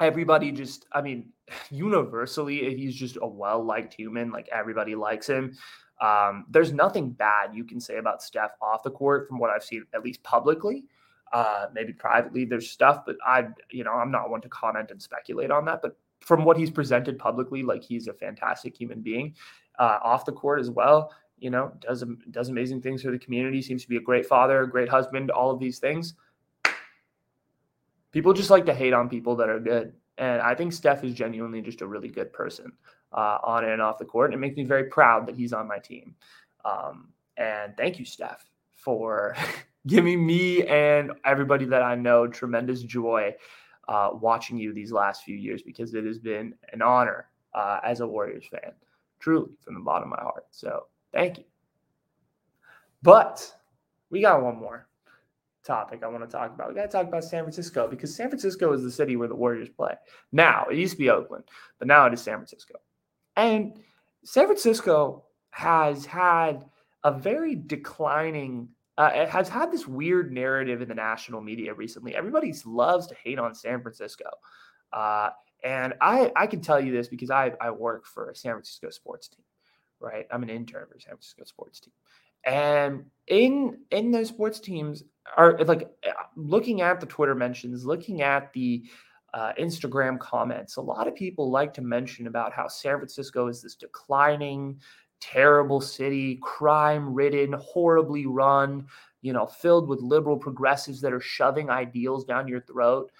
everybody 0.00 0.52
just, 0.52 0.86
I 0.92 1.00
mean, 1.00 1.32
universally, 1.70 2.76
he's 2.76 2.94
just 2.94 3.18
a 3.20 3.26
well 3.26 3.64
liked 3.64 3.94
human. 3.94 4.30
Like 4.30 4.48
everybody 4.52 4.94
likes 4.94 5.26
him. 5.26 5.56
Um, 6.00 6.46
there's 6.48 6.72
nothing 6.72 7.10
bad 7.10 7.54
you 7.54 7.64
can 7.64 7.78
say 7.78 7.98
about 7.98 8.22
Steph 8.22 8.52
off 8.62 8.82
the 8.82 8.90
court 8.90 9.28
from 9.28 9.38
what 9.38 9.50
I've 9.50 9.64
seen, 9.64 9.84
at 9.94 10.02
least 10.02 10.22
publicly. 10.22 10.84
Uh, 11.32 11.66
maybe 11.72 11.92
privately, 11.92 12.44
there's 12.44 12.70
stuff, 12.70 13.02
but 13.06 13.16
I, 13.24 13.46
you 13.70 13.84
know, 13.84 13.92
I'm 13.92 14.10
not 14.10 14.30
one 14.30 14.40
to 14.40 14.48
comment 14.48 14.90
and 14.90 15.00
speculate 15.00 15.50
on 15.50 15.64
that. 15.66 15.80
But 15.82 15.96
from 16.20 16.44
what 16.44 16.56
he's 16.56 16.70
presented 16.70 17.18
publicly, 17.18 17.62
like 17.62 17.82
he's 17.82 18.08
a 18.08 18.14
fantastic 18.14 18.76
human 18.76 19.00
being. 19.00 19.34
Uh, 19.78 19.98
off 20.02 20.24
the 20.24 20.32
court 20.32 20.60
as 20.60 20.70
well, 20.70 21.12
you 21.38 21.50
know, 21.50 21.72
does 21.80 22.04
does 22.30 22.48
amazing 22.48 22.82
things 22.82 23.02
for 23.02 23.10
the 23.10 23.18
community. 23.18 23.62
Seems 23.62 23.82
to 23.82 23.88
be 23.88 23.96
a 23.96 24.00
great 24.00 24.26
father, 24.26 24.62
a 24.62 24.70
great 24.70 24.88
husband, 24.88 25.30
all 25.30 25.50
of 25.50 25.60
these 25.60 25.78
things. 25.78 26.14
People 28.12 28.32
just 28.32 28.50
like 28.50 28.66
to 28.66 28.74
hate 28.74 28.92
on 28.92 29.08
people 29.08 29.36
that 29.36 29.48
are 29.48 29.60
good, 29.60 29.92
and 30.18 30.42
I 30.42 30.54
think 30.54 30.72
Steph 30.72 31.04
is 31.04 31.14
genuinely 31.14 31.62
just 31.62 31.80
a 31.80 31.86
really 31.86 32.08
good 32.08 32.32
person 32.32 32.72
uh, 33.12 33.38
on 33.42 33.64
and 33.64 33.80
off 33.80 33.98
the 33.98 34.04
court. 34.04 34.32
And 34.32 34.34
it 34.34 34.46
makes 34.46 34.56
me 34.56 34.64
very 34.64 34.84
proud 34.84 35.26
that 35.26 35.34
he's 35.34 35.52
on 35.52 35.66
my 35.66 35.78
team. 35.78 36.14
Um, 36.64 37.08
and 37.36 37.76
thank 37.76 37.98
you, 37.98 38.04
Steph, 38.04 38.44
for 38.74 39.34
giving 39.86 40.24
me 40.24 40.66
and 40.66 41.12
everybody 41.24 41.64
that 41.66 41.82
I 41.82 41.94
know 41.94 42.26
tremendous 42.26 42.82
joy 42.82 43.34
uh, 43.88 44.10
watching 44.12 44.58
you 44.58 44.72
these 44.72 44.92
last 44.92 45.24
few 45.24 45.36
years 45.36 45.62
because 45.62 45.94
it 45.94 46.04
has 46.04 46.18
been 46.18 46.54
an 46.72 46.82
honor 46.82 47.28
uh, 47.54 47.80
as 47.82 48.00
a 48.00 48.06
Warriors 48.06 48.44
fan, 48.50 48.72
truly 49.18 49.50
from 49.62 49.74
the 49.74 49.80
bottom 49.80 50.12
of 50.12 50.18
my 50.18 50.22
heart. 50.22 50.44
So 50.50 50.86
thank 51.12 51.38
you. 51.38 51.44
But 53.02 53.50
we 54.10 54.20
got 54.20 54.42
one 54.42 54.56
more 54.56 54.86
topic 55.64 56.02
I 56.02 56.08
want 56.08 56.28
to 56.28 56.36
talk 56.36 56.54
about. 56.54 56.68
We 56.68 56.74
got 56.74 56.82
to 56.82 56.88
talk 56.88 57.06
about 57.06 57.24
San 57.24 57.44
Francisco 57.44 57.88
because 57.88 58.14
San 58.14 58.28
Francisco 58.28 58.72
is 58.72 58.82
the 58.82 58.90
city 58.90 59.16
where 59.16 59.28
the 59.28 59.34
Warriors 59.34 59.68
play. 59.68 59.94
Now, 60.32 60.66
it 60.70 60.76
used 60.76 60.92
to 60.92 60.98
be 60.98 61.10
Oakland, 61.10 61.44
but 61.78 61.88
now 61.88 62.06
it 62.06 62.14
is 62.14 62.22
San 62.22 62.36
Francisco. 62.36 62.74
And 63.36 63.78
San 64.24 64.46
Francisco 64.46 65.24
has 65.50 66.04
had 66.06 66.66
a 67.04 67.12
very 67.12 67.54
declining 67.54 68.68
uh, 68.98 69.10
it 69.14 69.30
has 69.30 69.48
had 69.48 69.72
this 69.72 69.88
weird 69.88 70.30
narrative 70.30 70.82
in 70.82 70.88
the 70.88 70.94
national 70.94 71.40
media 71.40 71.72
recently. 71.72 72.14
Everybody 72.14 72.52
loves 72.66 73.06
to 73.06 73.14
hate 73.14 73.38
on 73.38 73.54
San 73.54 73.80
Francisco. 73.80 74.26
Uh, 74.92 75.30
and 75.64 75.94
I, 76.02 76.30
I 76.36 76.46
can 76.46 76.60
tell 76.60 76.78
you 76.78 76.92
this 76.92 77.08
because 77.08 77.30
I, 77.30 77.52
I 77.62 77.70
work 77.70 78.04
for 78.04 78.28
a 78.28 78.36
San 78.36 78.52
Francisco 78.52 78.90
sports 78.90 79.28
team, 79.28 79.44
right? 80.00 80.26
I'm 80.30 80.42
an 80.42 80.50
intern 80.50 80.86
for 80.86 80.96
a 80.96 81.00
San 81.00 81.12
Francisco 81.12 81.44
sports 81.44 81.80
team. 81.80 81.94
And 82.44 83.04
in 83.26 83.78
in 83.90 84.10
those 84.10 84.28
sports 84.28 84.60
teams 84.60 85.04
are 85.36 85.56
like 85.64 85.90
uh, 86.06 86.12
looking 86.36 86.80
at 86.80 87.00
the 87.00 87.06
Twitter 87.06 87.34
mentions, 87.34 87.84
looking 87.84 88.22
at 88.22 88.52
the 88.52 88.84
uh, 89.34 89.52
Instagram 89.58 90.18
comments, 90.18 90.76
a 90.76 90.80
lot 90.80 91.06
of 91.06 91.14
people 91.14 91.50
like 91.50 91.72
to 91.74 91.82
mention 91.82 92.26
about 92.26 92.52
how 92.52 92.66
San 92.66 92.96
Francisco 92.96 93.46
is 93.46 93.62
this 93.62 93.76
declining, 93.76 94.80
terrible 95.20 95.80
city, 95.80 96.38
crime 96.42 97.14
ridden, 97.14 97.52
horribly 97.52 98.26
run, 98.26 98.86
you 99.22 99.32
know, 99.32 99.46
filled 99.46 99.88
with 99.88 100.00
liberal 100.00 100.36
progressives 100.36 101.00
that 101.00 101.12
are 101.12 101.20
shoving 101.20 101.70
ideals 101.70 102.24
down 102.24 102.48
your 102.48 102.60
throat. 102.60 103.12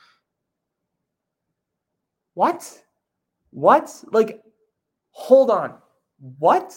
What? 2.35 2.83
What? 3.51 4.05
Like, 4.11 4.43
hold 5.11 5.51
on. 5.51 5.75
What? 6.39 6.77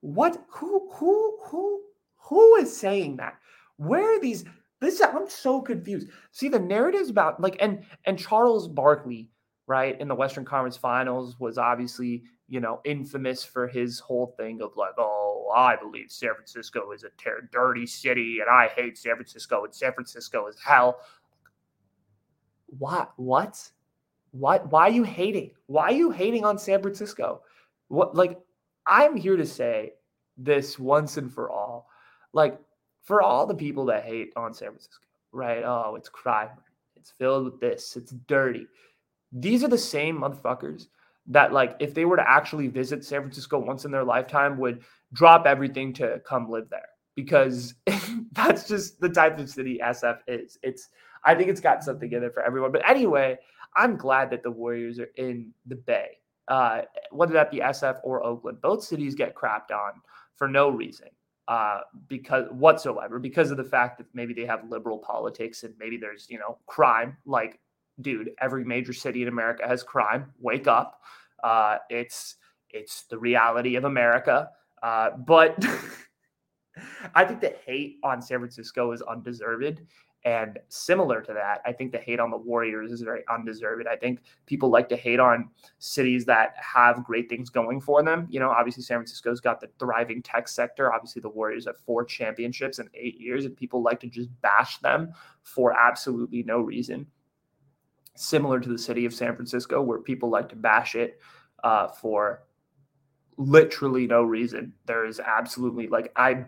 What? 0.00 0.42
Who? 0.48 0.88
Who? 0.94 1.38
Who? 1.44 1.82
Who 2.16 2.56
is 2.56 2.76
saying 2.76 3.16
that? 3.16 3.38
Where 3.76 4.16
are 4.16 4.20
these? 4.20 4.44
This 4.80 5.00
I'm 5.00 5.28
so 5.28 5.60
confused. 5.60 6.08
See 6.30 6.48
the 6.48 6.58
narratives 6.58 7.10
about 7.10 7.40
like 7.40 7.56
and 7.60 7.84
and 8.04 8.18
Charles 8.18 8.68
Barkley, 8.68 9.30
right, 9.66 10.00
in 10.00 10.08
the 10.08 10.14
Western 10.14 10.44
Conference 10.44 10.76
Finals 10.76 11.38
was 11.40 11.58
obviously 11.58 12.22
you 12.48 12.60
know, 12.60 12.80
infamous 12.84 13.44
for 13.44 13.68
his 13.68 14.00
whole 14.00 14.34
thing 14.38 14.62
of 14.62 14.70
like, 14.74 14.94
oh, 14.96 15.52
I 15.54 15.76
believe 15.76 16.10
San 16.10 16.34
Francisco 16.34 16.92
is 16.92 17.04
a 17.04 17.10
ter- 17.18 17.48
dirty 17.52 17.86
city 17.86 18.38
and 18.40 18.48
I 18.48 18.68
hate 18.68 18.96
San 18.96 19.14
Francisco 19.16 19.64
and 19.64 19.74
San 19.74 19.92
Francisco 19.92 20.46
is 20.46 20.56
hell. 20.58 20.98
What? 22.66 23.12
What? 23.16 23.70
What? 24.30 24.70
Why 24.72 24.88
are 24.88 24.90
you 24.90 25.02
hating? 25.02 25.50
Why 25.66 25.84
are 25.84 25.92
you 25.92 26.10
hating 26.10 26.44
on 26.44 26.58
San 26.58 26.80
Francisco? 26.80 27.42
What? 27.88 28.14
Like, 28.16 28.38
I'm 28.88 29.16
here 29.16 29.36
to 29.36 29.46
say 29.46 29.92
this 30.36 30.78
once 30.78 31.16
and 31.16 31.32
for 31.32 31.50
all. 31.50 31.88
Like, 32.32 32.58
for 33.02 33.22
all 33.22 33.46
the 33.46 33.54
people 33.54 33.86
that 33.86 34.04
hate 34.04 34.32
on 34.36 34.52
San 34.52 34.68
Francisco, 34.68 35.04
right? 35.32 35.62
Oh, 35.64 35.94
it's 35.96 36.08
crime. 36.08 36.50
It's 36.96 37.12
filled 37.18 37.44
with 37.44 37.60
this. 37.60 37.96
It's 37.96 38.12
dirty. 38.26 38.66
These 39.32 39.62
are 39.62 39.68
the 39.68 39.78
same 39.78 40.18
motherfuckers 40.20 40.86
that 41.28 41.52
like 41.52 41.76
if 41.78 41.94
they 41.94 42.04
were 42.04 42.16
to 42.16 42.28
actually 42.28 42.68
visit 42.68 43.04
San 43.04 43.20
Francisco 43.20 43.58
once 43.58 43.84
in 43.84 43.90
their 43.90 44.04
lifetime 44.04 44.58
would 44.58 44.82
drop 45.12 45.46
everything 45.46 45.92
to 45.94 46.20
come 46.26 46.50
live 46.50 46.68
there 46.70 46.88
because 47.14 47.74
that's 48.32 48.66
just 48.66 49.00
the 49.00 49.08
type 49.08 49.38
of 49.38 49.48
city 49.48 49.78
SF 49.82 50.18
is. 50.26 50.58
It's 50.62 50.88
I 51.24 51.34
think 51.34 51.50
it's 51.50 51.60
got 51.60 51.84
something 51.84 52.10
in 52.12 52.22
it 52.22 52.32
for 52.32 52.42
everyone. 52.42 52.72
But 52.72 52.88
anyway, 52.88 53.38
I'm 53.76 53.96
glad 53.96 54.30
that 54.30 54.42
the 54.42 54.50
Warriors 54.50 54.98
are 54.98 55.10
in 55.16 55.52
the 55.66 55.76
Bay. 55.76 56.18
Uh, 56.48 56.82
whether 57.10 57.34
that 57.34 57.50
be 57.50 57.58
SF 57.58 58.00
or 58.02 58.24
Oakland, 58.24 58.60
both 58.60 58.82
cities 58.82 59.14
get 59.14 59.34
crapped 59.34 59.70
on 59.70 60.00
for 60.34 60.48
no 60.48 60.70
reason 60.70 61.08
uh, 61.48 61.80
because 62.08 62.46
whatsoever, 62.50 63.18
because 63.18 63.50
of 63.50 63.56
the 63.56 63.64
fact 63.64 63.98
that 63.98 64.06
maybe 64.12 64.34
they 64.34 64.44
have 64.44 64.68
liberal 64.68 64.98
politics 64.98 65.62
and 65.64 65.74
maybe 65.78 65.96
there's 65.96 66.26
you 66.28 66.38
know 66.38 66.58
crime. 66.66 67.16
Like, 67.24 67.58
dude, 68.02 68.30
every 68.40 68.64
major 68.64 68.92
city 68.92 69.22
in 69.22 69.28
America 69.28 69.66
has 69.66 69.82
crime. 69.82 70.32
Wake 70.40 70.66
up. 70.66 71.00
Uh, 71.42 71.78
it's 71.88 72.36
it's 72.70 73.02
the 73.04 73.18
reality 73.18 73.76
of 73.76 73.84
America. 73.84 74.50
Uh, 74.82 75.10
but 75.10 75.56
I 77.14 77.24
think 77.24 77.40
the 77.40 77.56
hate 77.64 77.96
on 78.04 78.20
San 78.20 78.38
Francisco 78.38 78.92
is 78.92 79.02
undeserved. 79.02 79.80
And 80.24 80.58
similar 80.68 81.22
to 81.22 81.32
that, 81.32 81.62
I 81.64 81.72
think 81.72 81.92
the 81.92 81.98
hate 81.98 82.18
on 82.18 82.30
the 82.30 82.36
Warriors 82.36 82.90
is 82.90 83.02
very 83.02 83.22
undeserved. 83.30 83.86
I 83.86 83.96
think 83.96 84.20
people 84.46 84.68
like 84.68 84.88
to 84.88 84.96
hate 84.96 85.20
on 85.20 85.48
cities 85.78 86.24
that 86.26 86.54
have 86.56 87.04
great 87.04 87.28
things 87.28 87.50
going 87.50 87.80
for 87.80 88.02
them. 88.02 88.26
You 88.28 88.40
know, 88.40 88.50
obviously 88.50 88.82
San 88.82 88.98
Francisco's 88.98 89.40
got 89.40 89.60
the 89.60 89.70
thriving 89.78 90.20
tech 90.20 90.48
sector. 90.48 90.92
Obviously, 90.92 91.22
the 91.22 91.28
Warriors 91.28 91.66
have 91.66 91.78
four 91.86 92.04
championships 92.04 92.78
in 92.78 92.90
eight 92.94 93.20
years, 93.20 93.44
and 93.44 93.56
people 93.56 93.82
like 93.82 94.00
to 94.00 94.08
just 94.08 94.28
bash 94.42 94.78
them 94.78 95.12
for 95.42 95.72
absolutely 95.78 96.42
no 96.42 96.60
reason 96.60 97.06
similar 98.18 98.58
to 98.60 98.68
the 98.68 98.78
city 98.78 99.06
of 99.06 99.14
San 99.14 99.34
Francisco, 99.34 99.80
where 99.80 100.00
people 100.00 100.28
like 100.28 100.48
to 100.48 100.56
bash 100.56 100.94
it 100.94 101.20
uh, 101.64 101.88
for 101.88 102.42
literally 103.36 104.06
no 104.06 104.22
reason. 104.22 104.72
There 104.86 105.06
is 105.06 105.20
absolutely 105.20 105.86
like 105.86 106.12
I 106.16 106.44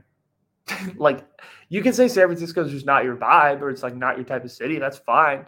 like 0.96 1.26
you 1.68 1.82
can 1.82 1.92
say 1.92 2.08
San 2.08 2.26
Francisco 2.26 2.64
is 2.64 2.72
just 2.72 2.86
not 2.86 3.04
your 3.04 3.16
vibe 3.16 3.61
or 3.61 3.70
it's 3.70 3.82
like 3.82 3.94
not 3.94 4.16
your 4.16 4.24
type 4.24 4.44
of 4.44 4.50
city. 4.50 4.78
That's 4.78 4.98
fine. 4.98 5.46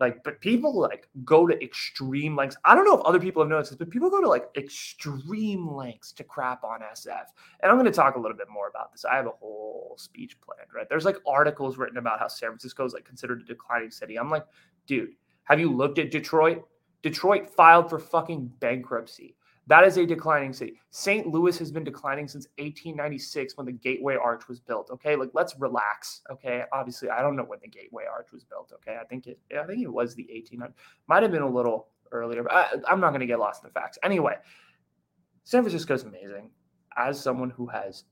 Like, 0.00 0.24
but 0.24 0.40
people 0.40 0.76
like 0.76 1.08
go 1.24 1.46
to 1.46 1.62
extreme 1.62 2.34
lengths. 2.34 2.56
I 2.64 2.74
don't 2.74 2.84
know 2.84 2.98
if 2.98 3.04
other 3.04 3.20
people 3.20 3.42
have 3.42 3.48
noticed 3.48 3.70
this, 3.70 3.78
but 3.78 3.90
people 3.90 4.10
go 4.10 4.20
to 4.20 4.28
like 4.28 4.46
extreme 4.56 5.68
lengths 5.68 6.10
to 6.12 6.24
crap 6.24 6.64
on 6.64 6.80
SF. 6.80 7.26
And 7.62 7.70
I'm 7.70 7.76
going 7.76 7.84
to 7.86 7.92
talk 7.92 8.16
a 8.16 8.18
little 8.18 8.36
bit 8.36 8.48
more 8.52 8.68
about 8.68 8.90
this. 8.90 9.04
I 9.04 9.14
have 9.14 9.26
a 9.26 9.30
whole 9.30 9.94
speech 9.96 10.36
planned, 10.40 10.68
right? 10.74 10.88
There's 10.88 11.04
like 11.04 11.18
articles 11.26 11.78
written 11.78 11.98
about 11.98 12.18
how 12.18 12.26
San 12.26 12.48
Francisco 12.48 12.84
is 12.84 12.92
like 12.92 13.04
considered 13.04 13.42
a 13.42 13.44
declining 13.44 13.92
city. 13.92 14.18
I'm 14.18 14.30
like, 14.30 14.46
dude, 14.86 15.10
have 15.44 15.60
you 15.60 15.70
looked 15.70 16.00
at 16.00 16.10
Detroit? 16.10 16.64
Detroit 17.02 17.48
filed 17.48 17.88
for 17.88 18.00
fucking 18.00 18.50
bankruptcy. 18.58 19.36
That 19.66 19.84
is 19.84 19.96
a 19.96 20.04
declining 20.04 20.52
city. 20.52 20.78
St. 20.90 21.26
Louis 21.26 21.58
has 21.58 21.72
been 21.72 21.84
declining 21.84 22.28
since 22.28 22.46
1896 22.58 23.56
when 23.56 23.66
the 23.66 23.72
Gateway 23.72 24.16
Arch 24.16 24.46
was 24.46 24.60
built. 24.60 24.90
Okay, 24.90 25.16
like 25.16 25.30
let's 25.32 25.58
relax. 25.58 26.20
Okay, 26.30 26.64
obviously 26.72 27.08
I 27.08 27.22
don't 27.22 27.34
know 27.34 27.44
when 27.44 27.60
the 27.62 27.68
Gateway 27.68 28.04
Arch 28.10 28.28
was 28.32 28.44
built. 28.44 28.72
Okay, 28.74 28.98
I 29.00 29.04
think 29.04 29.26
it 29.26 29.38
I 29.58 29.64
think 29.64 29.82
it 29.82 29.92
was 29.92 30.14
the 30.14 30.26
1800. 30.30 30.74
Might 31.06 31.22
have 31.22 31.32
been 31.32 31.42
a 31.42 31.48
little 31.48 31.88
earlier. 32.12 32.50
I, 32.50 32.74
I'm 32.88 33.00
not 33.00 33.10
going 33.10 33.20
to 33.20 33.26
get 33.26 33.38
lost 33.38 33.62
in 33.62 33.68
the 33.68 33.72
facts. 33.72 33.98
Anyway, 34.02 34.36
San 35.44 35.62
Francisco 35.62 35.94
is 35.94 36.04
amazing. 36.04 36.50
As 36.96 37.20
someone 37.20 37.50
who 37.50 37.66
has 37.66 38.04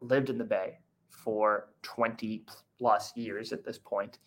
lived 0.00 0.30
in 0.30 0.38
the 0.38 0.44
Bay 0.44 0.78
for 1.08 1.68
20 1.82 2.44
plus 2.78 3.12
years 3.16 3.52
at 3.52 3.64
this 3.64 3.78
point, 3.78 4.18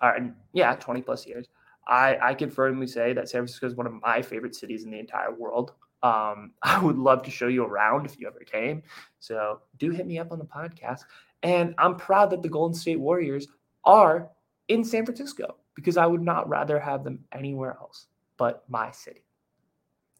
uh, 0.00 0.12
yeah, 0.52 0.74
20 0.76 1.02
plus 1.02 1.26
years, 1.26 1.48
I, 1.86 2.16
I 2.22 2.34
can 2.34 2.50
firmly 2.50 2.86
say 2.86 3.12
that 3.12 3.28
San 3.28 3.40
Francisco 3.40 3.66
is 3.66 3.74
one 3.74 3.86
of 3.86 3.92
my 4.00 4.22
favorite 4.22 4.54
cities 4.54 4.84
in 4.84 4.90
the 4.90 4.98
entire 4.98 5.34
world. 5.34 5.72
Um, 6.02 6.52
I 6.62 6.82
would 6.82 6.96
love 6.98 7.22
to 7.24 7.30
show 7.30 7.48
you 7.48 7.64
around 7.64 8.06
if 8.06 8.18
you 8.18 8.26
ever 8.26 8.40
came. 8.40 8.82
So 9.18 9.60
do 9.78 9.90
hit 9.90 10.06
me 10.06 10.18
up 10.18 10.32
on 10.32 10.38
the 10.38 10.44
podcast. 10.44 11.00
And 11.42 11.74
I'm 11.78 11.96
proud 11.96 12.30
that 12.30 12.42
the 12.42 12.48
Golden 12.48 12.74
State 12.74 13.00
Warriors 13.00 13.46
are 13.84 14.28
in 14.68 14.84
San 14.84 15.04
Francisco 15.04 15.56
because 15.74 15.96
I 15.96 16.06
would 16.06 16.22
not 16.22 16.48
rather 16.48 16.78
have 16.78 17.04
them 17.04 17.24
anywhere 17.32 17.76
else 17.80 18.06
but 18.40 18.64
my 18.68 18.90
city. 18.90 19.22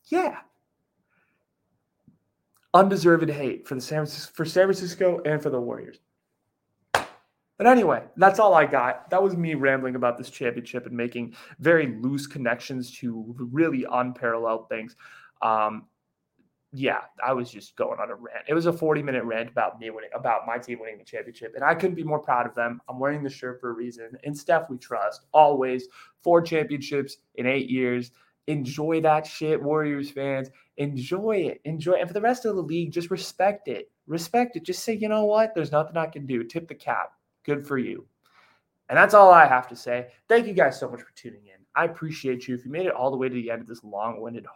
Yeah. 0.08 0.36
Undeserved 2.74 3.30
hate 3.30 3.66
for 3.66 3.76
the 3.76 3.80
San 3.80 4.00
Francisco, 4.00 4.32
for 4.34 4.44
San 4.44 4.66
Francisco 4.66 5.22
and 5.24 5.42
for 5.42 5.48
the 5.48 5.58
Warriors. 5.58 6.00
But 6.92 7.66
anyway, 7.66 8.02
that's 8.18 8.38
all 8.38 8.52
I 8.52 8.66
got. 8.66 9.08
That 9.08 9.22
was 9.22 9.38
me 9.38 9.54
rambling 9.54 9.94
about 9.94 10.18
this 10.18 10.28
championship 10.28 10.84
and 10.84 10.94
making 10.94 11.34
very 11.60 11.98
loose 12.02 12.26
connections 12.26 12.90
to 12.98 13.34
really 13.38 13.86
unparalleled 13.90 14.68
things. 14.68 14.96
Um, 15.42 15.86
yeah, 16.72 17.00
I 17.24 17.32
was 17.32 17.50
just 17.50 17.74
going 17.74 17.98
on 17.98 18.10
a 18.10 18.14
rant. 18.14 18.44
It 18.46 18.54
was 18.54 18.66
a 18.66 18.72
40 18.72 19.02
minute 19.02 19.24
rant 19.24 19.50
about 19.50 19.80
me 19.80 19.90
winning, 19.90 20.10
about 20.14 20.46
my 20.46 20.56
team 20.56 20.78
winning 20.80 20.98
the 20.98 21.04
championship. 21.04 21.54
And 21.56 21.64
I 21.64 21.74
couldn't 21.74 21.96
be 21.96 22.04
more 22.04 22.20
proud 22.20 22.46
of 22.46 22.54
them. 22.54 22.80
I'm 22.88 23.00
wearing 23.00 23.24
the 23.24 23.30
shirt 23.30 23.60
for 23.60 23.70
a 23.70 23.72
reason. 23.72 24.16
and 24.22 24.36
Steph, 24.36 24.70
we 24.70 24.78
trust 24.78 25.26
always. 25.32 25.88
Four 26.22 26.42
championships 26.42 27.16
in 27.34 27.46
eight 27.46 27.68
years. 27.68 28.12
Enjoy 28.46 29.00
that 29.00 29.26
shit, 29.26 29.60
Warriors 29.60 30.10
fans. 30.10 30.50
Enjoy 30.76 31.36
it. 31.36 31.60
Enjoy 31.64 31.94
it. 31.94 32.00
And 32.00 32.08
for 32.08 32.14
the 32.14 32.20
rest 32.20 32.44
of 32.44 32.54
the 32.54 32.62
league, 32.62 32.92
just 32.92 33.10
respect 33.10 33.66
it. 33.66 33.90
Respect 34.06 34.56
it. 34.56 34.64
Just 34.64 34.84
say, 34.84 34.94
you 34.94 35.08
know 35.08 35.24
what? 35.24 35.54
There's 35.54 35.72
nothing 35.72 35.96
I 35.96 36.06
can 36.06 36.24
do. 36.24 36.44
Tip 36.44 36.68
the 36.68 36.74
cap. 36.74 37.12
Good 37.44 37.66
for 37.66 37.78
you. 37.78 38.06
And 38.88 38.96
that's 38.96 39.14
all 39.14 39.30
I 39.30 39.46
have 39.46 39.68
to 39.68 39.76
say. 39.76 40.08
Thank 40.28 40.46
you 40.46 40.52
guys 40.52 40.78
so 40.78 40.88
much 40.88 41.00
for 41.00 41.12
tuning 41.14 41.46
in. 41.46 41.64
I 41.74 41.84
appreciate 41.84 42.48
you. 42.48 42.54
If 42.54 42.64
you 42.64 42.70
made 42.70 42.86
it 42.86 42.92
all 42.92 43.10
the 43.10 43.16
way 43.16 43.28
to 43.28 43.34
the 43.34 43.50
end 43.50 43.60
of 43.60 43.68
this 43.68 43.84
long 43.84 44.20
winded 44.20 44.46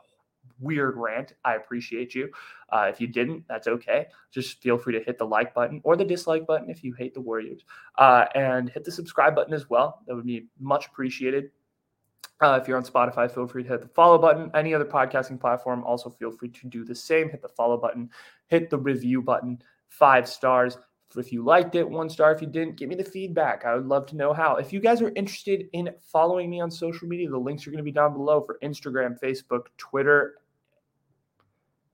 weird 0.59 0.97
rant. 0.97 1.35
I 1.45 1.55
appreciate 1.55 2.15
you. 2.15 2.31
Uh, 2.71 2.87
if 2.91 3.01
you 3.01 3.07
didn't, 3.07 3.45
that's 3.49 3.67
okay. 3.67 4.07
Just 4.31 4.61
feel 4.61 4.79
free 4.79 4.93
to 4.95 5.05
hit 5.05 5.19
the 5.19 5.27
like 5.27 5.55
button 5.55 5.81
or 5.85 5.97
the 5.97 6.05
dislike 6.05 6.47
button 6.47 6.71
if 6.71 6.83
you 6.83 6.93
hate 6.95 7.15
the 7.15 7.21
Warriors, 7.21 7.65
uh, 7.99 8.27
and 8.35 8.69
hit 8.69 8.85
the 8.85 8.93
subscribe 8.93 9.35
button 9.35 9.55
as 9.55 9.69
well. 9.71 10.01
That 10.07 10.15
would 10.15 10.27
be 10.27 10.47
much 10.59 10.87
appreciated. 10.87 11.51
Uh, 12.41 12.59
if 12.61 12.67
you're 12.67 12.77
on 12.77 12.85
Spotify, 12.85 13.31
feel 13.31 13.47
free 13.47 13.63
to 13.63 13.69
hit 13.69 13.81
the 13.81 13.89
follow 13.89 14.19
button. 14.19 14.51
Any 14.55 14.75
other 14.75 14.85
podcasting 14.85 15.41
platform, 15.41 15.85
also 15.85 16.11
feel 16.11 16.33
free 16.33 16.49
to 16.49 16.67
do 16.67 16.85
the 16.85 16.95
same. 16.95 17.31
Hit 17.31 17.43
the 17.43 17.49
follow 17.49 17.77
button, 17.77 18.11
hit 18.49 18.71
the 18.71 18.79
review 18.79 19.23
button, 19.23 19.63
five 19.89 20.29
stars. 20.29 20.77
If 21.17 21.33
you 21.33 21.45
liked 21.45 21.77
it, 21.77 21.89
one 21.89 22.09
star. 22.09 22.33
If 22.33 22.41
you 22.41 22.49
didn't, 22.49 22.77
give 22.77 22.89
me 22.89 22.97
the 22.97 23.05
feedback. 23.05 23.65
I 23.65 23.77
would 23.77 23.87
love 23.87 24.07
to 24.07 24.17
know 24.17 24.33
how. 24.33 24.57
If 24.57 24.73
you 24.73 24.81
guys 24.81 25.01
are 25.01 25.13
interested 25.15 25.69
in 25.73 25.91
following 26.03 26.51
me 26.51 26.61
on 26.61 26.73
social 26.73 27.07
media, 27.07 27.31
the 27.31 27.39
links 27.39 27.65
are 27.67 27.71
going 27.71 27.79
to 27.79 27.85
be 27.85 27.93
down 27.93 28.15
below 28.15 28.41
for 28.41 28.59
Instagram, 28.65 29.17
Facebook, 29.21 29.67
Twitter, 29.79 30.39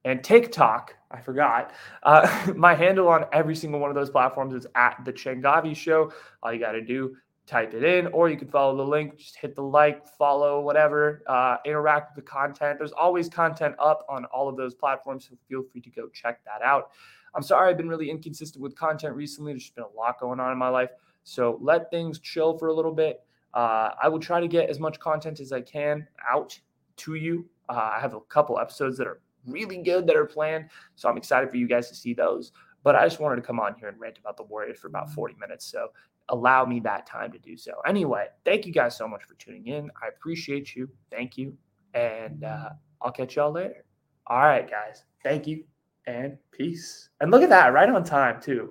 and 0.04 0.22
TikTok. 0.22 0.94
I 1.10 1.20
forgot. 1.20 1.72
Uh, 2.02 2.52
my 2.56 2.74
handle 2.74 3.08
on 3.08 3.26
every 3.32 3.56
single 3.56 3.80
one 3.80 3.90
of 3.90 3.96
those 3.96 4.10
platforms 4.10 4.54
is 4.54 4.66
at 4.74 5.00
the 5.04 5.12
Changavi 5.12 5.74
Show. 5.74 6.12
All 6.42 6.52
you 6.52 6.60
got 6.60 6.72
to 6.72 6.82
do, 6.82 7.16
type 7.46 7.74
it 7.74 7.82
in, 7.82 8.06
or 8.08 8.28
you 8.28 8.36
can 8.36 8.48
follow 8.48 8.76
the 8.76 8.84
link. 8.84 9.16
Just 9.16 9.36
hit 9.36 9.54
the 9.56 9.62
like, 9.62 10.06
follow, 10.06 10.60
whatever. 10.60 11.22
Uh, 11.26 11.56
interact 11.64 12.14
with 12.14 12.24
the 12.24 12.30
content. 12.30 12.78
There's 12.78 12.92
always 12.92 13.28
content 13.28 13.74
up 13.78 14.06
on 14.08 14.24
all 14.26 14.48
of 14.48 14.56
those 14.56 14.74
platforms, 14.74 15.28
so 15.28 15.36
feel 15.48 15.64
free 15.70 15.80
to 15.80 15.90
go 15.90 16.08
check 16.08 16.40
that 16.44 16.62
out. 16.62 16.90
I'm 17.34 17.42
sorry 17.42 17.70
I've 17.70 17.76
been 17.76 17.88
really 17.88 18.10
inconsistent 18.10 18.62
with 18.62 18.74
content 18.76 19.14
recently. 19.14 19.52
There's 19.52 19.70
been 19.70 19.84
a 19.84 19.96
lot 19.96 20.18
going 20.20 20.40
on 20.40 20.52
in 20.52 20.58
my 20.58 20.68
life, 20.68 20.90
so 21.22 21.58
let 21.60 21.90
things 21.90 22.18
chill 22.18 22.56
for 22.58 22.68
a 22.68 22.74
little 22.74 22.94
bit. 22.94 23.20
Uh, 23.54 23.90
I 24.00 24.08
will 24.08 24.20
try 24.20 24.40
to 24.40 24.48
get 24.48 24.70
as 24.70 24.78
much 24.78 24.98
content 25.00 25.40
as 25.40 25.52
I 25.52 25.60
can 25.60 26.06
out 26.28 26.58
to 26.98 27.14
you. 27.14 27.46
Uh, 27.68 27.90
I 27.94 28.00
have 28.00 28.14
a 28.14 28.20
couple 28.20 28.58
episodes 28.58 28.96
that 28.98 29.06
are 29.06 29.20
really 29.46 29.78
good 29.78 30.06
that 30.06 30.16
are 30.16 30.26
planned. 30.26 30.70
So 30.96 31.08
I'm 31.08 31.16
excited 31.16 31.50
for 31.50 31.56
you 31.56 31.66
guys 31.66 31.88
to 31.88 31.94
see 31.94 32.14
those. 32.14 32.52
But 32.82 32.96
I 32.96 33.04
just 33.04 33.20
wanted 33.20 33.36
to 33.36 33.42
come 33.42 33.60
on 33.60 33.74
here 33.74 33.88
and 33.88 34.00
rant 34.00 34.18
about 34.18 34.36
the 34.36 34.42
Warriors 34.44 34.78
for 34.78 34.86
about 34.86 35.10
40 35.10 35.34
minutes. 35.38 35.66
So 35.66 35.88
allow 36.30 36.64
me 36.64 36.80
that 36.80 37.06
time 37.06 37.30
to 37.32 37.38
do 37.38 37.56
so. 37.56 37.72
Anyway, 37.86 38.26
thank 38.44 38.64
you 38.64 38.72
guys 38.72 38.96
so 38.96 39.06
much 39.06 39.22
for 39.24 39.34
tuning 39.34 39.66
in. 39.66 39.90
I 40.02 40.08
appreciate 40.08 40.74
you. 40.74 40.88
Thank 41.10 41.36
you. 41.36 41.56
And 41.94 42.44
uh, 42.44 42.70
I'll 43.02 43.12
catch 43.12 43.36
y'all 43.36 43.52
later. 43.52 43.84
All 44.26 44.40
right, 44.40 44.68
guys. 44.68 45.04
Thank 45.22 45.46
you 45.46 45.64
and 46.06 46.36
peace. 46.52 47.10
And 47.20 47.30
look 47.30 47.42
at 47.42 47.50
that, 47.50 47.72
right 47.72 47.88
on 47.88 48.04
time, 48.04 48.40
too. 48.40 48.70